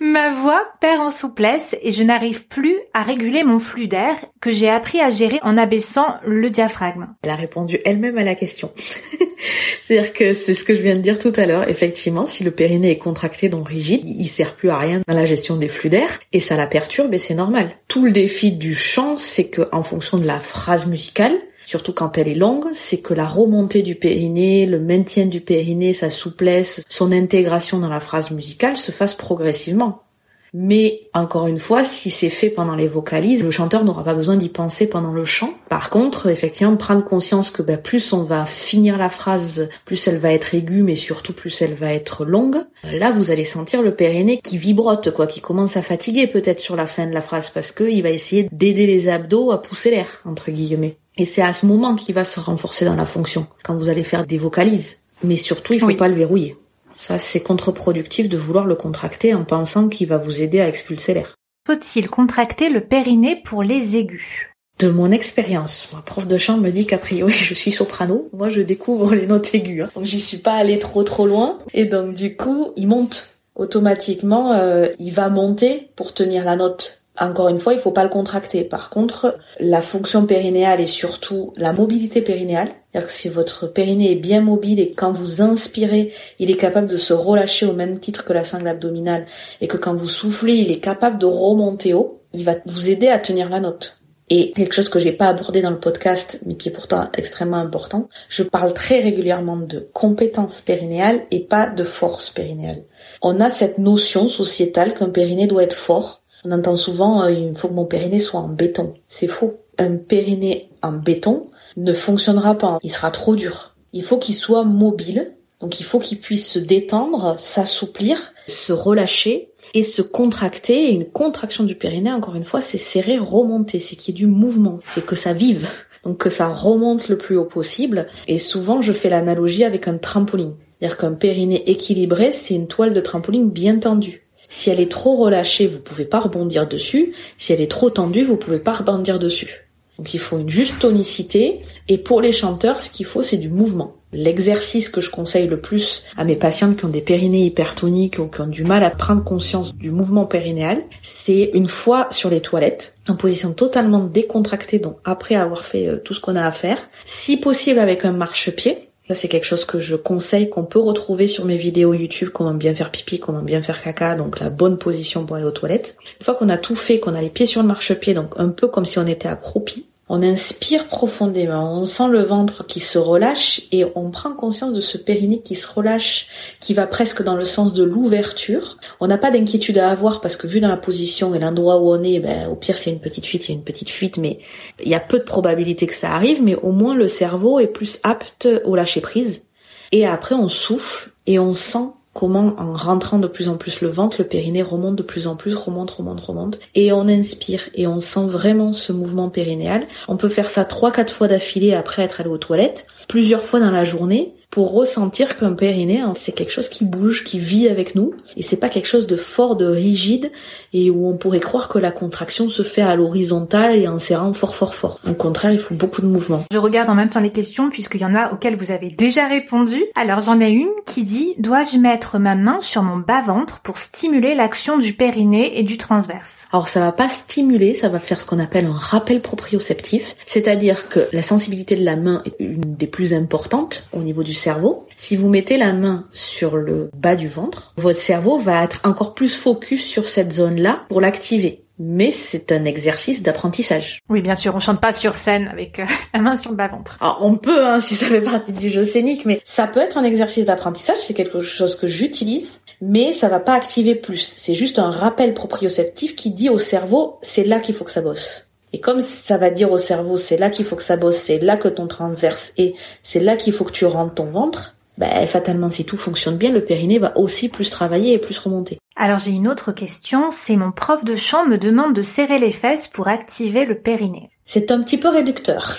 ma 0.00 0.32
voix 0.32 0.62
perd 0.80 1.00
en 1.00 1.10
souplesse 1.10 1.76
et 1.82 1.92
je 1.92 2.02
n'arrive 2.02 2.46
plus 2.46 2.74
à 2.94 3.02
réguler 3.02 3.44
mon 3.44 3.58
flux 3.58 3.86
d'air 3.86 4.16
que 4.40 4.50
j'ai 4.50 4.70
appris 4.70 5.02
à 5.02 5.10
gérer 5.10 5.40
en 5.42 5.58
abaissant 5.58 6.16
le 6.24 6.48
diaphragme. 6.48 7.08
Elle 7.22 7.30
a 7.30 7.36
répondu 7.36 7.78
elle-même 7.84 8.16
à 8.16 8.24
la 8.24 8.34
question. 8.34 8.72
C'est-à-dire 9.90 10.12
que 10.12 10.34
c'est 10.34 10.54
ce 10.54 10.62
que 10.62 10.72
je 10.72 10.82
viens 10.82 10.94
de 10.94 11.00
dire 11.00 11.18
tout 11.18 11.32
à 11.34 11.46
l'heure. 11.46 11.68
Effectivement, 11.68 12.24
si 12.24 12.44
le 12.44 12.52
périnée 12.52 12.92
est 12.92 12.98
contracté, 12.98 13.48
donc 13.48 13.68
rigide, 13.68 14.02
il 14.04 14.28
sert 14.28 14.54
plus 14.54 14.70
à 14.70 14.78
rien 14.78 15.00
dans 15.04 15.14
la 15.14 15.26
gestion 15.26 15.56
des 15.56 15.66
flux 15.66 15.90
d'air 15.90 16.20
et 16.32 16.38
ça 16.38 16.56
la 16.56 16.68
perturbe 16.68 17.12
et 17.12 17.18
c'est 17.18 17.34
normal. 17.34 17.72
Tout 17.88 18.04
le 18.04 18.12
défi 18.12 18.52
du 18.52 18.72
chant, 18.72 19.18
c'est 19.18 19.48
que 19.48 19.62
en 19.72 19.82
fonction 19.82 20.18
de 20.18 20.28
la 20.28 20.38
phrase 20.38 20.86
musicale, 20.86 21.32
surtout 21.66 21.92
quand 21.92 22.18
elle 22.18 22.28
est 22.28 22.36
longue, 22.36 22.66
c'est 22.72 23.00
que 23.00 23.14
la 23.14 23.26
remontée 23.26 23.82
du 23.82 23.96
périnée, 23.96 24.64
le 24.64 24.78
maintien 24.78 25.26
du 25.26 25.40
périnée, 25.40 25.92
sa 25.92 26.08
souplesse, 26.08 26.82
son 26.88 27.10
intégration 27.10 27.80
dans 27.80 27.90
la 27.90 27.98
phrase 27.98 28.30
musicale 28.30 28.76
se 28.76 28.92
fasse 28.92 29.16
progressivement. 29.16 30.04
Mais 30.52 31.02
encore 31.14 31.46
une 31.46 31.58
fois, 31.58 31.84
si 31.84 32.10
c'est 32.10 32.30
fait 32.30 32.50
pendant 32.50 32.74
les 32.74 32.88
vocalises, 32.88 33.44
le 33.44 33.50
chanteur 33.50 33.84
n'aura 33.84 34.04
pas 34.04 34.14
besoin 34.14 34.36
d'y 34.36 34.48
penser 34.48 34.86
pendant 34.86 35.12
le 35.12 35.24
chant. 35.24 35.54
Par 35.68 35.90
contre, 35.90 36.28
effectivement, 36.28 36.76
prendre 36.76 37.04
conscience 37.04 37.50
que 37.50 37.62
bah, 37.62 37.76
plus 37.76 38.12
on 38.12 38.24
va 38.24 38.46
finir 38.46 38.98
la 38.98 39.10
phrase, 39.10 39.68
plus 39.84 40.08
elle 40.08 40.18
va 40.18 40.32
être 40.32 40.54
aiguë, 40.54 40.82
mais 40.82 40.96
surtout 40.96 41.32
plus 41.32 41.62
elle 41.62 41.74
va 41.74 41.92
être 41.92 42.24
longue. 42.24 42.58
Là, 42.84 43.10
vous 43.12 43.30
allez 43.30 43.44
sentir 43.44 43.82
le 43.82 43.94
périnée 43.94 44.40
qui 44.42 44.58
vibrote, 44.58 45.10
quoi, 45.12 45.26
qui 45.26 45.40
commence 45.40 45.76
à 45.76 45.82
fatiguer 45.82 46.26
peut-être 46.26 46.60
sur 46.60 46.76
la 46.76 46.86
fin 46.86 47.06
de 47.06 47.14
la 47.14 47.20
phrase 47.20 47.50
parce 47.50 47.72
qu'il 47.72 48.02
va 48.02 48.10
essayer 48.10 48.48
d'aider 48.52 48.86
les 48.86 49.08
abdos 49.08 49.52
à 49.52 49.62
pousser 49.62 49.90
l'air, 49.90 50.22
entre 50.24 50.50
guillemets. 50.50 50.96
Et 51.16 51.24
c'est 51.24 51.42
à 51.42 51.52
ce 51.52 51.66
moment 51.66 51.96
qu'il 51.96 52.14
va 52.14 52.24
se 52.24 52.40
renforcer 52.40 52.84
dans 52.84 52.96
la 52.96 53.06
fonction, 53.06 53.46
quand 53.62 53.76
vous 53.76 53.88
allez 53.88 54.04
faire 54.04 54.26
des 54.26 54.38
vocalises. 54.38 55.00
Mais 55.22 55.36
surtout, 55.36 55.74
il 55.74 55.80
faut 55.80 55.94
pas 55.94 56.08
le 56.08 56.14
verrouiller. 56.14 56.56
Ça, 57.00 57.16
c'est 57.16 57.40
contre-productif 57.40 58.28
de 58.28 58.36
vouloir 58.36 58.66
le 58.66 58.74
contracter 58.74 59.32
en 59.32 59.42
pensant 59.42 59.88
qu'il 59.88 60.06
va 60.06 60.18
vous 60.18 60.42
aider 60.42 60.60
à 60.60 60.68
expulser 60.68 61.14
l'air. 61.14 61.34
Faut-il 61.66 62.10
contracter 62.10 62.68
le 62.68 62.82
périnée 62.82 63.40
pour 63.42 63.62
les 63.62 63.96
aigus? 63.96 64.50
De 64.78 64.88
mon 64.88 65.10
expérience, 65.10 65.88
ma 65.94 66.02
prof 66.02 66.26
de 66.26 66.36
chant 66.36 66.58
me 66.58 66.68
dit 66.68 66.84
qu'a 66.84 66.98
priori 66.98 67.32
je 67.32 67.54
suis 67.54 67.72
soprano, 67.72 68.28
moi 68.34 68.50
je 68.50 68.60
découvre 68.60 69.14
les 69.14 69.26
notes 69.26 69.54
aiguës, 69.54 69.86
hein. 69.86 69.90
donc 69.94 70.04
j'y 70.04 70.20
suis 70.20 70.38
pas 70.38 70.52
allée 70.52 70.78
trop 70.78 71.02
trop 71.02 71.26
loin, 71.26 71.60
et 71.72 71.86
donc 71.86 72.14
du 72.14 72.36
coup 72.36 72.72
il 72.76 72.86
monte 72.86 73.30
automatiquement, 73.54 74.52
euh, 74.52 74.88
il 74.98 75.14
va 75.14 75.30
monter 75.30 75.88
pour 75.96 76.12
tenir 76.12 76.44
la 76.44 76.56
note. 76.56 76.99
Encore 77.20 77.48
une 77.48 77.58
fois, 77.58 77.74
il 77.74 77.78
faut 77.78 77.90
pas 77.90 78.02
le 78.02 78.08
contracter. 78.08 78.64
Par 78.64 78.88
contre, 78.88 79.38
la 79.60 79.82
fonction 79.82 80.24
périnéale 80.24 80.80
et 80.80 80.86
surtout 80.86 81.52
la 81.58 81.74
mobilité 81.74 82.22
périnéale, 82.22 82.72
c'est-à-dire 82.90 83.08
que 83.08 83.14
si 83.14 83.28
votre 83.28 83.66
périnée 83.66 84.12
est 84.12 84.16
bien 84.16 84.40
mobile 84.40 84.80
et 84.80 84.92
quand 84.92 85.12
vous 85.12 85.42
inspirez, 85.42 86.14
il 86.38 86.50
est 86.50 86.56
capable 86.56 86.88
de 86.88 86.96
se 86.96 87.12
relâcher 87.12 87.66
au 87.66 87.74
même 87.74 87.98
titre 87.98 88.24
que 88.24 88.32
la 88.32 88.42
sangle 88.42 88.68
abdominale 88.68 89.26
et 89.60 89.68
que 89.68 89.76
quand 89.76 89.94
vous 89.94 90.08
soufflez, 90.08 90.56
il 90.56 90.72
est 90.72 90.80
capable 90.80 91.18
de 91.18 91.26
remonter 91.26 91.92
haut, 91.92 92.22
il 92.32 92.44
va 92.44 92.54
vous 92.64 92.90
aider 92.90 93.08
à 93.08 93.18
tenir 93.18 93.50
la 93.50 93.60
note. 93.60 94.00
Et 94.32 94.52
quelque 94.52 94.74
chose 94.74 94.88
que 94.88 95.00
j'ai 95.00 95.12
pas 95.12 95.26
abordé 95.26 95.60
dans 95.60 95.72
le 95.72 95.80
podcast, 95.80 96.40
mais 96.46 96.54
qui 96.54 96.68
est 96.68 96.72
pourtant 96.72 97.10
extrêmement 97.16 97.56
important, 97.56 98.08
je 98.28 98.44
parle 98.44 98.72
très 98.72 99.00
régulièrement 99.00 99.56
de 99.56 99.90
compétences 99.92 100.60
périnéales 100.60 101.26
et 101.32 101.40
pas 101.40 101.66
de 101.66 101.82
force 101.82 102.30
périnéale. 102.30 102.84
On 103.22 103.40
a 103.40 103.50
cette 103.50 103.78
notion 103.78 104.28
sociétale 104.28 104.94
qu'un 104.94 105.10
périnée 105.10 105.48
doit 105.48 105.64
être 105.64 105.74
fort. 105.74 106.19
On 106.44 106.52
entend 106.52 106.76
souvent 106.76 107.22
euh, 107.22 107.30
il 107.30 107.54
faut 107.56 107.68
que 107.68 107.74
mon 107.74 107.84
périnée 107.84 108.18
soit 108.18 108.40
en 108.40 108.48
béton. 108.48 108.94
C'est 109.08 109.28
faux. 109.28 109.60
Un 109.78 109.96
périnée 109.96 110.70
en 110.82 110.92
béton 110.92 111.46
ne 111.76 111.92
fonctionnera 111.92 112.56
pas. 112.56 112.78
Il 112.82 112.92
sera 112.92 113.10
trop 113.10 113.36
dur. 113.36 113.74
Il 113.92 114.02
faut 114.02 114.18
qu'il 114.18 114.34
soit 114.34 114.64
mobile. 114.64 115.32
Donc 115.60 115.78
il 115.78 115.84
faut 115.84 115.98
qu'il 115.98 116.20
puisse 116.20 116.48
se 116.48 116.58
détendre, 116.58 117.36
s'assouplir, 117.38 118.32
se 118.46 118.72
relâcher 118.72 119.50
et 119.74 119.82
se 119.82 120.00
contracter. 120.00 120.88
Et 120.88 120.94
une 120.94 121.04
contraction 121.04 121.64
du 121.64 121.74
périnée, 121.74 122.12
encore 122.12 122.34
une 122.34 122.44
fois, 122.44 122.62
c'est 122.62 122.78
serrer, 122.78 123.18
remonter, 123.18 123.78
c'est 123.78 123.96
qu'il 123.96 124.14
y 124.14 124.16
ait 124.16 124.24
du 124.24 124.26
mouvement, 124.26 124.80
c'est 124.86 125.04
que 125.04 125.16
ça 125.16 125.34
vive. 125.34 125.68
Donc 126.02 126.16
que 126.16 126.30
ça 126.30 126.48
remonte 126.48 127.08
le 127.08 127.18
plus 127.18 127.36
haut 127.36 127.44
possible. 127.44 128.06
Et 128.26 128.38
souvent, 128.38 128.80
je 128.80 128.94
fais 128.94 129.10
l'analogie 129.10 129.64
avec 129.64 129.86
un 129.86 129.98
trampoline. 129.98 130.54
C'est-à-dire 130.78 130.96
qu'un 130.96 131.12
périnée 131.12 131.70
équilibré, 131.70 132.32
c'est 132.32 132.54
une 132.54 132.66
toile 132.66 132.94
de 132.94 133.00
trampoline 133.02 133.50
bien 133.50 133.78
tendue. 133.78 134.26
Si 134.50 134.68
elle 134.68 134.80
est 134.80 134.90
trop 134.90 135.16
relâchée, 135.16 135.68
vous 135.68 135.78
pouvez 135.78 136.04
pas 136.04 136.18
rebondir 136.18 136.66
dessus. 136.66 137.14
Si 137.38 137.52
elle 137.52 137.60
est 137.60 137.70
trop 137.70 137.88
tendue, 137.88 138.24
vous 138.24 138.36
pouvez 138.36 138.58
pas 138.58 138.72
rebondir 138.72 139.20
dessus. 139.20 139.70
Donc 139.96 140.12
il 140.12 140.18
faut 140.18 140.38
une 140.38 140.48
juste 140.48 140.80
tonicité. 140.80 141.60
Et 141.86 141.98
pour 141.98 142.20
les 142.20 142.32
chanteurs, 142.32 142.80
ce 142.80 142.90
qu'il 142.90 143.06
faut, 143.06 143.22
c'est 143.22 143.36
du 143.36 143.48
mouvement. 143.48 143.94
L'exercice 144.12 144.88
que 144.88 145.00
je 145.00 145.10
conseille 145.10 145.46
le 145.46 145.60
plus 145.60 146.02
à 146.16 146.24
mes 146.24 146.34
patientes 146.34 146.76
qui 146.76 146.84
ont 146.84 146.88
des 146.88 147.00
périnées 147.00 147.44
hypertoniques 147.44 148.18
ou 148.18 148.26
qui 148.26 148.40
ont 148.40 148.48
du 148.48 148.64
mal 148.64 148.82
à 148.82 148.90
prendre 148.90 149.22
conscience 149.22 149.76
du 149.76 149.92
mouvement 149.92 150.26
périnéal, 150.26 150.82
c'est 151.00 151.52
une 151.54 151.68
fois 151.68 152.08
sur 152.10 152.28
les 152.28 152.40
toilettes, 152.40 152.96
en 153.08 153.14
position 153.14 153.52
totalement 153.52 154.00
décontractée, 154.00 154.80
donc 154.80 154.96
après 155.04 155.36
avoir 155.36 155.64
fait 155.64 155.86
euh, 155.86 155.98
tout 155.98 156.12
ce 156.12 156.20
qu'on 156.20 156.34
a 156.34 156.44
à 156.44 156.50
faire, 156.50 156.78
si 157.04 157.36
possible 157.36 157.78
avec 157.78 158.04
un 158.04 158.12
marchepied, 158.12 158.89
ça, 159.10 159.16
c'est 159.16 159.26
quelque 159.26 159.44
chose 159.44 159.64
que 159.64 159.80
je 159.80 159.96
conseille, 159.96 160.50
qu'on 160.50 160.62
peut 160.62 160.78
retrouver 160.78 161.26
sur 161.26 161.44
mes 161.44 161.56
vidéos 161.56 161.94
YouTube, 161.94 162.28
comment 162.32 162.54
bien 162.54 162.76
faire 162.76 162.92
pipi, 162.92 163.18
comment 163.18 163.42
bien 163.42 163.60
faire 163.60 163.82
caca, 163.82 164.14
donc 164.14 164.38
la 164.38 164.50
bonne 164.50 164.78
position 164.78 165.26
pour 165.26 165.34
aller 165.34 165.44
aux 165.44 165.50
toilettes. 165.50 165.96
Une 166.20 166.24
fois 166.24 166.34
qu'on 166.34 166.48
a 166.48 166.56
tout 166.56 166.76
fait, 166.76 167.00
qu'on 167.00 167.16
a 167.16 167.20
les 167.20 167.28
pieds 167.28 167.46
sur 167.46 167.60
le 167.60 167.66
marchepied, 167.66 168.14
donc 168.14 168.34
un 168.36 168.50
peu 168.50 168.68
comme 168.68 168.84
si 168.84 169.00
on 169.00 169.06
était 169.08 169.26
accroupi, 169.26 169.88
on 170.12 170.24
inspire 170.24 170.88
profondément, 170.88 171.72
on 171.72 171.84
sent 171.84 172.08
le 172.08 172.22
ventre 172.22 172.66
qui 172.66 172.80
se 172.80 172.98
relâche 172.98 173.62
et 173.70 173.84
on 173.94 174.10
prend 174.10 174.32
conscience 174.32 174.72
de 174.72 174.80
ce 174.80 174.98
périnée 174.98 175.40
qui 175.40 175.54
se 175.54 175.68
relâche, 175.72 176.26
qui 176.58 176.74
va 176.74 176.88
presque 176.88 177.22
dans 177.22 177.36
le 177.36 177.44
sens 177.44 177.74
de 177.74 177.84
l'ouverture. 177.84 178.76
On 178.98 179.06
n'a 179.06 179.18
pas 179.18 179.30
d'inquiétude 179.30 179.78
à 179.78 179.88
avoir 179.88 180.20
parce 180.20 180.36
que 180.36 180.48
vu 180.48 180.58
dans 180.58 180.66
la 180.66 180.76
position 180.76 181.32
et 181.32 181.38
l'endroit 181.38 181.78
où 181.78 181.92
on 181.92 182.02
est, 182.02 182.18
ben, 182.18 182.48
au 182.48 182.56
pire 182.56 182.74
a 182.84 182.90
une 182.90 182.98
petite 182.98 183.24
fuite, 183.24 183.48
il 183.48 183.52
y 183.52 183.54
a 183.54 183.58
une 183.58 183.62
petite 183.62 183.88
fuite, 183.88 184.16
mais 184.16 184.40
il 184.82 184.88
y 184.88 184.96
a 184.96 185.00
peu 185.00 185.20
de 185.20 185.24
probabilité 185.24 185.86
que 185.86 185.94
ça 185.94 186.10
arrive, 186.10 186.42
mais 186.42 186.56
au 186.56 186.72
moins 186.72 186.96
le 186.96 187.06
cerveau 187.06 187.60
est 187.60 187.68
plus 187.68 188.00
apte 188.02 188.48
au 188.64 188.74
lâcher 188.74 189.00
prise. 189.00 189.46
Et 189.92 190.08
après 190.08 190.34
on 190.34 190.48
souffle 190.48 191.12
et 191.28 191.38
on 191.38 191.54
sent 191.54 191.86
comment 192.12 192.54
en 192.58 192.72
rentrant 192.72 193.18
de 193.18 193.28
plus 193.28 193.48
en 193.48 193.56
plus 193.56 193.80
le 193.80 193.88
ventre, 193.88 194.16
le 194.18 194.26
périnée 194.26 194.62
remonte 194.62 194.96
de 194.96 195.02
plus 195.02 195.26
en 195.26 195.36
plus, 195.36 195.54
remonte, 195.54 195.90
remonte, 195.90 196.20
remonte, 196.20 196.58
et 196.74 196.92
on 196.92 197.08
inspire 197.08 197.68
et 197.74 197.86
on 197.86 198.00
sent 198.00 198.26
vraiment 198.26 198.72
ce 198.72 198.92
mouvement 198.92 199.28
périnéal. 199.28 199.86
On 200.08 200.16
peut 200.16 200.28
faire 200.28 200.50
ça 200.50 200.64
trois, 200.64 200.90
quatre 200.90 201.12
fois 201.12 201.28
d'affilée 201.28 201.74
après 201.74 202.02
être 202.02 202.20
allé 202.20 202.30
aux 202.30 202.38
toilettes, 202.38 202.86
plusieurs 203.08 203.42
fois 203.42 203.60
dans 203.60 203.70
la 203.70 203.84
journée, 203.84 204.34
pour 204.50 204.72
ressentir 204.72 205.36
qu'un 205.36 205.54
périnée, 205.54 206.00
hein, 206.00 206.14
c'est 206.16 206.32
quelque 206.32 206.52
chose 206.52 206.68
qui 206.68 206.84
bouge, 206.84 207.24
qui 207.24 207.38
vit 207.38 207.68
avec 207.68 207.94
nous, 207.94 208.12
et 208.36 208.42
c'est 208.42 208.56
pas 208.56 208.68
quelque 208.68 208.88
chose 208.88 209.06
de 209.06 209.16
fort, 209.16 209.56
de 209.56 209.66
rigide, 209.66 210.32
et 210.72 210.90
où 210.90 211.08
on 211.08 211.16
pourrait 211.16 211.40
croire 211.40 211.68
que 211.68 211.78
la 211.78 211.92
contraction 211.92 212.48
se 212.48 212.62
fait 212.62 212.82
à 212.82 212.96
l'horizontale 212.96 213.76
et 213.76 213.88
en 213.88 213.98
serrant 213.98 214.32
fort, 214.32 214.54
fort, 214.54 214.74
fort. 214.74 215.00
Au 215.08 215.14
contraire, 215.14 215.52
il 215.52 215.58
faut 215.58 215.74
beaucoup 215.74 216.02
de 216.02 216.06
mouvement. 216.06 216.44
Je 216.52 216.58
regarde 216.58 216.90
en 216.90 216.94
même 216.94 217.10
temps 217.10 217.20
les 217.20 217.32
questions, 217.32 217.70
puisqu'il 217.70 218.00
y 218.00 218.04
en 218.04 218.14
a 218.14 218.32
auxquelles 218.32 218.56
vous 218.56 218.70
avez 218.70 218.90
déjà 218.90 219.26
répondu. 219.26 219.84
Alors 219.94 220.20
j'en 220.20 220.40
ai 220.40 220.50
une 220.50 220.68
qui 220.84 221.04
dit, 221.04 221.34
dois-je 221.38 221.78
mettre 221.78 222.18
ma 222.18 222.34
main 222.34 222.58
sur 222.60 222.82
mon 222.82 222.96
bas-ventre 222.96 223.60
pour 223.60 223.78
stimuler 223.78 224.34
l'action 224.34 224.78
du 224.78 224.94
périnée 224.94 225.58
et 225.58 225.62
du 225.62 225.78
transverse? 225.78 226.32
Alors 226.52 226.66
ça 226.66 226.80
va 226.80 226.90
pas 226.90 227.08
stimuler, 227.08 227.74
ça 227.74 227.88
va 227.88 228.00
faire 228.00 228.20
ce 228.20 228.26
qu'on 228.26 228.40
appelle 228.40 228.66
un 228.66 228.72
rappel 228.72 229.20
proprioceptif, 229.20 230.16
c'est-à-dire 230.26 230.88
que 230.88 231.06
la 231.12 231.22
sensibilité 231.22 231.76
de 231.76 231.84
la 231.84 231.94
main 231.94 232.22
est 232.26 232.34
une 232.40 232.74
des 232.74 232.88
plus 232.88 233.14
importantes 233.14 233.86
au 233.92 234.00
niveau 234.00 234.24
du 234.24 234.34
cerveau. 234.40 234.86
Si 234.96 235.16
vous 235.16 235.28
mettez 235.28 235.56
la 235.56 235.72
main 235.72 236.06
sur 236.12 236.56
le 236.56 236.90
bas 236.96 237.14
du 237.14 237.28
ventre, 237.28 237.72
votre 237.76 238.00
cerveau 238.00 238.38
va 238.38 238.64
être 238.64 238.80
encore 238.84 239.14
plus 239.14 239.36
focus 239.36 239.86
sur 239.86 240.08
cette 240.08 240.32
zone-là 240.32 240.84
pour 240.88 241.00
l'activer. 241.00 241.64
Mais 241.78 242.10
c'est 242.10 242.52
un 242.52 242.66
exercice 242.66 243.22
d'apprentissage. 243.22 244.00
Oui, 244.10 244.20
bien 244.20 244.36
sûr, 244.36 244.54
on 244.54 244.58
chante 244.58 244.82
pas 244.82 244.92
sur 244.92 245.14
scène 245.14 245.48
avec 245.48 245.78
euh, 245.78 245.86
la 246.14 246.20
main 246.20 246.36
sur 246.36 246.50
le 246.50 246.56
bas-ventre. 246.56 246.98
Alors, 247.00 247.20
on 247.22 247.36
peut, 247.36 247.64
hein, 247.64 247.80
si 247.80 247.94
ça 247.94 248.06
fait 248.06 248.20
partie 248.20 248.52
du 248.52 248.68
jeu 248.68 248.84
scénique, 248.84 249.24
mais 249.24 249.40
ça 249.44 249.66
peut 249.66 249.80
être 249.80 249.96
un 249.96 250.04
exercice 250.04 250.44
d'apprentissage, 250.44 250.98
c'est 251.00 251.14
quelque 251.14 251.40
chose 251.40 251.76
que 251.76 251.86
j'utilise, 251.86 252.60
mais 252.82 253.14
ça 253.14 253.28
va 253.28 253.40
pas 253.40 253.54
activer 253.54 253.94
plus. 253.94 254.18
C'est 254.18 254.54
juste 254.54 254.78
un 254.78 254.90
rappel 254.90 255.32
proprioceptif 255.32 256.16
qui 256.16 256.30
dit 256.30 256.50
au 256.50 256.58
cerveau, 256.58 257.18
c'est 257.22 257.44
là 257.44 257.60
qu'il 257.60 257.74
faut 257.74 257.84
que 257.84 257.90
ça 257.90 258.02
bosse. 258.02 258.49
Et 258.72 258.80
comme 258.80 259.00
ça 259.00 259.38
va 259.38 259.50
dire 259.50 259.72
au 259.72 259.78
cerveau, 259.78 260.16
c'est 260.16 260.36
là 260.36 260.50
qu'il 260.50 260.64
faut 260.64 260.76
que 260.76 260.82
ça 260.82 260.96
bosse, 260.96 261.16
c'est 261.16 261.38
là 261.38 261.56
que 261.56 261.68
ton 261.68 261.86
transverse 261.86 262.52
est, 262.56 262.74
c'est 263.02 263.20
là 263.20 263.36
qu'il 263.36 263.52
faut 263.52 263.64
que 263.64 263.72
tu 263.72 263.84
rentres 263.84 264.14
ton 264.14 264.26
ventre, 264.26 264.76
ben, 264.98 265.26
fatalement, 265.26 265.70
si 265.70 265.84
tout 265.86 265.96
fonctionne 265.96 266.36
bien, 266.36 266.52
le 266.52 266.62
périnée 266.62 266.98
va 266.98 267.16
aussi 267.16 267.48
plus 267.48 267.70
travailler 267.70 268.12
et 268.12 268.18
plus 268.18 268.38
remonter. 268.38 268.78
Alors 268.96 269.18
j'ai 269.18 269.30
une 269.30 269.48
autre 269.48 269.72
question, 269.72 270.30
c'est 270.30 270.56
mon 270.56 270.72
prof 270.72 271.04
de 271.04 271.16
chant 271.16 271.46
me 271.46 271.56
demande 271.56 271.94
de 271.94 272.02
serrer 272.02 272.38
les 272.38 272.52
fesses 272.52 272.86
pour 272.86 273.08
activer 273.08 273.64
le 273.64 273.78
périnée. 273.78 274.30
C'est 274.44 274.70
un 274.70 274.82
petit 274.82 274.98
peu 274.98 275.08
réducteur. 275.08 275.76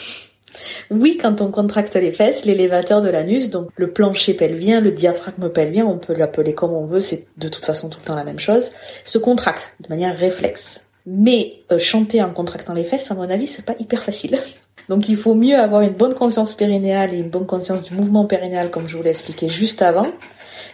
Oui, 0.90 1.18
quand 1.22 1.40
on 1.40 1.52
contracte 1.52 1.96
les 1.96 2.12
fesses, 2.12 2.46
l'élévateur 2.46 3.02
de 3.02 3.10
l'anus, 3.10 3.50
donc 3.50 3.70
le 3.76 3.92
plancher 3.92 4.34
pelvien, 4.34 4.82
le 4.82 4.92
diaphragme 4.92 5.50
pelvien, 5.50 5.86
on 5.86 5.98
peut 5.98 6.14
l'appeler 6.14 6.54
comme 6.54 6.74
on 6.74 6.88
veut, 6.88 7.00
c'est 7.00 7.28
de 7.38 7.48
toute 7.48 7.64
façon 7.64 7.90
tout 7.90 8.00
le 8.02 8.06
temps 8.06 8.16
la 8.16 8.24
même 8.24 8.40
chose, 8.40 8.72
se 9.04 9.18
contracte 9.18 9.76
de 9.82 9.90
manière 9.90 10.18
réflexe. 10.18 10.86
Mais 11.06 11.64
euh, 11.72 11.80
chanter 11.80 12.22
en 12.22 12.32
contractant 12.32 12.74
les 12.74 12.84
fesses, 12.84 13.10
à 13.12 13.16
mon 13.16 13.30
avis, 13.30 13.48
c'est 13.48 13.66
pas 13.66 13.76
hyper 13.80 14.04
facile. 14.04 14.40
Donc 14.90 15.10
il 15.10 15.18
faut 15.18 15.36
mieux 15.36 15.58
avoir 15.58 15.82
une 15.82 15.94
bonne 15.94 16.16
conscience 16.16 16.56
périnéale 16.56 17.14
et 17.14 17.18
une 17.18 17.30
bonne 17.30 17.46
conscience 17.46 17.84
du 17.84 17.94
mouvement 17.94 18.26
périnéal, 18.26 18.70
comme 18.70 18.88
je 18.88 18.98
vous 18.98 19.04
l'ai 19.04 19.12
expliqué 19.12 19.48
juste 19.48 19.82
avant, 19.82 20.08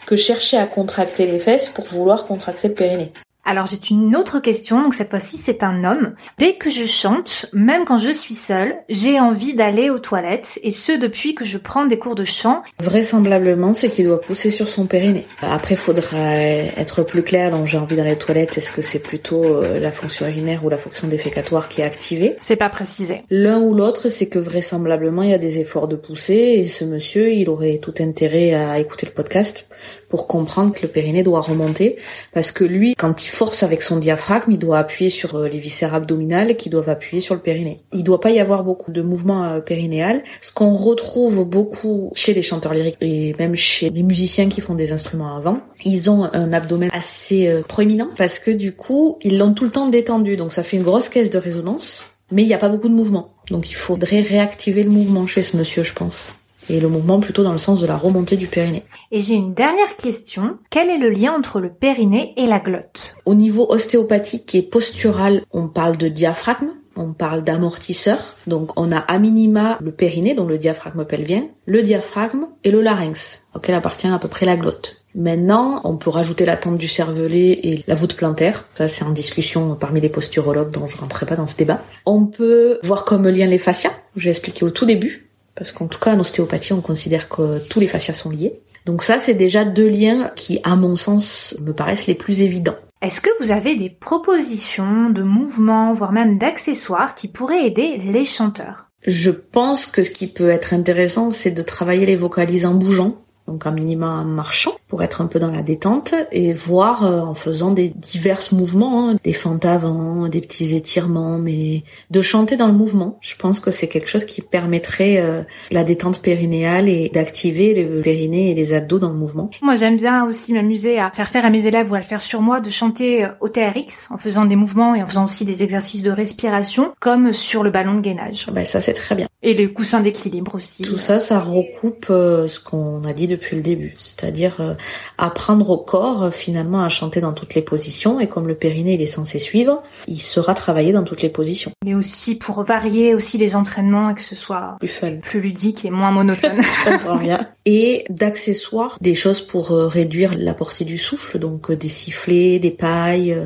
que 0.05 0.15
chercher 0.15 0.57
à 0.57 0.65
contracter 0.65 1.27
les 1.27 1.39
fesses 1.39 1.69
pour 1.69 1.85
vouloir 1.85 2.25
contracter 2.25 2.69
le 2.69 2.73
périnée. 2.73 3.11
Alors 3.49 3.65
j'ai 3.65 3.79
une 3.89 4.13
autre 4.17 4.41
question, 4.41 4.83
donc 4.83 4.93
cette 4.93 5.09
fois-ci 5.09 5.37
c'est 5.37 5.63
un 5.63 5.85
homme. 5.85 6.15
Dès 6.37 6.55
que 6.55 6.69
je 6.69 6.83
chante, 6.83 7.45
même 7.53 7.85
quand 7.85 7.97
je 7.97 8.09
suis 8.09 8.33
seule, 8.33 8.75
j'ai 8.89 9.21
envie 9.21 9.53
d'aller 9.53 9.89
aux 9.89 9.99
toilettes, 9.99 10.59
et 10.63 10.71
ce 10.71 10.91
depuis 10.91 11.33
que 11.33 11.45
je 11.45 11.57
prends 11.57 11.85
des 11.85 11.97
cours 11.97 12.15
de 12.15 12.25
chant. 12.25 12.61
Vraisemblablement, 12.83 13.73
c'est 13.73 13.87
qu'il 13.87 14.05
doit 14.05 14.19
pousser 14.19 14.51
sur 14.51 14.67
son 14.67 14.85
périnée. 14.85 15.25
Après, 15.41 15.75
il 15.75 15.77
faudra 15.77 16.19
être 16.19 17.03
plus 17.03 17.23
clair, 17.23 17.49
donc 17.49 17.67
j'ai 17.67 17.77
envie 17.77 17.95
d'aller 17.95 18.11
aux 18.11 18.15
toilettes, 18.15 18.57
est-ce 18.57 18.73
que 18.73 18.81
c'est 18.81 18.99
plutôt 18.99 19.45
euh, 19.45 19.79
la 19.79 19.93
fonction 19.93 20.27
urinaire 20.27 20.65
ou 20.65 20.69
la 20.69 20.77
fonction 20.77 21.07
défécatoire 21.07 21.69
qui 21.69 21.79
est 21.79 21.85
activée? 21.85 22.35
C'est 22.41 22.57
pas 22.57 22.69
précisé. 22.69 23.23
L'un 23.29 23.59
ou 23.59 23.73
l'autre, 23.73 24.09
c'est 24.09 24.27
que 24.27 24.39
vraisemblablement 24.39 25.23
il 25.23 25.29
y 25.29 25.33
a 25.33 25.37
des 25.37 25.59
efforts 25.59 25.87
de 25.87 25.95
pousser, 25.95 26.33
et 26.33 26.67
ce 26.67 26.83
monsieur, 26.83 27.31
il 27.31 27.49
aurait 27.49 27.77
tout 27.77 27.93
intérêt 28.01 28.53
à 28.53 28.77
écouter 28.77 29.05
le 29.05 29.13
podcast 29.13 29.69
pour 30.09 30.27
comprendre 30.27 30.73
que 30.73 30.81
le 30.81 30.87
périnée 30.87 31.23
doit 31.23 31.41
remonter, 31.41 31.97
parce 32.33 32.51
que 32.51 32.63
lui, 32.63 32.95
quand 32.95 33.25
il 33.25 33.29
force 33.29 33.63
avec 33.63 33.81
son 33.81 33.97
diaphragme, 33.97 34.51
il 34.51 34.59
doit 34.59 34.79
appuyer 34.79 35.09
sur 35.09 35.35
euh, 35.35 35.47
les 35.47 35.59
viscères 35.59 35.93
abdominales 35.93 36.55
qui 36.55 36.69
doivent 36.69 36.89
appuyer 36.89 37.21
sur 37.21 37.35
le 37.35 37.41
périnée. 37.41 37.81
Il 37.93 38.03
doit 38.03 38.21
pas 38.21 38.31
y 38.31 38.39
avoir 38.39 38.63
beaucoup 38.63 38.91
de 38.91 39.01
mouvements 39.01 39.43
euh, 39.43 39.59
périnéal. 39.59 40.23
Ce 40.41 40.51
qu'on 40.51 40.75
retrouve 40.75 41.45
beaucoup 41.45 42.11
chez 42.15 42.33
les 42.33 42.41
chanteurs 42.41 42.73
lyriques 42.73 42.97
et 43.01 43.35
même 43.37 43.55
chez 43.55 43.89
les 43.89 44.03
musiciens 44.03 44.49
qui 44.49 44.61
font 44.61 44.75
des 44.75 44.91
instruments 44.91 45.35
avant, 45.35 45.59
ils 45.83 46.09
ont 46.09 46.29
un 46.33 46.53
abdomen 46.53 46.89
assez 46.93 47.47
euh, 47.47 47.61
proéminent 47.61 48.09
parce 48.17 48.39
que 48.39 48.51
du 48.51 48.73
coup, 48.73 49.17
ils 49.21 49.37
l'ont 49.37 49.53
tout 49.53 49.65
le 49.65 49.71
temps 49.71 49.89
détendu, 49.89 50.37
donc 50.37 50.51
ça 50.51 50.63
fait 50.63 50.77
une 50.77 50.83
grosse 50.83 51.09
caisse 51.09 51.29
de 51.29 51.37
résonance, 51.37 52.05
mais 52.31 52.43
il 52.43 52.47
n'y 52.47 52.53
a 52.53 52.57
pas 52.59 52.69
beaucoup 52.69 52.89
de 52.89 52.93
mouvement. 52.93 53.33
Donc 53.49 53.69
il 53.69 53.75
faudrait 53.75 54.21
réactiver 54.21 54.83
le 54.83 54.89
mouvement 54.89 55.27
chez 55.27 55.41
ce 55.41 55.57
monsieur, 55.57 55.83
je 55.83 55.93
pense. 55.93 56.35
Et 56.69 56.79
le 56.79 56.87
mouvement 56.87 57.19
plutôt 57.19 57.43
dans 57.43 57.51
le 57.51 57.57
sens 57.57 57.81
de 57.81 57.87
la 57.87 57.97
remontée 57.97 58.37
du 58.37 58.47
périnée. 58.47 58.83
Et 59.11 59.21
j'ai 59.21 59.35
une 59.35 59.53
dernière 59.53 59.95
question. 59.95 60.57
Quel 60.69 60.89
est 60.89 60.97
le 60.97 61.09
lien 61.09 61.33
entre 61.33 61.59
le 61.59 61.69
périnée 61.69 62.33
et 62.37 62.45
la 62.47 62.59
glotte? 62.59 63.15
Au 63.25 63.35
niveau 63.35 63.65
ostéopathique 63.69 64.55
et 64.55 64.63
postural, 64.63 65.43
on 65.51 65.67
parle 65.67 65.97
de 65.97 66.07
diaphragme, 66.07 66.71
on 66.95 67.13
parle 67.13 67.43
d'amortisseur. 67.43 68.35
Donc 68.47 68.71
on 68.79 68.91
a 68.91 68.97
à 68.97 69.19
minima 69.19 69.77
le 69.81 69.91
périnée, 69.91 70.35
donc 70.35 70.49
le 70.49 70.57
diaphragme 70.57 71.05
pelvien, 71.05 71.47
le 71.65 71.83
diaphragme 71.83 72.47
et 72.63 72.71
le 72.71 72.81
larynx, 72.81 73.43
auquel 73.53 73.75
appartient 73.75 74.07
à 74.07 74.19
peu 74.19 74.27
près 74.27 74.45
la 74.45 74.57
glotte. 74.57 75.03
Maintenant, 75.15 75.81
on 75.83 75.97
peut 75.97 76.11
rajouter 76.11 76.45
la 76.45 76.57
tente 76.57 76.77
du 76.77 76.87
cervelet 76.87 77.59
et 77.63 77.83
la 77.87 77.95
voûte 77.95 78.15
plantaire. 78.15 78.65
Ça, 78.75 78.87
c'est 78.87 79.03
en 79.03 79.09
discussion 79.09 79.75
parmi 79.75 79.99
les 79.99 80.09
posturologues, 80.09 80.69
dont 80.69 80.85
je 80.85 80.95
rentrerai 80.97 81.25
pas 81.25 81.35
dans 81.35 81.47
ce 81.47 81.55
débat. 81.55 81.81
On 82.05 82.25
peut 82.25 82.79
voir 82.83 83.03
comme 83.03 83.27
lien 83.27 83.47
les 83.47 83.57
fascias, 83.57 83.93
j'ai 84.15 84.29
expliqué 84.29 84.63
au 84.63 84.69
tout 84.69 84.85
début, 84.85 85.26
parce 85.57 85.71
qu'en 85.71 85.87
tout 85.87 85.99
cas, 85.99 86.15
en 86.15 86.19
ostéopathie, 86.19 86.73
on 86.73 86.81
considère 86.81 87.27
que 87.27 87.59
tous 87.67 87.79
les 87.79 87.87
fascias 87.87 88.13
sont 88.13 88.29
liés. 88.29 88.53
Donc 88.85 89.01
ça, 89.01 89.17
c'est 89.17 89.33
déjà 89.33 89.65
deux 89.65 89.87
liens 89.87 90.31
qui, 90.35 90.59
à 90.63 90.75
mon 90.75 90.95
sens, 90.95 91.55
me 91.61 91.73
paraissent 91.73 92.07
les 92.07 92.15
plus 92.15 92.41
évidents. 92.41 92.75
Est-ce 93.01 93.21
que 93.21 93.29
vous 93.41 93.51
avez 93.51 93.75
des 93.75 93.89
propositions 93.89 95.09
de 95.09 95.23
mouvements, 95.23 95.93
voire 95.93 96.11
même 96.11 96.37
d'accessoires 96.37 97.15
qui 97.15 97.27
pourraient 97.27 97.65
aider 97.65 97.97
les 97.97 98.25
chanteurs? 98.25 98.85
Je 99.05 99.31
pense 99.31 99.85
que 99.85 100.03
ce 100.03 100.11
qui 100.11 100.27
peut 100.27 100.49
être 100.49 100.73
intéressant, 100.73 101.31
c'est 101.31 101.51
de 101.51 101.61
travailler 101.61 102.05
les 102.05 102.15
vocalises 102.15 102.65
en 102.65 102.73
bougeant 102.73 103.15
donc 103.47 103.65
un 103.65 103.71
minima 103.71 104.07
en 104.07 104.25
marchant 104.25 104.73
pour 104.87 105.03
être 105.03 105.21
un 105.21 105.27
peu 105.27 105.39
dans 105.39 105.51
la 105.51 105.61
détente 105.61 106.13
et 106.31 106.53
voir 106.53 107.05
euh, 107.05 107.21
en 107.21 107.33
faisant 107.33 107.71
des 107.71 107.89
divers 107.89 108.41
mouvements, 108.51 109.09
hein, 109.09 109.15
des 109.23 109.33
fentes 109.33 109.65
avant, 109.65 110.27
des 110.27 110.41
petits 110.41 110.75
étirements, 110.75 111.37
mais 111.37 111.83
de 112.11 112.21
chanter 112.21 112.57
dans 112.57 112.67
le 112.67 112.73
mouvement. 112.73 113.17
Je 113.21 113.35
pense 113.35 113.59
que 113.59 113.71
c'est 113.71 113.87
quelque 113.87 114.09
chose 114.09 114.25
qui 114.25 114.41
permettrait 114.41 115.17
euh, 115.19 115.43
la 115.71 115.83
détente 115.83 116.21
périnéale 116.21 116.89
et 116.89 117.09
d'activer 117.09 117.85
le 117.85 118.01
périnée 118.01 118.51
et 118.51 118.53
les 118.53 118.73
abdos 118.73 118.99
dans 118.99 119.09
le 119.09 119.17
mouvement. 119.17 119.49
Moi 119.61 119.75
j'aime 119.75 119.97
bien 119.97 120.25
aussi 120.25 120.53
m'amuser 120.53 120.99
à 120.99 121.09
faire 121.11 121.29
faire 121.29 121.45
à 121.45 121.49
mes 121.49 121.65
élèves 121.65 121.89
ou 121.89 121.95
à 121.95 121.99
le 121.99 122.03
faire 122.03 122.21
sur 122.21 122.41
moi 122.41 122.59
de 122.59 122.69
chanter 122.69 123.23
euh, 123.23 123.29
au 123.39 123.47
TRX 123.47 124.09
en 124.09 124.17
faisant 124.17 124.45
des 124.45 124.57
mouvements 124.57 124.93
et 124.93 125.01
en 125.01 125.07
faisant 125.07 125.25
aussi 125.25 125.45
des 125.45 125.63
exercices 125.63 126.03
de 126.03 126.11
respiration 126.11 126.93
comme 126.99 127.31
sur 127.31 127.63
le 127.63 127.71
ballon 127.71 127.95
de 127.95 128.01
gainage. 128.01 128.47
Ben 128.51 128.65
ça 128.65 128.81
c'est 128.81 128.93
très 128.93 129.15
bien. 129.15 129.27
Et 129.43 129.53
les 129.53 129.71
coussins 129.71 130.01
d'équilibre 130.01 130.55
aussi. 130.55 130.81
Tout 130.81 130.97
ça, 130.97 131.19
ça 131.19 131.39
recoupe 131.39 132.07
ce 132.07 132.59
qu'on 132.59 133.03
a 133.05 133.13
dit 133.13 133.27
depuis 133.37 133.55
le 133.55 133.61
début, 133.61 133.95
c'est-à-dire 133.97 134.75
apprendre 135.17 135.69
au 135.69 135.77
corps 135.77 136.23
euh, 136.23 136.31
finalement 136.31 136.83
à 136.83 136.89
chanter 136.89 137.21
dans 137.21 137.33
toutes 137.33 137.55
les 137.55 137.61
positions 137.61 138.19
et 138.19 138.27
comme 138.27 138.47
le 138.47 138.55
périnée 138.55 138.95
il 138.95 139.01
est 139.01 139.05
censé 139.05 139.39
suivre, 139.39 139.83
il 140.07 140.21
sera 140.21 140.53
travaillé 140.53 140.91
dans 140.91 141.03
toutes 141.03 141.21
les 141.21 141.29
positions. 141.29 141.71
Mais 141.85 141.93
aussi 141.93 142.35
pour 142.35 142.63
varier 142.63 143.13
aussi 143.13 143.37
les 143.37 143.55
entraînements 143.55 144.09
et 144.09 144.15
que 144.15 144.21
ce 144.21 144.35
soit 144.35 144.77
plus 144.79 144.87
fun, 144.87 145.17
plus 145.17 145.41
ludique 145.41 145.85
et 145.85 145.89
moins 145.89 146.11
monotone. 146.11 146.61
et 147.65 148.05
d'accessoires, 148.09 148.97
des 149.01 149.15
choses 149.15 149.41
pour 149.41 149.71
euh, 149.71 149.87
réduire 149.87 150.33
la 150.37 150.53
portée 150.53 150.85
du 150.85 150.97
souffle, 150.97 151.39
donc 151.39 151.71
euh, 151.71 151.75
des 151.75 151.89
sifflets, 151.89 152.59
des 152.59 152.71
pailles 152.71 153.37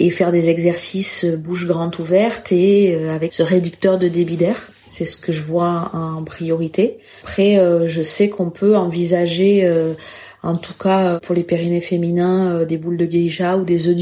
et 0.00 0.10
faire 0.10 0.32
des 0.32 0.48
exercices 0.48 1.24
bouche 1.24 1.66
grande 1.66 1.98
ouverte 1.98 2.52
et 2.52 3.08
avec 3.08 3.32
ce 3.32 3.42
réducteur 3.42 3.98
de 3.98 4.08
débit 4.08 4.36
d'air. 4.36 4.70
C'est 4.90 5.04
ce 5.04 5.16
que 5.16 5.32
je 5.32 5.42
vois 5.42 5.90
en 5.92 6.24
priorité. 6.24 6.98
Après, 7.22 7.56
je 7.86 8.02
sais 8.02 8.28
qu'on 8.28 8.50
peut 8.50 8.76
envisager 8.76 9.66
en 10.42 10.56
tout 10.56 10.74
cas 10.74 11.18
pour 11.20 11.34
les 11.34 11.42
périnées 11.42 11.80
féminins, 11.80 12.60
euh, 12.60 12.64
des 12.64 12.78
boules 12.78 12.96
de 12.96 13.06
geisha 13.06 13.58
ou 13.58 13.64
des 13.64 13.88
œufs 13.88 13.96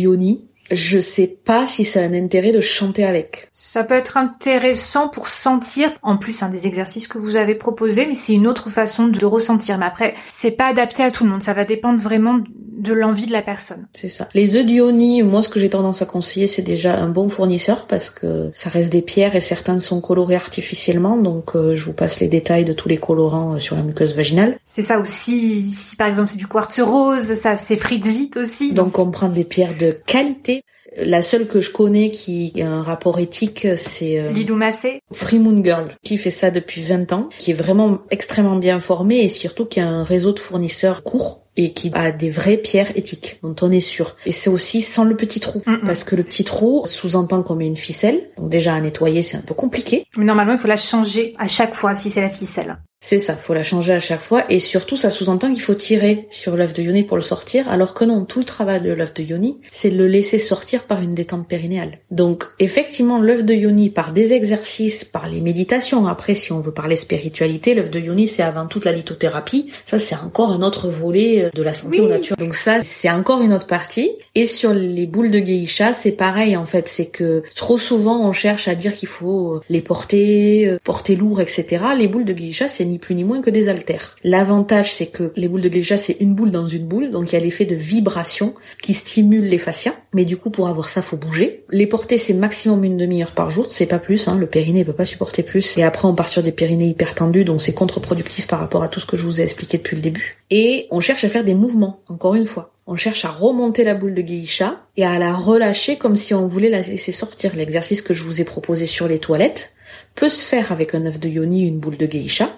Je 0.70 0.99
sais 0.99 1.26
pas 1.26 1.66
si 1.66 1.84
ça 1.84 2.01
a 2.01 2.05
un 2.05 2.12
intérêt 2.12 2.53
de 2.53 2.61
chanter 2.61 3.05
avec. 3.05 3.49
Ça 3.68 3.82
peut 3.82 3.94
être 3.94 4.16
intéressant 4.16 5.08
pour 5.08 5.26
sentir, 5.28 5.90
en 6.02 6.16
plus 6.16 6.42
un 6.42 6.48
des 6.48 6.66
exercices 6.66 7.08
que 7.08 7.18
vous 7.18 7.36
avez 7.36 7.56
proposé, 7.56 8.06
mais 8.06 8.14
c'est 8.14 8.32
une 8.32 8.46
autre 8.46 8.70
façon 8.70 9.08
de 9.08 9.26
ressentir. 9.26 9.76
Mais 9.76 9.86
après, 9.86 10.14
c'est 10.38 10.52
pas 10.52 10.68
adapté 10.68 11.02
à 11.02 11.10
tout 11.10 11.24
le 11.24 11.30
monde, 11.30 11.42
ça 11.42 11.52
va 11.52 11.64
dépendre 11.64 12.00
vraiment 12.00 12.38
de 12.38 12.92
l'envie 12.92 13.26
de 13.26 13.32
la 13.32 13.42
personne. 13.42 13.88
C'est 13.92 14.08
ça. 14.08 14.28
Les 14.34 14.56
œufs 14.56 14.64
d'Ioni, 14.64 15.22
moi 15.22 15.42
ce 15.42 15.48
que 15.48 15.58
j'ai 15.58 15.68
tendance 15.68 16.00
à 16.00 16.06
conseiller, 16.06 16.46
c'est 16.46 16.62
déjà 16.62 16.96
un 16.96 17.08
bon 17.08 17.28
fournisseur 17.28 17.86
parce 17.86 18.10
que 18.10 18.50
ça 18.54 18.70
reste 18.70 18.92
des 18.92 19.02
pierres 19.02 19.34
et 19.34 19.40
certaines 19.40 19.80
sont 19.80 20.00
colorées 20.00 20.36
artificiellement, 20.36 21.16
donc 21.16 21.56
euh, 21.56 21.74
je 21.74 21.84
vous 21.84 21.92
passe 21.92 22.20
les 22.20 22.28
détails 22.28 22.64
de 22.64 22.72
tous 22.72 22.88
les 22.88 22.98
colorants 22.98 23.54
euh, 23.54 23.58
sur 23.58 23.76
la 23.76 23.82
muqueuse 23.82 24.14
vaginale. 24.14 24.58
C'est 24.64 24.82
ça 24.82 25.00
aussi, 25.00 25.62
si 25.62 25.96
par 25.96 26.06
exemple 26.06 26.28
c'est 26.28 26.38
du 26.38 26.46
quartz 26.46 26.78
rose, 26.80 27.34
ça 27.34 27.56
s'effrite 27.56 28.06
vite 28.06 28.36
aussi. 28.36 28.72
Donc 28.72 28.98
on 28.98 29.10
prend 29.10 29.28
des 29.28 29.44
pierres 29.44 29.76
de 29.76 29.90
qualité. 29.90 30.62
La 30.98 31.20
seule 31.20 31.46
que 31.46 31.60
je 31.60 31.70
connais 31.70 32.10
qui 32.10 32.54
a 32.62 32.68
un 32.68 32.82
rapport 32.82 33.18
éthique, 33.18 33.55
c'est 33.76 34.20
euh, 34.20 34.30
Lilou 34.30 34.57
Massé. 34.57 35.00
Free 35.12 35.38
Moon 35.38 35.62
Girl, 35.62 35.94
qui 36.02 36.18
fait 36.18 36.30
ça 36.30 36.50
depuis 36.50 36.82
20 36.82 37.12
ans, 37.12 37.28
qui 37.38 37.50
est 37.50 37.54
vraiment 37.54 37.98
extrêmement 38.11 38.57
bien 38.57 38.80
formé 38.80 39.18
et 39.18 39.28
surtout 39.28 39.66
qui 39.66 39.80
a 39.80 39.88
un 39.88 40.04
réseau 40.04 40.32
de 40.32 40.38
fournisseurs 40.38 41.02
court 41.02 41.42
et 41.57 41.72
qui 41.72 41.90
a 41.94 42.12
des 42.12 42.28
vraies 42.28 42.59
pierres 42.59 42.92
éthiques, 42.96 43.38
dont 43.42 43.57
on 43.62 43.70
est 43.70 43.80
sûr. 43.80 44.16
Et 44.26 44.32
c'est 44.32 44.50
aussi 44.50 44.82
sans 44.82 45.04
le 45.04 45.16
petit 45.16 45.40
trou, 45.40 45.62
parce 45.84 46.04
que 46.04 46.14
le 46.14 46.22
petit 46.22 46.44
trou 46.44 46.84
sous-entend 46.84 47.42
qu'on 47.42 47.57
met 47.57 47.66
une 47.66 47.76
ficelle, 47.76 48.28
donc 48.36 48.50
déjà 48.50 48.74
à 48.74 48.80
nettoyer 48.80 49.22
c'est 49.22 49.38
un 49.38 49.42
peu 49.42 49.54
compliqué. 49.54 50.07
Mais 50.18 50.24
normalement 50.24 50.52
il 50.52 50.59
faut 50.59 50.68
la 50.68 50.76
changer 50.76 51.34
à 51.38 51.48
chaque 51.48 51.74
fois 51.74 51.94
si 51.94 52.11
c'est 52.11 52.20
la 52.20 52.30
ficelle. 52.30 52.76
C'est 53.09 53.20
ça, 53.20 53.36
faut 53.36 53.54
la 53.54 53.62
changer 53.62 53.92
à 53.92 54.00
chaque 54.00 54.20
fois 54.20 54.42
et 54.50 54.59
surtout 54.59 54.96
ça 54.96 55.11
sous-entend 55.11 55.52
qu'il 55.52 55.62
faut 55.62 55.76
tirer 55.76 56.26
sur 56.28 56.57
l'œuf 56.57 56.74
de 56.74 56.82
yoni 56.82 57.04
pour 57.04 57.16
le 57.16 57.22
sortir 57.22 57.68
alors 57.68 57.94
que 57.94 58.04
non, 58.04 58.24
tout 58.24 58.40
le 58.40 58.44
travail 58.44 58.82
de 58.82 58.90
l'œuf 58.90 59.14
de 59.14 59.22
yoni, 59.22 59.61
c'est 59.70 59.90
le 59.90 60.09
laisser 60.09 60.40
sortir 60.40 60.82
par 60.82 61.00
une 61.00 61.14
détente 61.14 61.46
périnéale. 61.46 62.00
Donc 62.11 62.46
effectivement, 62.59 63.20
l'œuf 63.20 63.44
de 63.44 63.54
yoni 63.54 63.90
par 63.90 64.12
des 64.12 64.32
exercices, 64.32 65.04
par 65.04 65.28
les 65.28 65.40
méditations, 65.40 66.09
après 66.09 66.34
si 66.34 66.50
on 66.50 66.59
veut 66.59 66.72
parler 66.72 66.96
spiritualité, 66.96 67.76
l'œuf 67.76 67.90
de 67.90 68.00
yoni 68.00 68.26
c'est 68.26 68.42
avant 68.42 68.66
toute 68.66 68.84
la 68.84 68.90
lithothérapie, 68.90 69.70
ça 69.84 70.00
c'est 70.00 70.16
encore 70.16 70.50
un 70.50 70.62
autre 70.62 70.88
volet 70.88 71.44
euh, 71.44 71.50
de 71.54 71.62
la 71.62 71.74
santé 71.74 72.00
oui. 72.00 72.09
nature. 72.09 72.36
Donc 72.36 72.57
ça 72.57 72.80
c'est 72.82 73.09
encore 73.09 73.40
une 73.40 73.52
autre 73.52 73.68
partie 73.68 74.11
et 74.34 74.46
sur 74.46 74.74
les 74.74 75.07
boules 75.07 75.30
de 75.30 75.38
geisha, 75.38 75.92
c'est 75.92 76.11
pareil 76.11 76.57
en 76.57 76.66
fait, 76.66 76.88
c'est 76.88 77.07
que 77.07 77.44
trop 77.54 77.78
souvent 77.78 78.26
on 78.28 78.32
cherche 78.32 78.66
à 78.66 78.74
dire 78.74 78.96
qu'il 78.96 79.09
faut 79.09 79.61
les 79.70 79.80
porter, 79.80 80.66
euh, 80.66 80.78
porter 80.82 81.14
lourd, 81.14 81.40
etc. 81.40 81.84
Les 81.96 82.09
boules 82.09 82.24
de 82.24 82.32
geisha 82.32 82.66
c'est 82.66 82.95
plus 82.99 83.14
ni 83.14 83.24
moins 83.24 83.40
que 83.40 83.51
des 83.51 83.68
haltères. 83.68 84.16
L'avantage, 84.24 84.92
c'est 84.92 85.07
que 85.07 85.32
les 85.36 85.49
boules 85.49 85.61
de 85.61 85.68
Gléja, 85.68 85.99
c'est 85.99 86.16
une 86.20 86.34
boule 86.34 86.51
dans 86.51 86.68
une 86.68 86.86
boule, 86.86 87.11
donc 87.11 87.30
il 87.30 87.34
y 87.34 87.38
a 87.38 87.40
l'effet 87.40 87.64
de 87.64 87.74
vibration 87.74 88.55
qui 88.82 88.94
stimule 88.94 89.44
les 89.44 89.59
fascias. 89.59 89.94
Mais 90.14 90.24
du 90.24 90.36
coup, 90.36 90.51
pour 90.51 90.68
avoir 90.68 90.88
ça, 90.88 91.03
faut 91.03 91.16
bouger. 91.16 91.64
Les 91.70 91.86
porter, 91.86 92.18
c'est 92.18 92.34
maximum 92.34 92.84
une 92.84 92.97
demi-heure 92.97 93.32
par 93.32 93.51
jour, 93.51 93.66
c'est 93.70 93.86
pas 93.86 93.99
plus. 93.99 94.28
Hein. 94.28 94.36
Le 94.38 94.47
périnée 94.47 94.84
peut 94.84 94.92
pas 94.92 95.05
supporter 95.05 95.42
plus. 95.42 95.76
Et 95.76 95.82
après, 95.82 96.09
on 96.09 96.14
part 96.14 96.28
sur 96.28 96.42
des 96.42 96.53
périnées 96.53 96.86
hyper 96.86 97.14
tendus, 97.14 97.44
donc 97.44 97.61
c'est 97.61 97.74
contre-productif 97.74 98.47
par 98.47 98.61
rapport 98.61 98.82
à 98.82 98.88
tout 98.88 99.01
ce 99.01 99.07
que 99.07 99.16
je 99.16 99.24
vous 99.24 99.40
ai 99.40 99.44
expliqué 99.44 99.78
depuis 99.78 99.97
le 99.97 100.03
début. 100.03 100.38
Et 100.51 100.86
on 100.90 101.01
cherche 101.01 101.24
à 101.24 101.28
faire 101.28 101.44
des 101.44 101.55
mouvements, 101.55 102.01
encore 102.09 102.34
une 102.34 102.47
fois. 102.47 102.72
On 102.88 102.94
cherche 102.94 103.24
à 103.24 103.30
remonter 103.30 103.82
la 103.82 103.94
boule 103.94 104.14
de 104.14 104.22
geisha 104.22 104.80
et 104.97 105.05
à 105.05 105.18
la 105.18 105.34
relâcher 105.34 105.97
comme 105.97 106.14
si 106.14 106.34
on 106.34 106.47
voulait 106.47 106.70
la 106.70 106.82
laisser 106.82 107.11
sortir. 107.11 107.57
L'exercice 107.57 108.01
que 108.01 108.14
je 108.14 108.22
vous 108.22 108.40
ai 108.40 108.44
proposé 108.44 108.86
sur 108.86 109.09
les 109.09 109.18
toilettes 109.18 109.74
peut 110.14 110.28
se 110.28 110.47
faire 110.47 110.70
avec 110.70 110.94
un 110.94 111.05
œuf 111.05 111.18
de 111.18 111.28
yoni, 111.28 111.66
une 111.66 111.80
boule 111.80 111.97
de 111.97 112.07
geisha. 112.07 112.49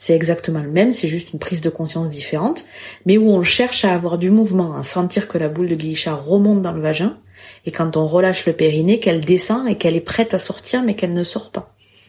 C'est 0.00 0.14
exactement 0.14 0.62
le 0.62 0.70
même, 0.70 0.92
c'est 0.92 1.08
juste 1.08 1.32
une 1.32 1.40
prise 1.40 1.60
de 1.60 1.70
conscience 1.70 2.08
différente, 2.08 2.64
mais 3.04 3.18
où 3.18 3.30
on 3.30 3.42
cherche 3.42 3.84
à 3.84 3.92
avoir 3.92 4.16
du 4.16 4.30
mouvement, 4.30 4.76
à 4.76 4.84
sentir 4.84 5.26
que 5.26 5.38
la 5.38 5.48
boule 5.48 5.68
de 5.68 5.74
geisha 5.74 6.14
remonte 6.14 6.62
dans 6.62 6.72
le 6.72 6.80
vagin, 6.80 7.18
et 7.66 7.72
quand 7.72 7.96
on 7.96 8.06
relâche 8.06 8.46
le 8.46 8.52
périnée, 8.52 9.00
qu'elle 9.00 9.20
descend 9.20 9.68
et 9.68 9.76
qu'elle 9.76 9.96
est 9.96 10.00
prête 10.00 10.34
à 10.34 10.38
sortir, 10.38 10.84
mais 10.84 10.94
qu'elle 10.94 11.14
ne 11.14 11.24
sort 11.24 11.50
pas. 11.50 11.67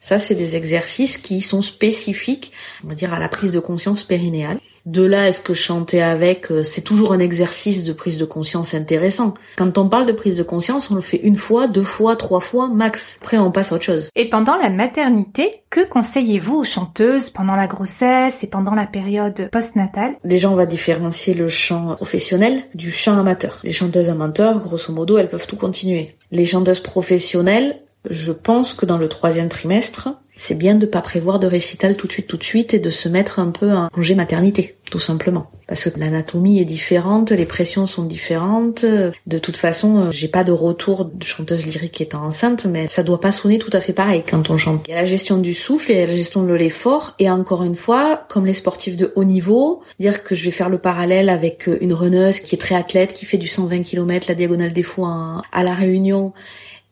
Ça, 0.10 0.18
c'est 0.18 0.34
des 0.34 0.56
exercices 0.56 1.20
qui 1.20 1.40
sont 1.40 1.62
spécifiques, 1.62 2.52
on 2.84 2.88
va 2.88 2.96
dire, 2.96 3.14
à 3.14 3.20
la 3.20 3.30
prise 3.30 3.52
de 3.52 3.60
conscience 3.60 4.04
périnéale. 4.04 4.58
De 4.88 5.06
là, 5.06 5.28
est-ce 5.28 5.40
que 5.40 5.54
chanter 5.54 6.02
avec, 6.02 6.50
euh, 6.50 6.64
c'est 6.64 6.82
toujours 6.82 7.14
un 7.14 7.20
exercice 7.20 7.84
de 7.84 7.94
prise 7.94 8.18
de 8.18 8.26
conscience 8.26 8.74
intéressant. 8.74 9.36
Quand 9.56 9.78
on 9.78 9.88
parle 9.88 10.08
de 10.08 10.12
prise 10.12 10.36
de 10.36 10.42
conscience, 10.42 10.90
on 10.90 10.96
le 10.96 11.02
fait 11.02 11.18
une 11.22 11.36
fois, 11.36 11.68
deux 11.68 11.84
fois, 11.84 12.16
trois 12.16 12.40
fois, 12.40 12.70
max. 12.70 13.20
Après, 13.22 13.38
on 13.38 13.52
passe 13.52 13.72
à 13.72 13.76
autre 13.76 13.84
chose. 13.84 14.10
Et 14.16 14.28
pendant 14.28 14.58
la 14.58 14.72
maternité, 14.72 15.52
que 15.70 15.88
conseillez-vous 15.88 16.56
aux 16.56 16.64
chanteuses 16.64 17.30
pendant 17.30 17.56
la 17.56 17.68
grossesse 17.68 18.44
et 18.44 18.48
pendant 18.48 18.74
la 18.74 18.88
période 18.88 19.48
postnatale? 19.52 20.16
Déjà, 20.24 20.50
on 20.50 20.56
va 20.56 20.66
différencier 20.66 21.36
le 21.36 21.50
chant 21.50 21.94
professionnel 21.94 22.64
du 22.74 22.90
chant 22.90 23.16
amateur. 23.16 23.60
Les 23.64 23.74
chanteuses 23.74 24.10
amateurs, 24.10 24.58
grosso 24.58 24.92
modo, 24.92 25.20
elles 25.20 25.30
peuvent 25.30 25.46
tout 25.46 25.56
continuer. 25.56 26.16
Les 26.32 26.48
chanteuses 26.48 26.80
professionnelles, 26.80 27.84
je 28.10 28.32
pense 28.32 28.74
que 28.74 28.86
dans 28.86 28.98
le 28.98 29.08
troisième 29.08 29.50
trimestre, 29.50 30.10
c'est 30.40 30.58
bien 30.58 30.76
de 30.76 30.86
pas 30.86 31.02
prévoir 31.02 31.40
de 31.40 31.48
récital 31.48 31.98
tout 31.98 32.08
de 32.08 32.14
suite, 32.14 32.28
tout 32.28 32.38
de 32.38 32.44
suite, 32.44 32.74
et 32.74 32.80
de 32.80 32.90
se 32.90 33.10
mettre 33.10 33.40
un 33.40 33.52
peu 33.52 33.72
en 33.74 33.90
congé 33.90 34.16
maternité, 34.16 34.78
tout 34.90 35.00
simplement. 35.00 35.52
Parce 35.68 35.90
que 35.90 36.00
l'anatomie 36.00 36.62
est 36.62 36.66
différente, 36.66 37.32
les 37.32 37.46
pressions 37.46 37.86
sont 37.86 38.06
différentes. 38.06 38.86
De 38.86 39.38
toute 39.38 39.58
façon, 39.58 40.12
j'ai 40.12 40.30
pas 40.30 40.46
de 40.46 40.54
retour 40.54 41.06
de 41.06 41.24
chanteuse 41.24 41.66
lyrique 41.66 42.00
étant 42.00 42.24
enceinte, 42.24 42.66
mais 42.66 42.88
ça 42.88 43.04
doit 43.04 43.20
pas 43.20 43.34
sonner 43.34 43.60
tout 43.60 43.70
à 43.74 43.82
fait 43.82 43.92
pareil 43.92 44.24
quand 44.28 44.50
on 44.50 44.56
chante. 44.56 44.86
Il 44.88 44.92
y 44.92 44.94
a 44.94 45.02
la 45.02 45.06
gestion 45.06 45.38
du 45.38 45.54
souffle, 45.54 45.92
il 45.92 45.98
y 45.98 46.02
a 46.02 46.08
la 46.08 46.16
gestion 46.16 46.44
de 46.44 46.54
l'effort, 46.54 47.16
et 47.20 47.30
encore 47.30 47.64
une 47.64 47.76
fois, 47.76 48.26
comme 48.30 48.46
les 48.46 48.54
sportifs 48.54 48.96
de 48.96 49.12
haut 49.16 49.26
niveau, 49.26 49.82
dire 50.00 50.24
que 50.24 50.36
je 50.36 50.46
vais 50.46 50.52
faire 50.52 50.70
le 50.70 50.78
parallèle 50.78 51.28
avec 51.28 51.70
une 51.82 51.94
runneuse 51.94 52.40
qui 52.40 52.56
est 52.56 52.60
très 52.60 52.76
athlète, 52.76 53.14
qui 53.14 53.26
fait 53.26 53.38
du 53.38 53.48
120 53.48 53.82
km, 53.84 54.28
la 54.30 54.36
diagonale 54.36 54.72
des 54.72 54.84
fous 54.84 55.06
à 55.06 55.64
la 55.64 55.74
Réunion, 55.74 56.34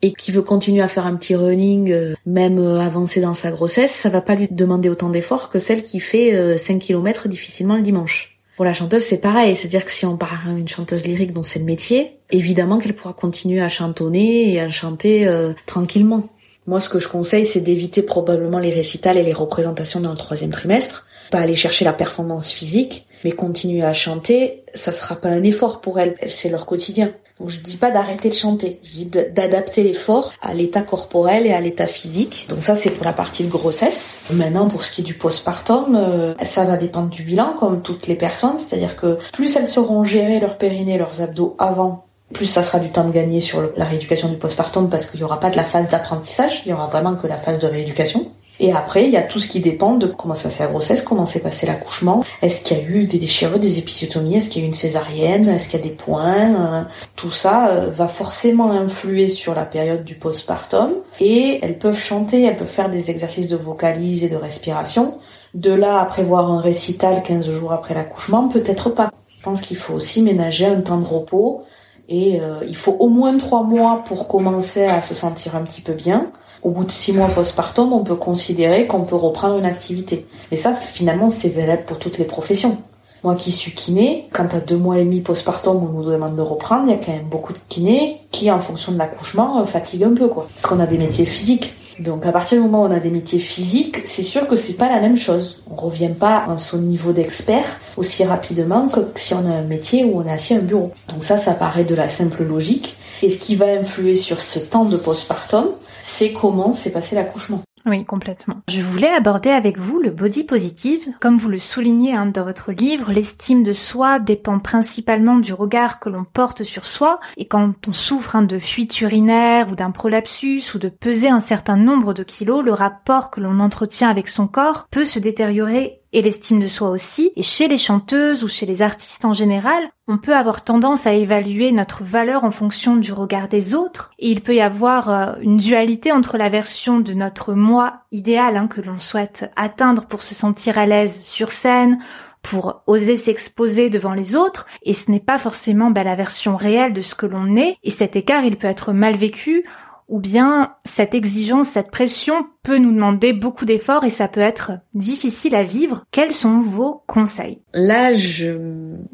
et 0.02 0.14
qui 0.14 0.32
veut 0.32 0.42
continuer 0.42 0.82
à 0.82 0.88
faire 0.88 1.06
un 1.06 1.16
petit 1.16 1.36
running, 1.36 1.92
euh, 1.92 2.14
même 2.26 2.60
euh, 2.60 2.80
avancer 2.80 3.20
dans 3.20 3.34
sa 3.34 3.52
grossesse, 3.52 3.92
ça 3.92 4.10
va 4.10 4.22
pas 4.22 4.36
lui 4.36 4.48
demander 4.52 4.90
autant 4.90 5.10
d'efforts 5.10 5.50
que 5.50 5.60
celle 5.60 5.84
qui 5.84 6.00
fait 6.00 6.58
5 6.58 6.80
km 6.80 7.28
difficilement 7.28 7.76
le 7.76 7.82
dimanche. 7.82 8.40
Pour 8.56 8.66
la 8.66 8.74
chanteuse, 8.74 9.04
c'est 9.04 9.20
pareil, 9.20 9.56
c'est-à-dire 9.56 9.86
que 9.86 9.92
si 9.92 10.06
on 10.06 10.18
part 10.18 10.48
à 10.48 10.52
une 10.52 10.68
chanteuse 10.68 11.06
lyrique 11.06 11.34
dont 11.34 11.44
c'est 11.44 11.60
le 11.60 11.66
métier, 11.66 12.18
évidemment 12.32 12.80
qu'elle 12.80 12.96
pourra 12.96 13.14
continuer 13.14 13.62
à 13.62 13.70
chantonner 13.70 14.54
et 14.54 14.60
à 14.60 14.70
chanter 14.70 15.32
tranquillement. 15.68 16.28
Moi, 16.66 16.82
ce 16.82 16.90
que 16.90 17.00
je 17.00 17.08
conseille, 17.08 17.46
c'est 17.46 17.62
d'éviter 17.62 18.02
probablement 18.02 18.60
les 18.60 18.72
récitals 18.72 19.18
et 19.18 19.24
les 19.24 19.34
représentations 19.34 20.02
dans 20.02 20.12
le 20.12 20.18
troisième 20.18 20.52
trimestre, 20.52 21.08
pas 21.32 21.40
aller 21.40 21.56
chercher 21.56 21.86
la 21.86 21.94
performance 21.94 22.52
physique, 22.52 23.08
mais 23.24 23.32
continuer 23.32 23.84
à 23.84 23.94
chanter, 23.94 24.64
ça 24.74 24.92
sera 24.92 25.16
pas 25.16 25.30
un 25.30 25.44
effort 25.44 25.80
pour 25.80 26.00
elles, 26.00 26.16
c'est 26.28 26.50
leur 26.50 26.66
quotidien. 26.66 27.14
Donc 27.40 27.50
je 27.50 27.60
dis 27.60 27.78
pas 27.78 27.92
d'arrêter 27.92 28.30
de 28.30 28.34
chanter, 28.34 28.80
je 28.84 28.92
dis 28.92 29.06
d'adapter 29.06 29.84
l'effort 29.84 30.34
à 30.42 30.54
l'état 30.54 30.82
corporel 30.82 31.46
et 31.46 31.54
à 31.54 31.62
l'état 31.62 31.88
physique. 31.88 32.48
Donc 32.50 32.64
ça 32.64 32.76
c'est 32.76 32.90
pour 32.90 33.06
la 33.06 33.14
partie 33.14 33.44
de 33.44 33.50
grossesse. 33.50 34.22
Maintenant 34.32 34.68
pour 34.68 34.84
ce 34.84 34.92
qui 34.92 35.02
est 35.02 35.04
du 35.04 35.14
postpartum, 35.14 35.96
euh, 35.96 36.34
ça 36.44 36.64
va 36.64 36.78
dépendre 36.78 37.10
du 37.10 37.24
bilan 37.24 37.54
comme 37.60 37.82
toutes 37.82 38.08
les 38.08 38.16
personnes, 38.16 38.58
c'est-à-dire 38.58 38.96
que 38.96 39.18
plus 39.34 39.56
elles 39.56 39.68
sauront 39.68 40.04
gérer 40.04 40.40
leur 40.40 40.58
périnée, 40.58 40.98
leurs 40.98 41.22
abdos 41.22 41.56
avant 41.60 42.08
plus 42.34 42.46
ça 42.46 42.64
sera 42.64 42.80
du 42.80 42.90
temps 42.90 43.06
de 43.06 43.12
gagner 43.12 43.40
sur 43.40 43.72
la 43.78 43.86
rééducation 43.86 44.28
du 44.28 44.36
postpartum 44.36 44.90
parce 44.90 45.06
qu'il 45.06 45.20
n'y 45.20 45.24
aura 45.24 45.40
pas 45.40 45.50
de 45.50 45.56
la 45.56 45.64
phase 45.64 45.90
d'apprentissage, 45.90 46.62
il 46.66 46.72
y 46.72 46.74
aura 46.74 46.88
vraiment 46.88 47.16
que 47.16 47.28
la 47.28 47.38
phase 47.38 47.60
de 47.60 47.68
rééducation. 47.68 48.30
Et 48.60 48.72
après, 48.72 49.06
il 49.06 49.12
y 49.12 49.18
a 49.18 49.22
tout 49.22 49.40
ce 49.40 49.48
qui 49.48 49.60
dépend 49.60 49.96
de 49.96 50.08
comment 50.08 50.36
s'est 50.36 50.44
passé 50.44 50.64
la 50.64 50.70
grossesse, 50.70 51.02
comment 51.02 51.26
s'est 51.26 51.40
passé 51.40 51.68
l'accouchement. 51.68 52.24
Est-ce 52.42 52.62
qu'il 52.62 52.78
y 52.78 52.80
a 52.82 52.84
eu 52.84 53.06
des 53.06 53.20
déchirures, 53.20 53.60
des 53.60 53.80
épisiotomies, 53.80 54.38
est-ce 54.38 54.50
qu'il 54.50 54.62
y 54.62 54.66
a 54.66 54.68
eu 54.68 54.70
une 54.70 54.76
césarienne, 54.76 55.48
est-ce 55.48 55.70
qu'il 55.70 55.80
y 55.80 55.84
a 55.84 55.86
des 55.86 55.94
points. 55.94 56.56
Euh, 56.56 56.82
tout 57.16 57.32
ça 57.32 57.70
euh, 57.70 57.90
va 57.90 58.08
forcément 58.08 58.72
influer 58.72 59.28
sur 59.28 59.54
la 59.54 59.66
période 59.66 60.04
du 60.04 60.16
postpartum. 60.16 60.94
Et 61.20 61.60
elles 61.62 61.78
peuvent 61.78 62.00
chanter, 62.00 62.44
elles 62.44 62.58
peuvent 62.58 62.68
faire 62.68 62.90
des 62.90 63.12
exercices 63.12 63.48
de 63.48 63.58
vocalise 63.58 64.24
et 64.24 64.30
de 64.30 64.36
respiration. 64.36 65.20
De 65.54 65.72
là 65.72 66.00
à 66.00 66.06
prévoir 66.06 66.52
un 66.52 66.62
récital 66.62 67.24
15 67.24 67.50
jours 67.50 67.72
après 67.72 67.94
l'accouchement, 67.94 68.48
peut-être 68.48 68.90
pas. 68.90 69.12
Je 69.38 69.44
pense 69.44 69.62
qu'il 69.62 69.78
faut 69.78 69.94
aussi 69.94 70.22
ménager 70.22 70.66
un 70.66 70.82
temps 70.82 70.98
de 70.98 71.06
repos 71.06 71.64
et 72.10 72.40
euh, 72.42 72.60
il 72.68 72.76
faut 72.76 72.96
au 73.00 73.10
moins 73.10 73.38
trois 73.38 73.64
mois 73.64 74.04
pour 74.06 74.28
commencer 74.28 74.86
à 74.86 75.02
se 75.02 75.14
sentir 75.14 75.56
un 75.56 75.62
petit 75.62 75.82
peu 75.82 75.94
bien 75.94 76.32
au 76.68 76.72
bout 76.72 76.84
de 76.84 76.92
six 76.92 77.14
mois 77.14 77.30
postpartum, 77.30 77.94
on 77.94 78.04
peut 78.04 78.16
considérer 78.16 78.88
qu'on 78.88 79.04
peut 79.04 79.16
reprendre 79.16 79.58
une 79.58 79.66
activité. 79.66 80.26
Mais 80.52 80.58
ça, 80.58 80.74
finalement, 80.74 81.30
c'est 81.30 81.48
valable 81.48 81.84
pour 81.86 81.98
toutes 81.98 82.18
les 82.18 82.26
professions. 82.26 82.78
Moi 83.24 83.36
qui 83.36 83.54
suis 83.54 83.72
kiné, 83.72 84.28
quand 84.34 84.54
à 84.54 84.60
deux 84.60 84.76
mois 84.76 85.00
et 85.00 85.06
demi 85.06 85.22
postpartum, 85.22 85.78
on 85.78 85.94
nous 85.94 86.12
demande 86.12 86.36
de 86.36 86.42
reprendre, 86.42 86.84
il 86.88 86.92
y 86.92 86.94
a 86.94 86.98
quand 86.98 87.14
même 87.14 87.30
beaucoup 87.30 87.54
de 87.54 87.58
kinés 87.70 88.18
qui, 88.32 88.52
en 88.52 88.60
fonction 88.60 88.92
de 88.92 88.98
l'accouchement, 88.98 89.62
euh, 89.62 89.66
fatiguent 89.66 90.04
un 90.04 90.14
peu, 90.14 90.28
quoi. 90.28 90.50
Parce 90.54 90.68
qu'on 90.68 90.82
a 90.82 90.86
des 90.86 90.98
métiers 90.98 91.26
physiques. 91.26 91.74
Donc 92.00 92.26
à 92.26 92.34
partir 92.34 92.58
du 92.58 92.66
moment 92.66 92.84
où 92.84 92.88
on 92.88 92.92
a 92.92 93.00
des 93.00 93.10
métiers 93.10 93.40
physiques, 93.40 94.06
c'est 94.06 94.22
sûr 94.22 94.46
que 94.48 94.58
c'est 94.58 94.74
pas 94.74 94.90
la 94.90 95.00
même 95.00 95.18
chose. 95.18 95.64
On 95.72 95.76
revient 95.76 96.12
pas 96.20 96.44
à 96.48 96.60
son 96.60 96.80
niveau 96.80 97.14
d'expert 97.14 97.66
aussi 97.96 98.24
rapidement 98.26 98.88
que 98.90 99.00
si 99.16 99.34
on 99.34 99.46
a 99.50 99.56
un 99.56 99.64
métier 99.64 100.04
où 100.04 100.20
on 100.20 100.26
est 100.26 100.32
assis 100.32 100.54
à 100.54 100.58
un 100.58 100.62
bureau. 100.62 100.92
Donc 101.12 101.24
ça, 101.24 101.38
ça 101.38 101.54
paraît 101.54 101.86
de 101.86 101.96
la 101.96 102.10
simple 102.10 102.44
logique. 102.44 102.98
Et 103.24 103.32
ce 103.32 103.40
qui 103.40 103.56
va 103.56 103.66
influer 103.66 104.16
sur 104.16 104.40
ce 104.42 104.60
temps 104.60 104.86
de 104.86 104.96
postpartum, 104.96 105.70
c'est 106.08 106.32
comment 106.32 106.74
s'est 106.74 106.94
passé 106.94 107.16
l'accouchement. 107.16 107.62
Oui, 107.86 108.06
complètement. 108.06 108.62
Je 108.70 108.82
voulais 108.82 109.10
aborder 109.10 109.50
avec 109.50 109.78
vous 109.78 110.00
le 110.00 110.10
body 110.10 110.46
positive. 110.46 111.08
Comme 111.20 111.38
vous 111.38 111.50
le 111.50 111.60
soulignez 111.60 112.14
hein, 112.14 112.26
dans 112.26 112.44
votre 112.44 112.72
livre, 112.72 113.12
l'estime 113.12 113.64
de 113.64 113.74
soi 113.74 114.20
dépend 114.20 114.60
principalement 114.60 115.38
du 115.38 115.54
regard 115.54 116.00
que 116.00 116.10
l'on 116.10 116.24
porte 116.24 116.64
sur 116.64 116.86
soi. 116.86 117.20
Et 117.38 117.46
quand 117.46 117.74
on 117.88 117.94
souffre 117.94 118.36
hein, 118.36 118.42
de 118.42 118.60
fuite 118.60 119.00
urinaire 119.02 119.70
ou 119.70 119.76
d'un 119.76 119.92
prolapsus 119.92 120.74
ou 120.76 120.80
de 120.80 120.90
peser 120.90 121.30
un 121.30 121.40
certain 121.40 121.78
nombre 121.78 122.14
de 122.14 122.24
kilos, 122.24 122.64
le 122.64 122.74
rapport 122.74 123.30
que 123.30 123.40
l'on 123.40 123.60
entretient 123.60 124.10
avec 124.10 124.28
son 124.28 124.48
corps 124.48 124.88
peut 124.90 125.06
se 125.06 125.20
détériorer 125.20 126.02
et 126.18 126.22
l'estime 126.24 126.60
de 126.60 126.68
soi 126.68 126.90
aussi. 126.90 127.32
Et 127.36 127.44
chez 127.44 127.68
les 127.68 127.78
chanteuses 127.78 128.44
ou 128.44 128.48
chez 128.48 128.66
les 128.66 128.82
artistes 128.82 129.24
en 129.24 129.34
général, 129.34 129.84
on 130.08 130.18
peut 130.18 130.36
avoir 130.36 130.64
tendance 130.64 131.06
à 131.06 131.14
évaluer 131.14 131.72
notre 131.72 132.04
valeur 132.04 132.44
en 132.44 132.50
fonction 132.50 132.96
du 132.96 133.14
regard 133.14 133.48
des 133.48 133.76
autres. 133.76 134.12
Et 134.18 134.32
il 134.32 134.42
peut 134.42 134.56
y 134.56 134.62
avoir 134.62 135.10
euh, 135.10 135.34
une 135.42 135.58
dualité 135.58 136.12
entre 136.12 136.38
la 136.38 136.50
version 136.50 137.00
de 137.00 137.14
notre 137.14 137.54
moi 137.54 138.02
idéal 138.12 138.58
hein, 138.58 138.68
que 138.68 138.82
l'on 138.82 139.00
souhaite 139.00 139.52
atteindre 139.56 140.06
pour 140.08 140.24
se 140.24 140.34
sentir 140.34 140.80
à 140.80 140.88
l'aise 140.88 141.22
sur 141.24 141.52
scène 141.52 142.00
pour 142.42 142.82
oser 142.88 143.18
s'exposer 143.18 143.90
devant 143.90 144.14
les 144.14 144.34
autres, 144.34 144.68
et 144.84 144.94
ce 144.94 145.12
n'est 145.12 145.20
pas 145.20 145.38
forcément 145.38 145.92
bah, 145.92 146.06
la 146.06 146.16
version 146.16 146.56
réelle 146.56 146.94
de 146.94 147.02
ce 147.02 147.14
que 147.14 147.26
l'on 147.26 147.58
est, 147.58 147.76
et 147.84 147.92
cet 147.92 148.16
écart 148.16 148.46
il 148.46 148.56
peut 148.56 148.68
être 148.68 148.94
mal 148.94 149.18
vécu 149.18 149.66
ou 150.08 150.20
bien 150.20 150.74
cette 150.86 151.14
exigence, 151.14 151.70
cette 151.70 151.92
pression 151.92 152.46
peut 152.64 152.78
nous 152.78 152.92
demander 152.92 153.34
beaucoup 153.34 153.66
d'efforts 153.66 154.04
et 154.04 154.10
ça 154.10 154.28
peut 154.28 154.42
être 154.42 154.72
difficile 154.94 155.56
à 155.56 155.64
vivre. 155.64 156.04
Quels 156.12 156.34
sont 156.34 156.62
vos 156.62 157.04
conseils? 157.08 157.62
Là, 157.74 158.14
je 158.14 158.50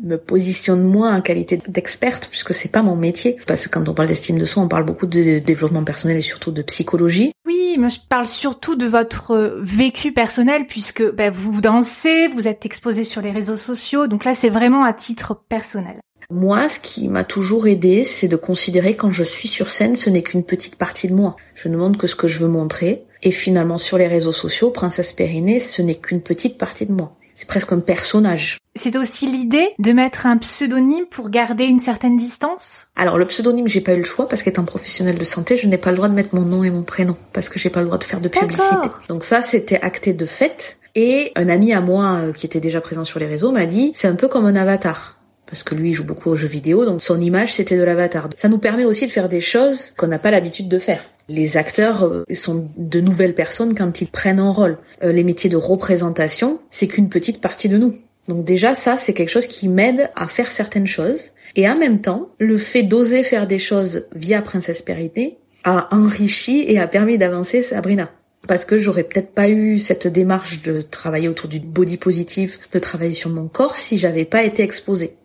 me 0.02 0.18
positionne 0.18 0.84
moins 0.84 1.16
en 1.16 1.22
qualité 1.22 1.62
d'experte 1.68 2.28
puisque 2.30 2.54
c'est 2.54 2.72
pas 2.72 2.82
mon 2.82 2.96
métier. 2.96 3.38
Parce 3.48 3.68
que 3.68 3.74
quand 3.74 3.88
on 3.90 3.94
parle 3.94 4.08
d'estime 4.08 4.40
de 4.40 4.46
soi, 4.46 4.64
on 4.64 4.68
parle 4.68 4.86
beaucoup 4.86 5.06
de 5.06 5.40
développement 5.40 5.84
personnel 5.84 6.18
et 6.18 6.22
surtout 6.22 6.52
de 6.52 6.62
psychologie. 6.62 7.32
Oui, 7.46 7.76
mais 7.78 7.90
je 7.90 8.00
parle 8.08 8.28
surtout 8.28 8.76
de 8.76 8.88
votre 8.88 9.60
vécu 9.62 10.14
personnel 10.14 10.66
puisque 10.68 11.04
ben, 11.14 11.32
vous 11.32 11.62
dansez, 11.62 12.28
vous 12.30 12.48
êtes 12.48 12.66
exposé 12.66 13.04
sur 13.04 13.22
les 13.22 13.32
réseaux 13.32 13.58
sociaux. 13.58 14.08
Donc 14.08 14.26
là, 14.26 14.34
c'est 14.34 14.50
vraiment 14.50 14.84
à 14.84 14.94
titre 14.94 15.36
personnel. 15.48 16.00
Moi, 16.30 16.70
ce 16.70 16.80
qui 16.80 17.08
m'a 17.08 17.24
toujours 17.24 17.68
aidé, 17.68 18.04
c'est 18.04 18.28
de 18.28 18.36
considérer 18.36 18.96
quand 18.96 19.12
je 19.12 19.24
suis 19.24 19.48
sur 19.48 19.70
scène, 19.70 19.96
ce 19.96 20.10
n'est 20.10 20.24
qu'une 20.24 20.44
petite 20.44 20.76
partie 20.76 21.08
de 21.08 21.14
moi. 21.14 21.36
Je 21.56 21.68
ne 21.70 21.78
montre 21.78 21.98
que 21.98 22.08
ce 22.08 22.16
que 22.16 22.28
je 22.28 22.40
veux 22.40 22.48
montrer. 22.48 23.06
Et 23.22 23.32
finalement, 23.32 23.78
sur 23.78 23.98
les 23.98 24.08
réseaux 24.08 24.32
sociaux, 24.32 24.70
Princesse 24.70 25.14
Périnée, 25.14 25.60
ce 25.60 25.82
n'est 25.82 25.96
qu'une 25.96 26.22
petite 26.22 26.58
partie 26.58 26.86
de 26.86 26.92
moi. 26.92 27.16
C'est 27.36 27.48
presque 27.48 27.72
un 27.74 27.80
personnage. 27.80 28.60
C'est 28.76 28.96
aussi 28.96 29.28
l'idée 29.28 29.70
de 29.80 29.92
mettre 29.92 30.26
un 30.26 30.38
pseudonyme 30.38 31.06
pour 31.10 31.30
garder 31.30 31.64
une 31.64 31.80
certaine 31.80 32.16
distance? 32.16 32.88
Alors 32.96 33.18
le 33.18 33.26
pseudonyme, 33.26 33.68
j'ai 33.68 33.82
pas 33.82 33.94
eu 33.94 33.98
le 33.98 34.04
choix 34.04 34.28
parce 34.28 34.44
qu'étant 34.44 34.66
professionnel 34.66 35.18
de 35.18 35.24
santé, 35.24 35.56
je 35.56 35.68
n'ai 35.68 35.78
pas 35.78 35.92
le 35.92 35.98
droit 35.98 36.10
de 36.10 36.14
mettre 36.14 36.36
mon 36.36 36.44
nom 36.44 36.64
et 36.64 36.70
mon 36.70 36.84
prénom 36.84 37.18
parce 37.34 37.50
que 37.50 37.58
j'ai 37.58 37.70
pas 37.70 37.80
le 37.80 37.88
droit 37.88 37.98
de 37.98 38.04
faire 38.04 38.22
de 38.22 38.30
publicité. 38.30 38.88
Donc 39.10 39.24
ça, 39.24 39.42
c'était 39.42 39.80
acté 39.82 40.14
de 40.14 40.26
fait. 40.26 40.78
Et 40.96 41.32
un 41.36 41.50
ami 41.50 41.74
à 41.74 41.82
moi 41.82 42.18
euh, 42.18 42.34
qui 42.34 42.46
était 42.46 42.60
déjà 42.60 42.82
présent 42.82 43.04
sur 43.04 43.20
les 43.20 43.26
réseaux 43.26 43.52
m'a 43.52 43.66
dit, 43.66 43.94
c'est 43.96 44.08
un 44.08 44.16
peu 44.16 44.28
comme 44.28 44.46
un 44.46 44.56
avatar 44.56 45.18
parce 45.54 45.62
que 45.62 45.76
lui 45.76 45.92
il 45.92 45.94
joue 45.94 46.04
beaucoup 46.04 46.32
aux 46.32 46.36
jeux 46.36 46.48
vidéo, 46.48 46.84
donc 46.84 47.04
son 47.04 47.22
image 47.22 47.54
c'était 47.54 47.78
de 47.78 47.84
l'avatar. 47.84 48.28
Ça 48.38 48.50
nous 48.50 48.58
permet 48.58 48.86
aussi 48.86 49.06
de 49.06 49.12
faire 49.12 49.30
des 49.30 49.40
choses 49.40 49.94
qu'on 49.96 50.08
n'a 50.08 50.18
pas 50.18 50.32
l'habitude 50.32 50.68
de 50.68 50.80
faire. 50.80 51.06
Les 51.30 51.58
acteurs 51.58 52.06
euh, 52.06 52.24
sont 52.34 52.70
de 52.76 53.00
nouvelles 53.00 53.36
personnes 53.36 53.76
quand 53.76 54.02
ils 54.02 54.08
prennent 54.08 54.40
un 54.40 54.50
rôle. 54.50 54.80
Euh, 55.04 55.12
les 55.12 55.24
métiers 55.24 55.52
de 55.52 55.56
représentation, 55.56 56.60
c'est 56.72 56.88
qu'une 56.88 57.08
petite 57.08 57.40
partie 57.40 57.70
de 57.70 57.78
nous. 57.78 58.00
Donc 58.28 58.44
déjà 58.46 58.74
ça 58.74 58.98
c'est 58.98 59.14
quelque 59.14 59.30
chose 59.30 59.46
qui 59.46 59.68
m'aide 59.68 60.10
à 60.16 60.28
faire 60.28 60.50
certaines 60.50 60.88
choses. 60.88 61.34
Et 61.56 61.70
en 61.70 61.78
même 61.78 62.02
temps, 62.02 62.30
le 62.40 62.58
fait 62.58 62.82
d'oser 62.82 63.24
faire 63.24 63.46
des 63.46 63.60
choses 63.60 64.08
via 64.16 64.42
Princesse 64.42 64.82
Périté 64.82 65.38
a 65.64 65.88
enrichi 65.96 66.66
et 66.68 66.80
a 66.80 66.88
permis 66.88 67.20
d'avancer 67.20 67.62
Sabrina 67.62 68.10
parce 68.48 68.66
que 68.66 68.78
j'aurais 68.78 69.04
peut-être 69.04 69.34
pas 69.34 69.50
eu 69.50 69.78
cette 69.78 70.08
démarche 70.08 70.64
de 70.64 70.82
travailler 70.82 71.30
autour 71.30 71.48
du 71.48 71.60
body 71.60 71.98
positif, 71.98 72.60
de 72.72 72.80
travailler 72.80 73.14
sur 73.14 73.30
mon 73.30 73.48
corps 73.48 73.78
si 73.78 73.98
j'avais 73.98 74.26
pas 74.26 74.44
été 74.44 74.64
exposée. 74.64 75.16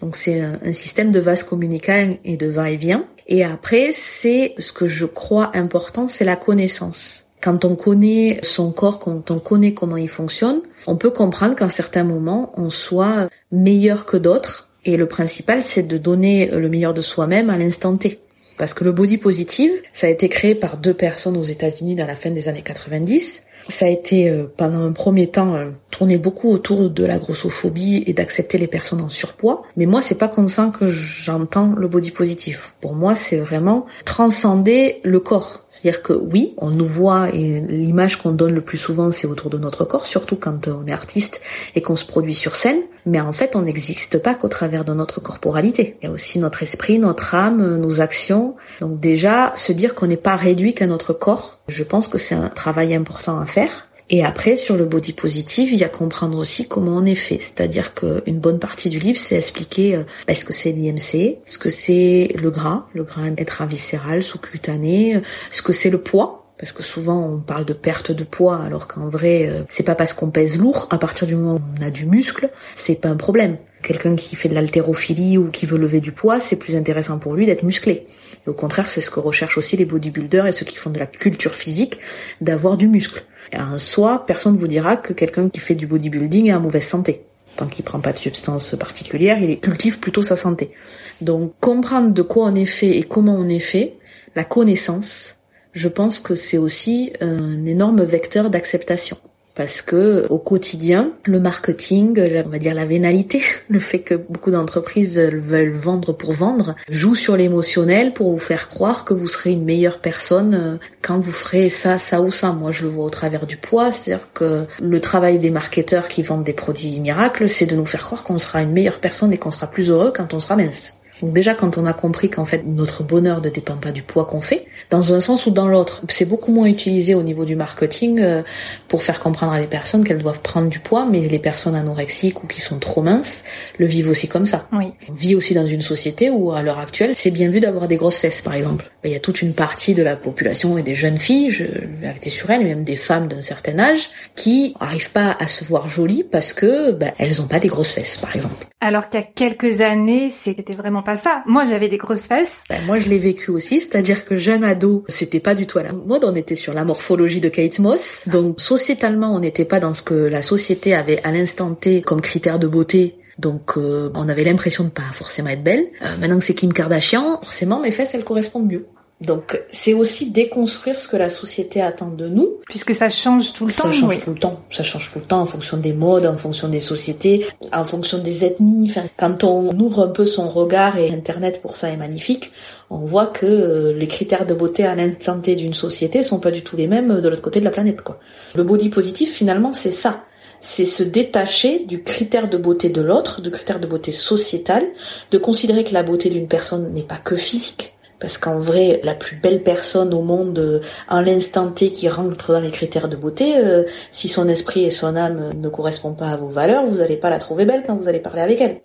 Donc 0.00 0.16
c'est 0.16 0.40
un, 0.40 0.72
système 0.72 1.10
de 1.10 1.20
vase 1.20 1.42
communicant 1.42 2.16
et 2.24 2.36
de 2.36 2.48
va-et-vient. 2.48 3.06
Et 3.28 3.44
après, 3.44 3.90
c'est 3.92 4.54
ce 4.58 4.72
que 4.72 4.86
je 4.86 5.06
crois 5.06 5.50
important, 5.54 6.06
c'est 6.08 6.24
la 6.24 6.36
connaissance. 6.36 7.24
Quand 7.40 7.64
on 7.64 7.76
connaît 7.76 8.40
son 8.42 8.72
corps, 8.72 8.98
quand 8.98 9.30
on 9.30 9.38
connaît 9.38 9.74
comment 9.74 9.96
il 9.96 10.08
fonctionne, 10.08 10.60
on 10.86 10.96
peut 10.96 11.10
comprendre 11.10 11.54
qu'à 11.54 11.68
certains 11.68 12.04
moments, 12.04 12.52
on 12.56 12.70
soit 12.70 13.28
meilleur 13.52 14.06
que 14.06 14.16
d'autres. 14.16 14.68
Et 14.84 14.96
le 14.96 15.06
principal, 15.06 15.62
c'est 15.62 15.82
de 15.82 15.98
donner 15.98 16.46
le 16.46 16.68
meilleur 16.68 16.94
de 16.94 17.02
soi-même 17.02 17.50
à 17.50 17.58
l'instant 17.58 17.96
T. 17.96 18.20
Parce 18.58 18.72
que 18.72 18.84
le 18.84 18.92
body 18.92 19.18
positive, 19.18 19.72
ça 19.92 20.06
a 20.06 20.10
été 20.10 20.28
créé 20.28 20.54
par 20.54 20.78
deux 20.78 20.94
personnes 20.94 21.36
aux 21.36 21.42
États-Unis 21.42 21.94
dans 21.94 22.06
la 22.06 22.16
fin 22.16 22.30
des 22.30 22.48
années 22.48 22.62
90. 22.62 23.45
Ça 23.68 23.86
a 23.86 23.88
été 23.88 24.30
euh, 24.30 24.46
pendant 24.56 24.86
un 24.86 24.92
premier 24.92 25.26
temps 25.26 25.54
euh, 25.54 25.70
tourné 25.90 26.18
beaucoup 26.18 26.50
autour 26.50 26.90
de 26.90 27.04
la 27.04 27.18
grossophobie 27.18 28.04
et 28.06 28.12
d'accepter 28.12 28.58
les 28.58 28.66
personnes 28.66 29.00
en 29.00 29.08
surpoids. 29.08 29.62
Mais 29.76 29.86
moi, 29.86 30.02
c'est 30.02 30.16
pas 30.16 30.28
comme 30.28 30.48
ça 30.48 30.70
que 30.78 30.88
j'entends 30.88 31.72
le 31.76 31.88
body 31.88 32.10
positif. 32.10 32.74
Pour 32.80 32.94
moi, 32.94 33.16
c'est 33.16 33.38
vraiment 33.38 33.86
transcender 34.04 35.00
le 35.02 35.20
corps. 35.20 35.65
C'est-à-dire 35.82 36.02
que 36.02 36.12
oui, 36.12 36.54
on 36.58 36.70
nous 36.70 36.86
voit 36.86 37.28
et 37.30 37.60
l'image 37.60 38.16
qu'on 38.16 38.30
donne 38.30 38.54
le 38.54 38.60
plus 38.62 38.78
souvent, 38.78 39.10
c'est 39.10 39.26
autour 39.26 39.50
de 39.50 39.58
notre 39.58 39.84
corps, 39.84 40.06
surtout 40.06 40.36
quand 40.36 40.68
on 40.68 40.86
est 40.86 40.92
artiste 40.92 41.42
et 41.74 41.82
qu'on 41.82 41.96
se 41.96 42.06
produit 42.06 42.34
sur 42.34 42.56
scène. 42.56 42.80
Mais 43.04 43.20
en 43.20 43.32
fait, 43.32 43.54
on 43.56 43.62
n'existe 43.62 44.18
pas 44.18 44.34
qu'au 44.34 44.48
travers 44.48 44.84
de 44.84 44.94
notre 44.94 45.20
corporalité. 45.20 45.96
Il 46.00 46.06
y 46.06 46.08
a 46.08 46.12
aussi 46.12 46.38
notre 46.38 46.62
esprit, 46.62 46.98
notre 46.98 47.34
âme, 47.34 47.76
nos 47.76 48.00
actions. 48.00 48.56
Donc 48.80 49.00
déjà, 49.00 49.52
se 49.56 49.72
dire 49.72 49.94
qu'on 49.94 50.06
n'est 50.06 50.16
pas 50.16 50.36
réduit 50.36 50.74
qu'à 50.74 50.86
notre 50.86 51.12
corps, 51.12 51.60
je 51.68 51.84
pense 51.84 52.08
que 52.08 52.18
c'est 52.18 52.34
un 52.34 52.48
travail 52.48 52.94
important 52.94 53.38
à 53.38 53.46
faire. 53.46 53.85
Et 54.08 54.24
après, 54.24 54.56
sur 54.56 54.76
le 54.76 54.84
body 54.84 55.12
positive, 55.12 55.70
il 55.72 55.78
y 55.78 55.84
a 55.84 55.88
comprendre 55.88 56.38
aussi 56.38 56.68
comment 56.68 56.96
on 56.96 57.04
est 57.04 57.16
fait. 57.16 57.40
C'est-à-dire 57.40 57.92
qu'une 57.92 58.38
bonne 58.38 58.60
partie 58.60 58.88
du 58.88 59.00
livre, 59.00 59.18
c'est 59.18 59.36
expliquer 59.36 59.96
euh, 59.96 60.04
ce 60.32 60.44
que 60.44 60.52
c'est 60.52 60.70
l'IMC, 60.70 61.38
ce 61.44 61.58
que 61.58 61.70
c'est 61.70 62.32
le 62.40 62.50
gras, 62.50 62.86
le 62.94 63.02
gras 63.02 63.22
intraviscéral, 63.22 64.22
sous-cutané, 64.22 65.20
ce 65.50 65.60
que 65.62 65.72
c'est 65.72 65.90
le 65.90 66.00
poids, 66.00 66.46
parce 66.58 66.72
que 66.72 66.82
souvent 66.82 67.22
on 67.28 67.40
parle 67.40 67.64
de 67.64 67.72
perte 67.72 68.12
de 68.12 68.24
poids 68.24 68.62
alors 68.62 68.88
qu'en 68.88 69.08
vrai 69.08 69.46
euh, 69.46 69.64
c'est 69.68 69.82
pas 69.82 69.94
parce 69.94 70.14
qu'on 70.14 70.30
pèse 70.30 70.58
lourd 70.58 70.88
à 70.90 70.96
partir 70.96 71.26
du 71.26 71.36
moment 71.36 71.56
où 71.56 71.62
on 71.78 71.82
a 71.84 71.90
du 71.90 72.06
muscle 72.06 72.50
c'est 72.74 73.00
pas 73.00 73.08
un 73.08 73.16
problème. 73.16 73.58
Quelqu'un 73.82 74.16
qui 74.16 74.36
fait 74.36 74.48
de 74.48 74.54
l'haltérophilie 74.54 75.36
ou 75.38 75.50
qui 75.50 75.66
veut 75.66 75.76
lever 75.76 76.00
du 76.00 76.12
poids 76.12 76.40
c'est 76.40 76.56
plus 76.56 76.74
intéressant 76.74 77.18
pour 77.18 77.34
lui 77.34 77.44
d'être 77.44 77.62
musclé. 77.62 78.06
Au 78.46 78.54
contraire 78.54 78.88
c'est 78.88 79.02
ce 79.02 79.10
que 79.10 79.20
recherchent 79.20 79.58
aussi 79.58 79.76
les 79.76 79.84
bodybuilders 79.84 80.46
et 80.46 80.52
ceux 80.52 80.64
qui 80.64 80.76
font 80.76 80.90
de 80.90 80.98
la 80.98 81.06
culture 81.06 81.54
physique 81.54 81.98
d'avoir 82.40 82.78
du 82.78 82.88
muscle 82.88 83.22
en 83.54 83.78
soi 83.78 84.24
personne 84.26 84.54
ne 84.54 84.58
vous 84.58 84.68
dira 84.68 84.96
que 84.96 85.12
quelqu'un 85.12 85.48
qui 85.48 85.60
fait 85.60 85.74
du 85.74 85.86
bodybuilding 85.86 86.46
est 86.46 86.54
en 86.54 86.60
mauvaise 86.60 86.86
santé. 86.86 87.22
Tant 87.56 87.66
qu'il 87.66 87.84
prend 87.84 88.00
pas 88.00 88.12
de 88.12 88.18
substance 88.18 88.76
particulière 88.78 89.38
il 89.40 89.58
cultive 89.60 90.00
plutôt 90.00 90.22
sa 90.22 90.36
santé. 90.36 90.72
Donc 91.20 91.54
comprendre 91.60 92.10
de 92.10 92.22
quoi 92.22 92.46
on 92.46 92.54
est 92.54 92.66
fait 92.66 92.98
et 92.98 93.02
comment 93.02 93.34
on 93.34 93.48
est 93.48 93.60
fait 93.60 93.94
la 94.34 94.44
connaissance 94.44 95.36
je 95.72 95.88
pense 95.88 96.20
que 96.20 96.34
c'est 96.34 96.56
aussi 96.56 97.12
un 97.20 97.66
énorme 97.66 98.02
vecteur 98.02 98.48
d'acceptation 98.48 99.18
parce 99.56 99.80
que 99.80 100.26
au 100.28 100.38
quotidien, 100.38 101.12
le 101.24 101.40
marketing, 101.40 102.20
on 102.44 102.48
va 102.48 102.58
dire 102.58 102.74
la 102.74 102.84
vénalité, 102.84 103.42
le 103.68 103.80
fait 103.80 104.00
que 104.00 104.14
beaucoup 104.14 104.50
d'entreprises 104.50 105.18
veulent 105.18 105.72
vendre 105.72 106.12
pour 106.12 106.32
vendre, 106.32 106.76
joue 106.90 107.14
sur 107.14 107.36
l'émotionnel 107.36 108.12
pour 108.12 108.30
vous 108.30 108.38
faire 108.38 108.68
croire 108.68 109.04
que 109.04 109.14
vous 109.14 109.26
serez 109.26 109.52
une 109.52 109.64
meilleure 109.64 109.98
personne 110.00 110.54
euh, 110.54 110.76
quand 111.00 111.18
vous 111.18 111.32
ferez 111.32 111.70
ça, 111.70 111.98
ça 111.98 112.20
ou 112.20 112.30
ça. 112.30 112.52
Moi, 112.52 112.70
je 112.70 112.82
le 112.82 112.90
vois 112.90 113.06
au 113.06 113.10
travers 113.10 113.46
du 113.46 113.56
poids, 113.56 113.92
c'est-à-dire 113.92 114.28
que 114.34 114.66
le 114.80 115.00
travail 115.00 115.38
des 115.38 115.50
marketeurs 115.50 116.08
qui 116.08 116.22
vendent 116.22 116.44
des 116.44 116.52
produits 116.52 117.00
miracles, 117.00 117.48
c'est 117.48 117.66
de 117.66 117.76
nous 117.76 117.86
faire 117.86 118.04
croire 118.04 118.24
qu'on 118.24 118.38
sera 118.38 118.62
une 118.62 118.72
meilleure 118.72 119.00
personne 119.00 119.32
et 119.32 119.38
qu'on 119.38 119.50
sera 119.50 119.68
plus 119.68 119.88
heureux 119.88 120.12
quand 120.14 120.34
on 120.34 120.40
sera 120.40 120.56
mince. 120.56 120.98
Donc 121.22 121.32
déjà 121.32 121.54
quand 121.54 121.78
on 121.78 121.86
a 121.86 121.92
compris 121.92 122.28
qu'en 122.28 122.44
fait 122.44 122.64
notre 122.64 123.02
bonheur 123.02 123.40
ne 123.40 123.48
dépend 123.48 123.76
pas 123.76 123.92
du 123.92 124.02
poids 124.02 124.24
qu'on 124.24 124.40
fait, 124.40 124.66
dans 124.90 125.14
un 125.14 125.20
sens 125.20 125.46
ou 125.46 125.50
dans 125.50 125.68
l'autre, 125.68 126.02
c'est 126.08 126.24
beaucoup 126.26 126.52
moins 126.52 126.66
utilisé 126.66 127.14
au 127.14 127.22
niveau 127.22 127.44
du 127.44 127.56
marketing 127.56 128.20
euh, 128.20 128.42
pour 128.88 129.02
faire 129.02 129.20
comprendre 129.20 129.52
à 129.52 129.60
des 129.60 129.66
personnes 129.66 130.04
qu'elles 130.04 130.22
doivent 130.22 130.40
prendre 130.40 130.68
du 130.68 130.78
poids, 130.78 131.06
mais 131.10 131.20
les 131.20 131.38
personnes 131.38 131.74
anorexiques 131.74 132.44
ou 132.44 132.46
qui 132.46 132.60
sont 132.60 132.78
trop 132.78 133.02
minces 133.02 133.44
le 133.78 133.86
vivent 133.86 134.08
aussi 134.08 134.28
comme 134.28 134.46
ça. 134.46 134.68
Oui. 134.72 134.92
On 135.08 135.14
vit 135.14 135.34
aussi 135.34 135.54
dans 135.54 135.66
une 135.66 135.82
société 135.82 136.30
où 136.30 136.52
à 136.52 136.62
l'heure 136.62 136.78
actuelle 136.78 137.12
c'est 137.16 137.30
bien 137.30 137.48
vu 137.48 137.60
d'avoir 137.60 137.88
des 137.88 137.96
grosses 137.96 138.18
fesses 138.18 138.42
par 138.42 138.54
exemple. 138.54 138.90
Il 139.04 139.12
y 139.12 139.16
a 139.16 139.20
toute 139.20 139.40
une 139.40 139.54
partie 139.54 139.94
de 139.94 140.02
la 140.02 140.16
population 140.16 140.76
et 140.78 140.82
des 140.82 140.94
jeunes 140.94 141.18
filles, 141.18 141.50
je 141.50 141.64
vais 141.64 142.08
arrêter 142.08 142.30
sur 142.30 142.50
elles, 142.50 142.64
même 142.64 142.84
des 142.84 142.96
femmes 142.96 143.28
d'un 143.28 143.42
certain 143.42 143.78
âge, 143.78 144.10
qui 144.34 144.74
arrivent 144.80 145.12
pas 145.12 145.36
à 145.38 145.46
se 145.46 145.64
voir 145.64 145.88
jolies 145.88 146.24
parce 146.24 146.52
que 146.52 146.90
ben, 146.90 147.12
elles 147.18 147.40
ont 147.40 147.46
pas 147.46 147.60
des 147.60 147.68
grosses 147.68 147.92
fesses 147.92 148.16
par 148.16 148.34
exemple. 148.34 148.66
Alors 148.80 149.08
qu'il 149.08 149.20
y 149.20 149.22
a 149.22 149.26
quelques 149.26 149.80
années 149.80 150.30
c'était 150.30 150.74
vraiment 150.74 151.02
pas 151.06 151.16
ça. 151.16 151.44
Moi, 151.46 151.64
j'avais 151.64 151.88
des 151.88 151.96
grosses 151.96 152.26
fesses. 152.26 152.64
Ben, 152.68 152.84
moi, 152.84 152.98
je 152.98 153.08
l'ai 153.08 153.18
vécu 153.18 153.52
aussi, 153.52 153.80
c'est-à-dire 153.80 154.24
que 154.24 154.36
jeune 154.36 154.64
ado, 154.64 155.04
c'était 155.08 155.40
pas 155.40 155.54
du 155.54 155.66
tout 155.66 155.78
à 155.78 155.84
la 155.84 155.92
mode. 155.92 156.24
On 156.24 156.34
était 156.34 156.56
sur 156.56 156.74
la 156.74 156.84
morphologie 156.84 157.40
de 157.40 157.48
Kate 157.48 157.78
Moss. 157.78 158.24
Donc, 158.26 158.60
sociétalement, 158.60 159.34
on 159.34 159.38
n'était 159.38 159.64
pas 159.64 159.78
dans 159.78 159.94
ce 159.94 160.02
que 160.02 160.14
la 160.14 160.42
société 160.42 160.94
avait 160.94 161.20
à 161.22 161.30
l'instant 161.30 161.74
T 161.74 162.02
comme 162.02 162.20
critère 162.20 162.58
de 162.58 162.66
beauté. 162.66 163.16
Donc, 163.38 163.74
euh, 163.76 164.10
on 164.14 164.28
avait 164.28 164.44
l'impression 164.44 164.82
de 164.82 164.88
pas 164.88 165.02
forcément 165.12 165.50
être 165.50 165.62
belle. 165.62 165.86
Euh, 166.02 166.16
maintenant 166.18 166.38
que 166.38 166.44
c'est 166.44 166.54
Kim 166.54 166.72
Kardashian, 166.72 167.38
forcément, 167.40 167.78
mes 167.78 167.92
fesses, 167.92 168.14
elles 168.14 168.24
correspondent 168.24 168.66
mieux. 168.66 168.86
Donc 169.22 169.58
c'est 169.72 169.94
aussi 169.94 170.30
déconstruire 170.30 170.98
ce 170.98 171.08
que 171.08 171.16
la 171.16 171.30
société 171.30 171.80
attend 171.80 172.10
de 172.10 172.28
nous. 172.28 172.56
Puisque 172.68 172.94
ça 172.94 173.08
change 173.08 173.54
tout 173.54 173.64
le 173.64 173.72
ça 173.72 173.84
temps. 173.84 173.92
Ça 173.92 173.98
change 173.98 174.24
tout 174.24 174.30
le 174.30 174.38
temps. 174.38 174.60
Ça 174.70 174.82
change 174.82 175.12
tout 175.12 175.18
le 175.18 175.24
temps 175.24 175.40
en 175.40 175.46
fonction 175.46 175.78
des 175.78 175.94
modes, 175.94 176.26
en 176.26 176.36
fonction 176.36 176.68
des 176.68 176.80
sociétés, 176.80 177.46
en 177.72 177.84
fonction 177.84 178.18
des 178.18 178.44
ethnies. 178.44 178.90
Enfin, 178.90 179.06
quand 179.16 179.44
on 179.44 179.78
ouvre 179.78 180.04
un 180.04 180.08
peu 180.08 180.26
son 180.26 180.48
regard 180.48 180.98
et 180.98 181.10
Internet 181.10 181.62
pour 181.62 181.76
ça 181.76 181.88
est 181.88 181.96
magnifique, 181.96 182.52
on 182.90 182.98
voit 182.98 183.26
que 183.26 183.46
euh, 183.46 183.92
les 183.94 184.06
critères 184.06 184.44
de 184.44 184.52
beauté 184.52 184.84
à 184.84 184.94
l'instant 184.94 185.40
T 185.40 185.56
d'une 185.56 185.74
société 185.74 186.22
sont 186.22 186.38
pas 186.38 186.50
du 186.50 186.62
tout 186.62 186.76
les 186.76 186.86
mêmes 186.86 187.20
de 187.20 187.28
l'autre 187.28 187.42
côté 187.42 187.60
de 187.60 187.64
la 187.64 187.70
planète. 187.70 188.02
Quoi. 188.02 188.18
Le 188.54 188.64
body 188.64 188.90
positif 188.90 189.32
finalement 189.32 189.72
c'est 189.72 189.90
ça 189.90 190.24
c'est 190.60 190.84
se 190.84 191.02
détacher 191.02 191.80
du 191.80 192.02
critère 192.02 192.48
de 192.48 192.56
beauté 192.56 192.88
de 192.88 193.00
l'autre, 193.00 193.40
du 193.40 193.50
critère 193.50 193.78
de 193.78 193.86
beauté 193.86 194.10
sociétal, 194.10 194.86
de 195.30 195.38
considérer 195.38 195.84
que 195.84 195.92
la 195.92 196.02
beauté 196.02 196.30
d'une 196.30 196.48
personne 196.48 196.92
n'est 196.92 197.02
pas 197.02 197.18
que 197.18 197.36
physique, 197.36 197.95
parce 198.18 198.38
qu'en 198.38 198.58
vrai, 198.58 199.00
la 199.04 199.14
plus 199.14 199.36
belle 199.36 199.62
personne 199.62 200.14
au 200.14 200.22
monde, 200.22 200.58
euh, 200.58 200.80
en 201.08 201.20
l'instant 201.20 201.70
T 201.70 201.92
qui 201.92 202.08
rentre 202.08 202.52
dans 202.52 202.60
les 202.60 202.70
critères 202.70 203.08
de 203.08 203.16
beauté, 203.16 203.56
euh, 203.58 203.84
si 204.12 204.28
son 204.28 204.48
esprit 204.48 204.84
et 204.84 204.90
son 204.90 205.16
âme 205.16 205.52
ne 205.54 205.68
correspondent 205.68 206.16
pas 206.16 206.30
à 206.30 206.36
vos 206.36 206.48
valeurs, 206.48 206.86
vous 206.86 206.98
n'allez 206.98 207.16
pas 207.16 207.30
la 207.30 207.38
trouver 207.38 207.64
belle 207.64 207.82
quand 207.86 207.96
vous 207.96 208.08
allez 208.08 208.20
parler 208.20 208.42
avec 208.42 208.60
elle. 208.60 208.80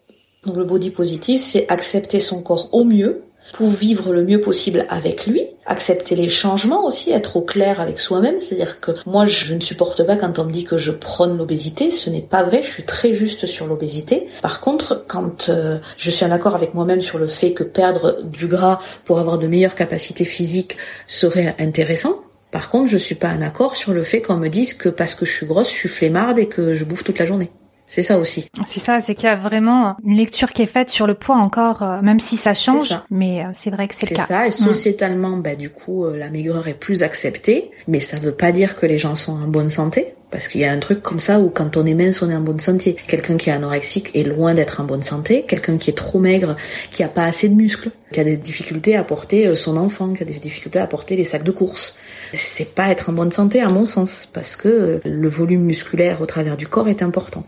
Donc 0.45 0.55
le 0.55 0.65
body 0.65 0.89
positif, 0.89 1.41
c'est 1.41 1.69
accepter 1.69 2.19
son 2.19 2.41
corps 2.41 2.69
au 2.73 2.83
mieux, 2.83 3.23
pour 3.53 3.69
vivre 3.69 4.13
le 4.13 4.23
mieux 4.23 4.41
possible 4.41 4.85
avec 4.89 5.27
lui, 5.27 5.45
accepter 5.65 6.15
les 6.15 6.29
changements 6.29 6.85
aussi, 6.85 7.11
être 7.11 7.37
au 7.37 7.41
clair 7.41 7.79
avec 7.79 7.99
soi-même, 7.99 8.39
c'est-à-dire 8.39 8.79
que 8.79 8.91
moi 9.05 9.25
je 9.25 9.53
ne 9.53 9.61
supporte 9.61 10.05
pas 10.05 10.15
quand 10.15 10.39
on 10.39 10.45
me 10.45 10.51
dit 10.51 10.63
que 10.63 10.77
je 10.77 10.91
prône 10.91 11.37
l'obésité, 11.37 11.91
ce 11.91 12.09
n'est 12.09 12.21
pas 12.21 12.43
vrai, 12.43 12.61
je 12.63 12.71
suis 12.71 12.83
très 12.83 13.13
juste 13.13 13.45
sur 13.45 13.67
l'obésité. 13.67 14.27
Par 14.41 14.61
contre, 14.61 15.03
quand 15.07 15.49
euh, 15.49 15.77
je 15.97 16.11
suis 16.11 16.25
en 16.25 16.31
accord 16.31 16.55
avec 16.55 16.73
moi-même 16.73 17.01
sur 17.01 17.17
le 17.17 17.27
fait 17.27 17.53
que 17.53 17.63
perdre 17.63 18.21
du 18.23 18.47
gras 18.47 18.79
pour 19.05 19.19
avoir 19.19 19.37
de 19.37 19.47
meilleures 19.47 19.75
capacités 19.75 20.25
physiques 20.25 20.77
serait 21.07 21.55
intéressant, 21.59 22.21
par 22.51 22.69
contre, 22.69 22.89
je 22.89 22.97
suis 22.97 23.15
pas 23.15 23.29
en 23.29 23.41
accord 23.41 23.75
sur 23.75 23.93
le 23.93 24.03
fait 24.03 24.21
qu'on 24.21 24.35
me 24.35 24.49
dise 24.49 24.73
que 24.73 24.89
parce 24.89 25.15
que 25.15 25.25
je 25.25 25.31
suis 25.31 25.45
grosse, 25.45 25.69
je 25.69 25.75
suis 25.75 25.89
flemmarde 25.89 26.37
et 26.37 26.47
que 26.47 26.75
je 26.75 26.83
bouffe 26.83 27.03
toute 27.03 27.19
la 27.19 27.25
journée. 27.25 27.49
C'est 27.91 28.03
ça 28.03 28.17
aussi. 28.17 28.49
C'est 28.65 28.79
ça, 28.79 29.01
c'est 29.01 29.15
qu'il 29.15 29.25
y 29.25 29.27
a 29.27 29.35
vraiment 29.35 29.97
une 30.05 30.15
lecture 30.15 30.53
qui 30.53 30.61
est 30.61 30.65
faite 30.65 30.89
sur 30.89 31.07
le 31.07 31.13
poids 31.13 31.35
encore, 31.35 31.83
euh, 31.83 32.01
même 32.01 32.21
si 32.21 32.37
ça 32.37 32.53
change, 32.53 32.95
mais 33.09 33.43
euh, 33.43 33.49
c'est 33.53 33.69
vrai 33.69 33.89
que 33.89 33.95
c'est 33.97 34.09
le 34.09 34.15
cas. 34.15 34.21
C'est 34.21 34.33
ça, 34.33 34.45
et 34.45 34.49
mm. 34.49 34.51
sociétalement, 34.53 35.35
bah 35.35 35.55
du 35.55 35.69
coup, 35.69 36.05
euh, 36.05 36.15
la 36.15 36.29
maigreur 36.29 36.69
est 36.69 36.73
plus 36.73 37.03
acceptée, 37.03 37.69
mais 37.89 37.99
ça 37.99 38.17
veut 38.17 38.31
pas 38.31 38.53
dire 38.53 38.77
que 38.77 38.85
les 38.85 38.97
gens 38.97 39.15
sont 39.15 39.33
en 39.33 39.47
bonne 39.49 39.69
santé. 39.69 40.15
Parce 40.31 40.47
qu'il 40.47 40.61
y 40.61 40.65
a 40.65 40.71
un 40.71 40.79
truc 40.79 41.01
comme 41.01 41.19
ça 41.19 41.39
où 41.39 41.49
quand 41.49 41.77
on 41.77 41.85
est 41.85 41.93
mince, 41.93 42.21
on 42.21 42.29
est 42.29 42.35
en 42.35 42.41
bonne 42.41 42.59
santé. 42.59 42.95
Quelqu'un 43.07 43.37
qui 43.37 43.49
est 43.49 43.53
anorexique 43.53 44.11
est 44.15 44.23
loin 44.23 44.53
d'être 44.53 44.79
en 44.79 44.85
bonne 44.85 45.03
santé. 45.03 45.45
Quelqu'un 45.47 45.77
qui 45.77 45.89
est 45.89 45.93
trop 45.93 46.19
maigre, 46.19 46.55
qui 46.89 47.03
a 47.03 47.09
pas 47.09 47.23
assez 47.23 47.49
de 47.49 47.53
muscles, 47.53 47.91
qui 48.11 48.19
a 48.19 48.23
des 48.23 48.37
difficultés 48.37 48.95
à 48.95 49.03
porter 49.03 49.53
son 49.55 49.77
enfant, 49.77 50.13
qui 50.13 50.23
a 50.23 50.25
des 50.25 50.39
difficultés 50.39 50.79
à 50.79 50.87
porter 50.87 51.15
les 51.15 51.25
sacs 51.25 51.43
de 51.43 51.51
course. 51.51 51.95
C'est 52.33 52.73
pas 52.73 52.89
être 52.89 53.09
en 53.09 53.13
bonne 53.13 53.31
santé 53.31 53.61
à 53.61 53.69
mon 53.69 53.85
sens, 53.85 54.27
parce 54.31 54.55
que 54.55 55.01
le 55.03 55.27
volume 55.27 55.63
musculaire 55.63 56.21
au 56.21 56.25
travers 56.25 56.55
du 56.55 56.67
corps 56.67 56.87
est 56.87 57.03
important. 57.03 57.45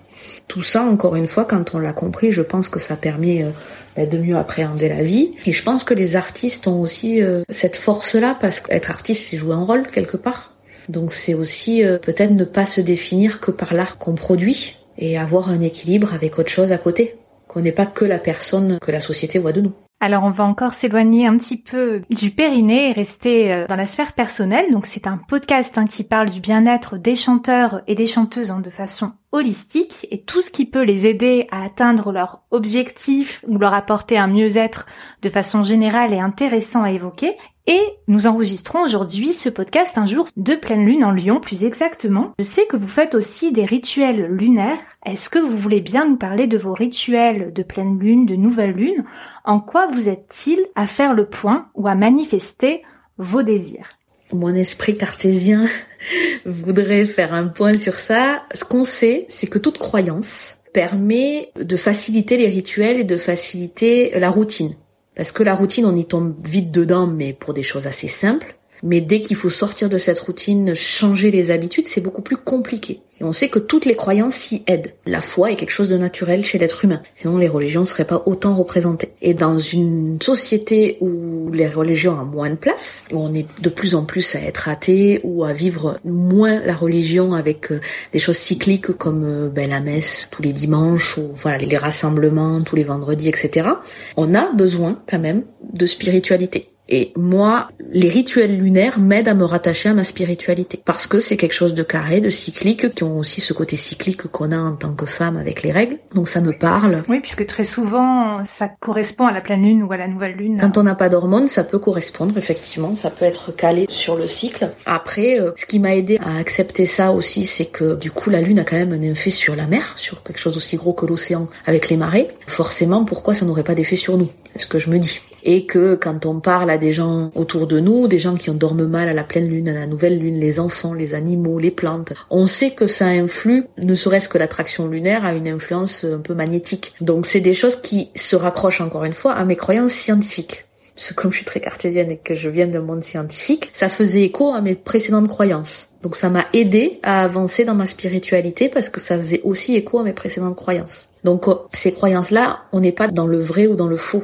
Tout 0.47 0.61
ça, 0.61 0.83
encore 0.83 1.15
une 1.15 1.27
fois, 1.27 1.45
quand 1.45 1.73
on 1.73 1.79
l'a 1.79 1.93
compris, 1.93 2.31
je 2.31 2.41
pense 2.41 2.69
que 2.69 2.79
ça 2.79 2.95
permet 2.95 3.43
euh, 3.43 3.49
bah, 3.95 4.05
de 4.05 4.17
mieux 4.17 4.37
appréhender 4.37 4.89
la 4.89 5.03
vie. 5.03 5.31
Et 5.45 5.51
je 5.51 5.63
pense 5.63 5.83
que 5.83 5.93
les 5.93 6.15
artistes 6.15 6.67
ont 6.67 6.81
aussi 6.81 7.21
euh, 7.21 7.43
cette 7.49 7.75
force-là, 7.75 8.37
parce 8.39 8.59
qu'être 8.59 8.89
artiste, 8.89 9.25
c'est 9.29 9.37
jouer 9.37 9.55
un 9.55 9.63
rôle 9.63 9.87
quelque 9.87 10.17
part. 10.17 10.52
Donc 10.89 11.13
c'est 11.13 11.33
aussi 11.33 11.83
euh, 11.83 11.97
peut-être 11.97 12.31
ne 12.31 12.43
pas 12.43 12.65
se 12.65 12.81
définir 12.81 13.39
que 13.39 13.51
par 13.51 13.73
l'art 13.73 13.97
qu'on 13.97 14.15
produit 14.15 14.77
et 14.97 15.17
avoir 15.17 15.49
un 15.49 15.61
équilibre 15.61 16.13
avec 16.13 16.37
autre 16.39 16.51
chose 16.51 16.71
à 16.71 16.77
côté. 16.77 17.15
Qu'on 17.47 17.61
n'est 17.61 17.71
pas 17.71 17.85
que 17.85 18.05
la 18.05 18.19
personne 18.19 18.79
que 18.79 18.91
la 18.91 19.01
société 19.01 19.37
voit 19.39 19.51
de 19.51 19.61
nous. 19.61 19.73
Alors 19.99 20.23
on 20.23 20.31
va 20.31 20.43
encore 20.43 20.73
s'éloigner 20.73 21.27
un 21.27 21.37
petit 21.37 21.55
peu 21.55 22.01
du 22.09 22.31
périnée 22.31 22.89
et 22.89 22.93
rester 22.93 23.53
euh, 23.53 23.67
dans 23.67 23.75
la 23.75 23.85
sphère 23.85 24.13
personnelle. 24.13 24.71
Donc 24.71 24.85
c'est 24.85 25.07
un 25.07 25.17
podcast 25.29 25.77
hein, 25.77 25.85
qui 25.85 26.03
parle 26.03 26.29
du 26.29 26.41
bien-être 26.41 26.97
des 26.97 27.15
chanteurs 27.15 27.81
et 27.87 27.95
des 27.95 28.07
chanteuses 28.07 28.51
hein, 28.51 28.59
de 28.59 28.69
façon 28.69 29.13
holistique 29.33 30.07
et 30.11 30.21
tout 30.21 30.41
ce 30.41 30.51
qui 30.51 30.65
peut 30.65 30.83
les 30.83 31.07
aider 31.07 31.47
à 31.51 31.65
atteindre 31.65 32.13
leur 32.13 32.43
objectif 32.51 33.43
ou 33.47 33.57
leur 33.57 33.73
apporter 33.73 34.17
un 34.17 34.27
mieux-être 34.27 34.85
de 35.21 35.29
façon 35.29 35.63
générale 35.63 36.13
et 36.13 36.19
intéressant 36.19 36.83
à 36.83 36.91
évoquer. 36.91 37.35
Et 37.65 37.81
nous 38.07 38.27
enregistrons 38.27 38.83
aujourd'hui 38.83 39.33
ce 39.33 39.49
podcast 39.49 39.97
un 39.97 40.05
jour 40.05 40.27
de 40.37 40.53
pleine 40.55 40.85
lune 40.85 41.03
en 41.03 41.11
Lyon 41.11 41.39
plus 41.39 41.63
exactement. 41.63 42.33
Je 42.37 42.43
sais 42.43 42.65
que 42.67 42.77
vous 42.77 42.87
faites 42.87 43.15
aussi 43.15 43.51
des 43.51 43.65
rituels 43.65 44.27
lunaires. 44.27 44.77
Est-ce 45.05 45.29
que 45.29 45.39
vous 45.39 45.57
voulez 45.57 45.81
bien 45.81 46.05
nous 46.05 46.17
parler 46.17 46.47
de 46.47 46.57
vos 46.57 46.73
rituels 46.73 47.53
de 47.53 47.63
pleine 47.63 47.99
lune, 47.99 48.25
de 48.25 48.35
nouvelle 48.35 48.71
lune 48.71 49.03
En 49.45 49.59
quoi 49.59 49.87
vous 49.87 50.09
êtes-il 50.09 50.59
à 50.75 50.87
faire 50.87 51.13
le 51.13 51.25
point 51.25 51.69
ou 51.73 51.87
à 51.87 51.95
manifester 51.95 52.83
vos 53.17 53.43
désirs? 53.43 53.89
Mon 54.35 54.53
esprit 54.53 54.97
cartésien 54.97 55.65
voudrait 56.45 57.05
faire 57.05 57.33
un 57.33 57.47
point 57.47 57.77
sur 57.77 57.95
ça. 57.95 58.43
Ce 58.53 58.63
qu'on 58.63 58.83
sait, 58.83 59.25
c'est 59.29 59.47
que 59.47 59.59
toute 59.59 59.77
croyance 59.77 60.57
permet 60.73 61.51
de 61.59 61.77
faciliter 61.77 62.37
les 62.37 62.47
rituels 62.47 62.97
et 62.97 63.03
de 63.03 63.17
faciliter 63.17 64.17
la 64.19 64.29
routine. 64.29 64.75
Parce 65.15 65.31
que 65.31 65.43
la 65.43 65.53
routine, 65.53 65.85
on 65.85 65.95
y 65.95 66.05
tombe 66.05 66.35
vite 66.43 66.71
dedans, 66.71 67.05
mais 67.05 67.33
pour 67.33 67.53
des 67.53 67.63
choses 67.63 67.85
assez 67.85 68.07
simples. 68.07 68.55
Mais 68.83 68.99
dès 68.99 69.21
qu'il 69.21 69.37
faut 69.37 69.49
sortir 69.49 69.87
de 69.87 69.97
cette 69.97 70.19
routine, 70.19 70.75
changer 70.75 71.31
les 71.31 71.51
habitudes, 71.51 71.87
c'est 71.87 72.01
beaucoup 72.01 72.21
plus 72.21 72.37
compliqué. 72.37 73.01
Et 73.21 73.23
on 73.23 73.31
sait 73.31 73.47
que 73.47 73.59
toutes 73.59 73.85
les 73.85 73.95
croyances 73.95 74.35
s'y 74.35 74.63
aident. 74.67 74.93
La 75.05 75.21
foi 75.21 75.51
est 75.51 75.55
quelque 75.55 75.71
chose 75.71 75.87
de 75.87 75.97
naturel 75.97 76.43
chez 76.43 76.57
l'être 76.57 76.83
humain. 76.83 77.01
Sinon, 77.15 77.37
les 77.37 77.47
religions 77.47 77.81
ne 77.81 77.85
seraient 77.85 78.05
pas 78.05 78.23
autant 78.25 78.53
représentées. 78.53 79.13
Et 79.21 79.33
dans 79.33 79.57
une 79.57 80.21
société 80.21 80.97
où 80.99 81.49
les 81.53 81.69
religions 81.69 82.19
ont 82.19 82.25
moins 82.25 82.49
de 82.49 82.55
place, 82.55 83.05
où 83.13 83.19
on 83.19 83.33
est 83.33 83.47
de 83.61 83.69
plus 83.69 83.95
en 83.95 84.03
plus 84.03 84.35
à 84.35 84.41
être 84.41 84.67
athée 84.67 85.21
ou 85.23 85.45
à 85.45 85.53
vivre 85.53 85.99
moins 86.03 86.59
la 86.59 86.75
religion 86.75 87.33
avec 87.33 87.71
euh, 87.71 87.79
des 88.11 88.19
choses 88.19 88.37
cycliques 88.37 88.91
comme 88.93 89.23
euh, 89.23 89.49
ben, 89.49 89.69
la 89.69 89.79
messe 89.79 90.27
tous 90.29 90.41
les 90.41 90.51
dimanches 90.51 91.17
ou 91.17 91.31
voilà 91.35 91.57
les 91.59 91.77
rassemblements 91.77 92.61
tous 92.63 92.75
les 92.75 92.83
vendredis, 92.83 93.29
etc. 93.29 93.69
On 94.17 94.33
a 94.33 94.51
besoin 94.51 95.01
quand 95.07 95.19
même 95.19 95.43
de 95.71 95.85
spiritualité. 95.85 96.72
Et 96.95 97.11
moi, 97.15 97.69
les 97.91 98.07
rituels 98.07 98.55
lunaires 98.55 98.99
m'aident 98.99 99.29
à 99.29 99.33
me 99.33 99.45
rattacher 99.45 99.89
à 99.89 99.95
ma 99.95 100.03
spiritualité. 100.03 100.79
Parce 100.85 101.07
que 101.07 101.19
c'est 101.19 101.37
quelque 101.37 101.55
chose 101.55 101.73
de 101.73 101.81
carré, 101.81 102.21
de 102.21 102.29
cyclique, 102.29 102.93
qui 102.93 103.03
ont 103.03 103.17
aussi 103.17 103.41
ce 103.41 103.51
côté 103.51 103.75
cyclique 103.75 104.27
qu'on 104.27 104.51
a 104.51 104.59
en 104.59 104.75
tant 104.75 104.93
que 104.93 105.07
femme 105.07 105.35
avec 105.35 105.63
les 105.63 105.71
règles. 105.71 105.97
Donc 106.13 106.29
ça 106.29 106.39
me 106.39 106.51
parle. 106.51 107.03
Oui, 107.09 107.19
puisque 107.19 107.47
très 107.47 107.63
souvent, 107.63 108.45
ça 108.45 108.69
correspond 108.79 109.25
à 109.25 109.31
la 109.31 109.41
pleine 109.41 109.63
lune 109.63 109.81
ou 109.81 109.91
à 109.91 109.97
la 109.97 110.07
nouvelle 110.07 110.35
lune. 110.35 110.59
Quand 110.61 110.77
on 110.77 110.83
n'a 110.83 110.93
pas 110.93 111.09
d'hormones, 111.09 111.47
ça 111.47 111.63
peut 111.63 111.79
correspondre, 111.79 112.37
effectivement. 112.37 112.95
Ça 112.95 113.09
peut 113.09 113.25
être 113.25 113.51
calé 113.55 113.87
sur 113.89 114.15
le 114.15 114.27
cycle. 114.27 114.69
Après, 114.85 115.39
euh, 115.39 115.49
ce 115.55 115.65
qui 115.65 115.79
m'a 115.79 115.95
aidé 115.95 116.19
à 116.23 116.37
accepter 116.37 116.85
ça 116.85 117.11
aussi, 117.11 117.45
c'est 117.45 117.65
que 117.65 117.95
du 117.95 118.11
coup, 118.11 118.29
la 118.29 118.41
lune 118.41 118.59
a 118.59 118.65
quand 118.65 118.77
même 118.77 118.93
un 118.93 119.01
effet 119.01 119.31
sur 119.31 119.55
la 119.55 119.65
mer, 119.65 119.93
sur 119.95 120.21
quelque 120.21 120.39
chose 120.39 120.57
aussi 120.57 120.77
gros 120.77 120.93
que 120.93 121.07
l'océan 121.07 121.47
avec 121.65 121.89
les 121.89 121.97
marées. 121.97 122.29
Forcément, 122.45 123.03
pourquoi 123.03 123.33
ça 123.33 123.47
n'aurait 123.47 123.63
pas 123.63 123.73
d'effet 123.73 123.95
sur 123.95 124.15
nous? 124.15 124.29
Ce 124.57 124.67
que 124.67 124.79
je 124.79 124.89
me 124.89 124.99
dis. 124.99 125.19
Et 125.43 125.65
que 125.65 125.95
quand 125.95 126.25
on 126.25 126.39
parle 126.39 126.69
à 126.69 126.77
des 126.77 126.91
gens 126.91 127.31
autour 127.35 127.67
de 127.67 127.79
nous, 127.79 128.07
des 128.07 128.19
gens 128.19 128.35
qui 128.35 128.49
ont 128.49 128.53
dorment 128.53 128.87
mal 128.87 129.09
à 129.09 129.13
la 129.13 129.23
pleine 129.23 129.49
lune, 129.49 129.67
à 129.67 129.73
la 129.73 129.87
nouvelle 129.87 130.19
lune, 130.19 130.39
les 130.39 130.59
enfants, 130.59 130.93
les 130.93 131.15
animaux, 131.15 131.59
les 131.59 131.71
plantes. 131.71 132.13
On 132.29 132.45
sait 132.45 132.71
que 132.71 132.87
ça 132.87 133.07
influe, 133.07 133.65
ne 133.77 133.95
serait-ce 133.95 134.29
que 134.29 134.37
l'attraction 134.37 134.87
lunaire 134.87 135.25
a 135.25 135.33
une 135.33 135.47
influence 135.47 136.05
un 136.05 136.19
peu 136.19 136.33
magnétique. 136.33 136.93
Donc 137.01 137.25
c'est 137.25 137.41
des 137.41 137.53
choses 137.53 137.75
qui 137.75 138.09
se 138.15 138.35
raccrochent 138.35 138.81
encore 138.81 139.03
une 139.03 139.13
fois 139.13 139.33
à 139.33 139.43
mes 139.43 139.55
croyances 139.55 139.91
scientifiques. 139.91 140.65
Parce 140.95 141.09
que 141.09 141.13
comme 141.15 141.31
je 141.31 141.37
suis 141.37 141.45
très 141.45 141.59
cartésienne 141.59 142.11
et 142.11 142.17
que 142.17 142.35
je 142.35 142.49
viens 142.49 142.67
d'un 142.67 142.81
monde 142.81 143.03
scientifique, 143.03 143.71
ça 143.73 143.89
faisait 143.89 144.21
écho 144.21 144.53
à 144.53 144.61
mes 144.61 144.75
précédentes 144.75 145.27
croyances. 145.27 145.89
Donc 146.03 146.15
ça 146.15 146.29
m'a 146.29 146.45
aidé 146.53 146.99
à 147.01 147.23
avancer 147.23 147.65
dans 147.65 147.75
ma 147.75 147.87
spiritualité 147.87 148.69
parce 148.69 148.89
que 148.89 148.99
ça 148.99 149.17
faisait 149.17 149.41
aussi 149.43 149.75
écho 149.75 149.99
à 149.99 150.03
mes 150.03 150.13
précédentes 150.13 150.55
croyances. 150.55 151.09
Donc 151.23 151.47
euh, 151.47 151.55
ces 151.73 151.93
croyances-là, 151.93 152.63
on 152.73 152.81
n'est 152.81 152.91
pas 152.91 153.07
dans 153.07 153.25
le 153.25 153.39
vrai 153.39 153.67
ou 153.67 153.75
dans 153.75 153.87
le 153.87 153.97
faux. 153.97 154.23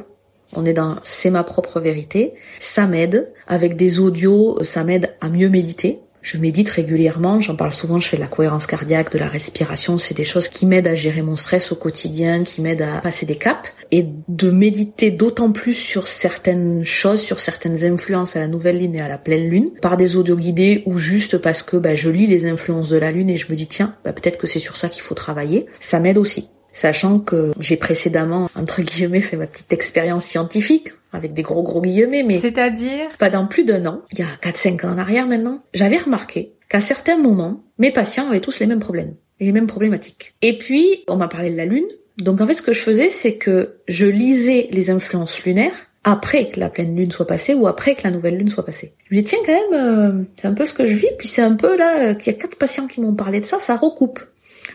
On 0.54 0.64
est 0.64 0.72
dans 0.72 0.96
c'est 1.02 1.30
ma 1.30 1.44
propre 1.44 1.80
vérité. 1.80 2.34
Ça 2.58 2.86
m'aide. 2.86 3.32
Avec 3.46 3.76
des 3.76 4.00
audios, 4.00 4.58
ça 4.62 4.84
m'aide 4.84 5.14
à 5.20 5.28
mieux 5.28 5.48
méditer. 5.48 6.00
Je 6.22 6.36
médite 6.36 6.68
régulièrement, 6.68 7.40
j'en 7.40 7.56
parle 7.56 7.72
souvent, 7.72 7.98
je 7.98 8.06
fais 8.06 8.16
de 8.16 8.20
la 8.20 8.28
cohérence 8.28 8.66
cardiaque, 8.66 9.10
de 9.12 9.18
la 9.18 9.26
respiration, 9.26 9.98
c'est 9.98 10.14
des 10.14 10.24
choses 10.24 10.48
qui 10.48 10.66
m'aident 10.66 10.88
à 10.88 10.94
gérer 10.94 11.22
mon 11.22 11.34
stress 11.34 11.72
au 11.72 11.76
quotidien, 11.76 12.44
qui 12.44 12.60
m'aident 12.60 12.82
à 12.82 13.00
passer 13.00 13.24
des 13.24 13.36
caps 13.36 13.70
et 13.90 14.06
de 14.28 14.50
méditer 14.50 15.10
d'autant 15.10 15.50
plus 15.50 15.72
sur 15.72 16.06
certaines 16.06 16.84
choses, 16.84 17.22
sur 17.22 17.40
certaines 17.40 17.84
influences 17.84 18.36
à 18.36 18.40
la 18.40 18.48
nouvelle 18.48 18.80
lune 18.80 18.96
et 18.96 19.00
à 19.00 19.08
la 19.08 19.16
pleine 19.16 19.48
lune, 19.48 19.70
par 19.80 19.96
des 19.96 20.16
audios 20.16 20.36
guidés 20.36 20.82
ou 20.84 20.98
juste 20.98 21.38
parce 21.38 21.62
que 21.62 21.78
bah, 21.78 21.94
je 21.94 22.10
lis 22.10 22.26
les 22.26 22.44
influences 22.44 22.90
de 22.90 22.98
la 22.98 23.12
lune 23.12 23.30
et 23.30 23.38
je 23.38 23.50
me 23.50 23.56
dis 23.56 23.66
tiens, 23.66 23.96
bah, 24.04 24.12
peut-être 24.12 24.36
que 24.36 24.46
c'est 24.46 24.58
sur 24.58 24.76
ça 24.76 24.90
qu'il 24.90 25.02
faut 25.02 25.14
travailler, 25.14 25.66
ça 25.80 26.00
m'aide 26.00 26.18
aussi 26.18 26.50
sachant 26.72 27.18
que 27.18 27.52
j'ai 27.58 27.76
précédemment, 27.76 28.48
entre 28.54 28.82
guillemets, 28.82 29.20
fait 29.20 29.36
ma 29.36 29.46
petite 29.46 29.72
expérience 29.72 30.24
scientifique, 30.24 30.88
avec 31.12 31.32
des 31.32 31.42
gros 31.42 31.62
gros 31.62 31.80
guillemets, 31.80 32.22
mais... 32.22 32.38
C'est-à-dire? 32.38 33.08
Pendant 33.18 33.46
plus 33.46 33.64
d'un 33.64 33.84
an, 33.86 34.02
il 34.12 34.20
y 34.20 34.22
a 34.22 34.50
4-5 34.50 34.86
ans 34.86 34.92
en 34.92 34.98
arrière 34.98 35.26
maintenant, 35.26 35.62
j'avais 35.74 35.98
remarqué 35.98 36.52
qu'à 36.68 36.80
certains 36.80 37.16
moments, 37.16 37.62
mes 37.78 37.90
patients 37.90 38.28
avaient 38.28 38.40
tous 38.40 38.60
les 38.60 38.66
mêmes 38.66 38.80
problèmes, 38.80 39.14
les 39.40 39.52
mêmes 39.52 39.66
problématiques. 39.66 40.34
Et 40.42 40.56
puis, 40.56 41.04
on 41.08 41.16
m'a 41.16 41.28
parlé 41.28 41.50
de 41.50 41.56
la 41.56 41.64
Lune, 41.64 41.88
donc 42.18 42.40
en 42.40 42.46
fait 42.46 42.54
ce 42.54 42.62
que 42.62 42.72
je 42.72 42.80
faisais, 42.80 43.10
c'est 43.10 43.36
que 43.36 43.76
je 43.88 44.06
lisais 44.06 44.68
les 44.70 44.90
influences 44.90 45.44
lunaires, 45.44 45.90
après 46.04 46.48
que 46.48 46.58
la 46.58 46.70
pleine 46.70 46.96
lune 46.96 47.10
soit 47.10 47.26
passée 47.26 47.54
ou 47.54 47.66
après 47.66 47.94
que 47.94 48.02
la 48.04 48.10
nouvelle 48.10 48.36
lune 48.38 48.48
soit 48.48 48.64
passée. 48.64 48.94
Je 49.10 49.14
me 49.14 49.20
dis 49.20 49.24
tiens 49.24 49.38
quand 49.44 49.52
même, 49.52 50.20
euh, 50.20 50.24
c'est 50.36 50.48
un 50.48 50.54
peu 50.54 50.64
ce 50.64 50.74
que 50.74 50.86
je 50.86 50.94
vis, 50.94 51.10
puis 51.18 51.28
c'est 51.28 51.42
un 51.42 51.54
peu 51.54 51.76
là 51.76 52.10
euh, 52.10 52.14
qu'il 52.14 52.32
y 52.32 52.36
a 52.36 52.38
quatre 52.38 52.56
patients 52.56 52.86
qui 52.86 53.00
m'ont 53.00 53.14
parlé 53.14 53.40
de 53.40 53.44
ça, 53.44 53.58
ça 53.58 53.76
recoupe. 53.76 54.20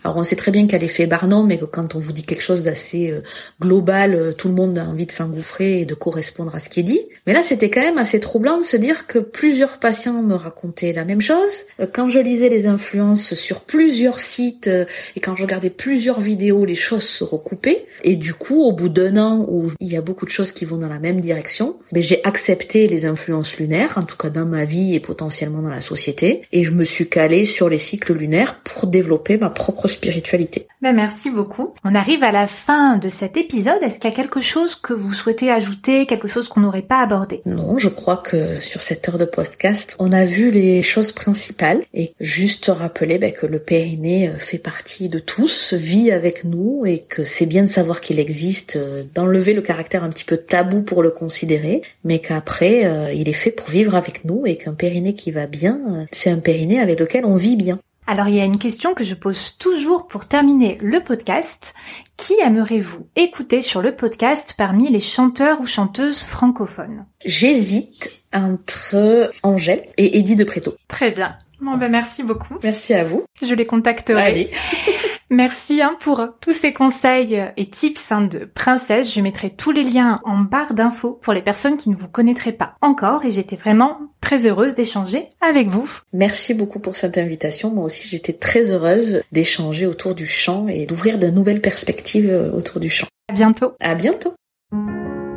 Alors 0.05 0.17
on 0.17 0.23
sait 0.23 0.35
très 0.35 0.51
bien 0.51 0.65
qu'il 0.65 0.73
y 0.73 0.75
a 0.75 0.77
l'effet 0.77 1.07
Barnum, 1.07 1.47
mais 1.47 1.57
que 1.57 1.65
quand 1.65 1.95
on 1.95 1.99
vous 1.99 2.11
dit 2.11 2.21
quelque 2.21 2.43
chose 2.43 2.61
d'assez 2.61 3.09
euh, 3.09 3.21
global, 3.59 4.13
euh, 4.13 4.33
tout 4.33 4.49
le 4.49 4.53
monde 4.53 4.77
a 4.77 4.83
envie 4.83 5.07
de 5.07 5.11
s'engouffrer 5.11 5.79
et 5.79 5.85
de 5.85 5.95
correspondre 5.95 6.53
à 6.53 6.59
ce 6.59 6.69
qui 6.69 6.81
est 6.81 6.83
dit. 6.83 7.01
Mais 7.25 7.33
là, 7.33 7.41
c'était 7.41 7.71
quand 7.71 7.81
même 7.81 7.97
assez 7.97 8.19
troublant 8.19 8.59
de 8.59 8.63
se 8.63 8.77
dire 8.77 9.07
que 9.07 9.17
plusieurs 9.17 9.79
patients 9.79 10.21
me 10.21 10.35
racontaient 10.35 10.93
la 10.93 11.05
même 11.05 11.21
chose. 11.21 11.63
Euh, 11.79 11.87
quand 11.91 12.07
je 12.07 12.19
lisais 12.19 12.49
les 12.49 12.67
influences 12.67 13.33
sur 13.33 13.61
plusieurs 13.61 14.19
sites 14.19 14.69
et 15.15 15.19
quand 15.19 15.35
je 15.35 15.41
regardais 15.41 15.71
plusieurs 15.71 16.21
vidéos, 16.21 16.65
les 16.65 16.75
choses 16.75 17.01
se 17.09 17.23
recoupaient. 17.23 17.87
Et 18.03 18.15
du 18.15 18.35
coup, 18.35 18.61
au 18.61 18.73
bout 18.73 18.89
d'un 18.89 19.17
an 19.17 19.43
où 19.49 19.71
il 19.79 19.87
y 19.87 19.97
a 19.97 20.01
beaucoup 20.01 20.25
de 20.25 20.29
choses 20.29 20.51
qui 20.51 20.65
vont 20.65 20.77
dans 20.77 20.87
la 20.87 20.99
même 20.99 21.19
direction, 21.19 21.77
ben, 21.93 22.03
j'ai 22.03 22.23
accepté 22.25 22.87
les 22.87 23.07
influences 23.07 23.57
lunaires, 23.57 23.97
en 23.97 24.03
tout 24.03 24.17
cas 24.17 24.29
dans 24.29 24.45
ma 24.45 24.65
vie 24.65 24.93
et 24.93 24.99
potentiellement 24.99 25.63
dans 25.63 25.69
la 25.69 25.81
société, 25.81 26.43
et 26.51 26.63
je 26.63 26.69
me 26.69 26.83
suis 26.83 27.09
calée 27.09 27.43
sur 27.43 27.69
les 27.69 27.79
cycles 27.79 28.13
lunaires 28.13 28.59
pour 28.63 28.85
développer 28.85 29.37
ma 29.37 29.49
propre 29.49 29.87
spiritualité. 29.95 30.67
Ben 30.81 30.93
merci 30.93 31.29
beaucoup. 31.29 31.73
On 31.83 31.95
arrive 31.95 32.23
à 32.23 32.31
la 32.31 32.47
fin 32.47 32.97
de 32.97 33.09
cet 33.09 33.37
épisode. 33.37 33.81
Est-ce 33.81 33.99
qu'il 33.99 34.09
y 34.09 34.13
a 34.13 34.15
quelque 34.15 34.41
chose 34.41 34.75
que 34.75 34.93
vous 34.93 35.13
souhaitez 35.13 35.49
ajouter, 35.49 36.05
quelque 36.05 36.27
chose 36.27 36.47
qu'on 36.47 36.59
n'aurait 36.59 36.81
pas 36.81 37.01
abordé? 37.01 37.41
Non, 37.45 37.77
je 37.77 37.89
crois 37.89 38.17
que 38.17 38.59
sur 38.61 38.81
cette 38.81 39.07
heure 39.09 39.17
de 39.17 39.25
podcast, 39.25 39.95
on 39.99 40.11
a 40.11 40.25
vu 40.25 40.51
les 40.51 40.81
choses 40.81 41.11
principales 41.11 41.83
et 41.93 42.13
juste 42.19 42.71
rappeler 42.73 43.17
ben, 43.17 43.31
que 43.31 43.45
le 43.45 43.59
périnée 43.59 44.29
euh, 44.29 44.37
fait 44.37 44.57
partie 44.57 45.09
de 45.09 45.19
tous, 45.19 45.73
vit 45.73 46.11
avec 46.11 46.43
nous 46.43 46.85
et 46.85 46.99
que 46.99 47.23
c'est 47.23 47.45
bien 47.45 47.63
de 47.63 47.71
savoir 47.71 48.01
qu'il 48.01 48.19
existe, 48.19 48.75
euh, 48.75 49.03
d'enlever 49.13 49.53
le 49.53 49.61
caractère 49.61 50.03
un 50.03 50.09
petit 50.09 50.25
peu 50.25 50.37
tabou 50.37 50.81
pour 50.81 51.01
le 51.01 51.11
considérer, 51.11 51.81
mais 52.03 52.19
qu'après 52.19 52.85
euh, 52.85 53.11
il 53.13 53.29
est 53.29 53.33
fait 53.33 53.51
pour 53.51 53.69
vivre 53.69 53.95
avec 53.95 54.25
nous 54.25 54.45
et 54.45 54.57
qu'un 54.57 54.73
périnée 54.73 55.13
qui 55.13 55.31
va 55.31 55.47
bien, 55.47 56.05
c'est 56.11 56.29
un 56.29 56.39
périnée 56.39 56.79
avec 56.79 56.99
lequel 56.99 57.25
on 57.25 57.35
vit 57.35 57.55
bien. 57.55 57.79
Alors 58.07 58.27
il 58.27 58.35
y 58.35 58.41
a 58.41 58.45
une 58.45 58.59
question 58.59 58.93
que 58.93 59.03
je 59.03 59.15
pose 59.15 59.57
toujours 59.57 60.07
pour 60.07 60.27
terminer 60.27 60.77
le 60.81 61.03
podcast. 61.03 61.73
Qui 62.17 62.33
aimerez-vous 62.43 63.07
écouter 63.15 63.61
sur 63.61 63.81
le 63.81 63.95
podcast 63.95 64.53
parmi 64.57 64.89
les 64.89 64.99
chanteurs 64.99 65.59
ou 65.59 65.65
chanteuses 65.65 66.23
francophones? 66.23 67.05
J'hésite 67.25 68.11
entre 68.33 69.31
Angèle 69.43 69.87
et 69.97 70.17
Eddie 70.17 70.35
de 70.35 70.43
Préto. 70.43 70.75
Très 70.87 71.11
bien. 71.11 71.35
Bon 71.61 71.77
ben 71.77 71.89
merci 71.89 72.23
beaucoup. 72.23 72.55
Merci 72.63 72.93
à 72.93 73.03
vous. 73.03 73.23
Je 73.41 73.53
les 73.53 73.65
contacterai. 73.65 74.21
Allez. 74.21 74.49
Merci 75.29 75.81
hein, 75.81 75.97
pour 75.99 76.23
tous 76.39 76.51
ces 76.51 76.71
conseils 76.71 77.43
et 77.57 77.69
tips 77.69 78.11
hein, 78.11 78.21
de 78.21 78.45
princesse. 78.45 79.13
Je 79.13 79.21
mettrai 79.21 79.49
tous 79.49 79.71
les 79.71 79.83
liens 79.83 80.21
en 80.23 80.39
barre 80.39 80.73
d'infos 80.73 81.19
pour 81.21 81.33
les 81.33 81.41
personnes 81.41 81.77
qui 81.77 81.89
ne 81.89 81.95
vous 81.95 82.09
connaîtraient 82.09 82.51
pas 82.51 82.75
encore 82.81 83.25
et 83.25 83.31
j'étais 83.31 83.55
vraiment 83.55 83.97
très 84.21 84.47
heureuse 84.47 84.75
d'échanger 84.75 85.29
avec 85.41 85.67
vous. 85.69 85.89
Merci 86.13 86.53
beaucoup 86.53 86.79
pour 86.79 86.95
cette 86.95 87.17
invitation. 87.17 87.71
Moi 87.71 87.85
aussi 87.85 88.07
j'étais 88.07 88.33
très 88.33 88.71
heureuse 88.71 89.23
d'échanger 89.31 89.87
autour 89.87 90.13
du 90.13 90.27
chant 90.27 90.67
et 90.67 90.85
d'ouvrir 90.85 91.17
de 91.17 91.27
nouvelles 91.27 91.61
perspectives 91.61 92.29
euh, 92.29 92.51
autour 92.51 92.79
du 92.79 92.89
chant. 92.89 93.07
À 93.29 93.33
bientôt. 93.33 93.73
À 93.79 93.95
bientôt. 93.95 94.35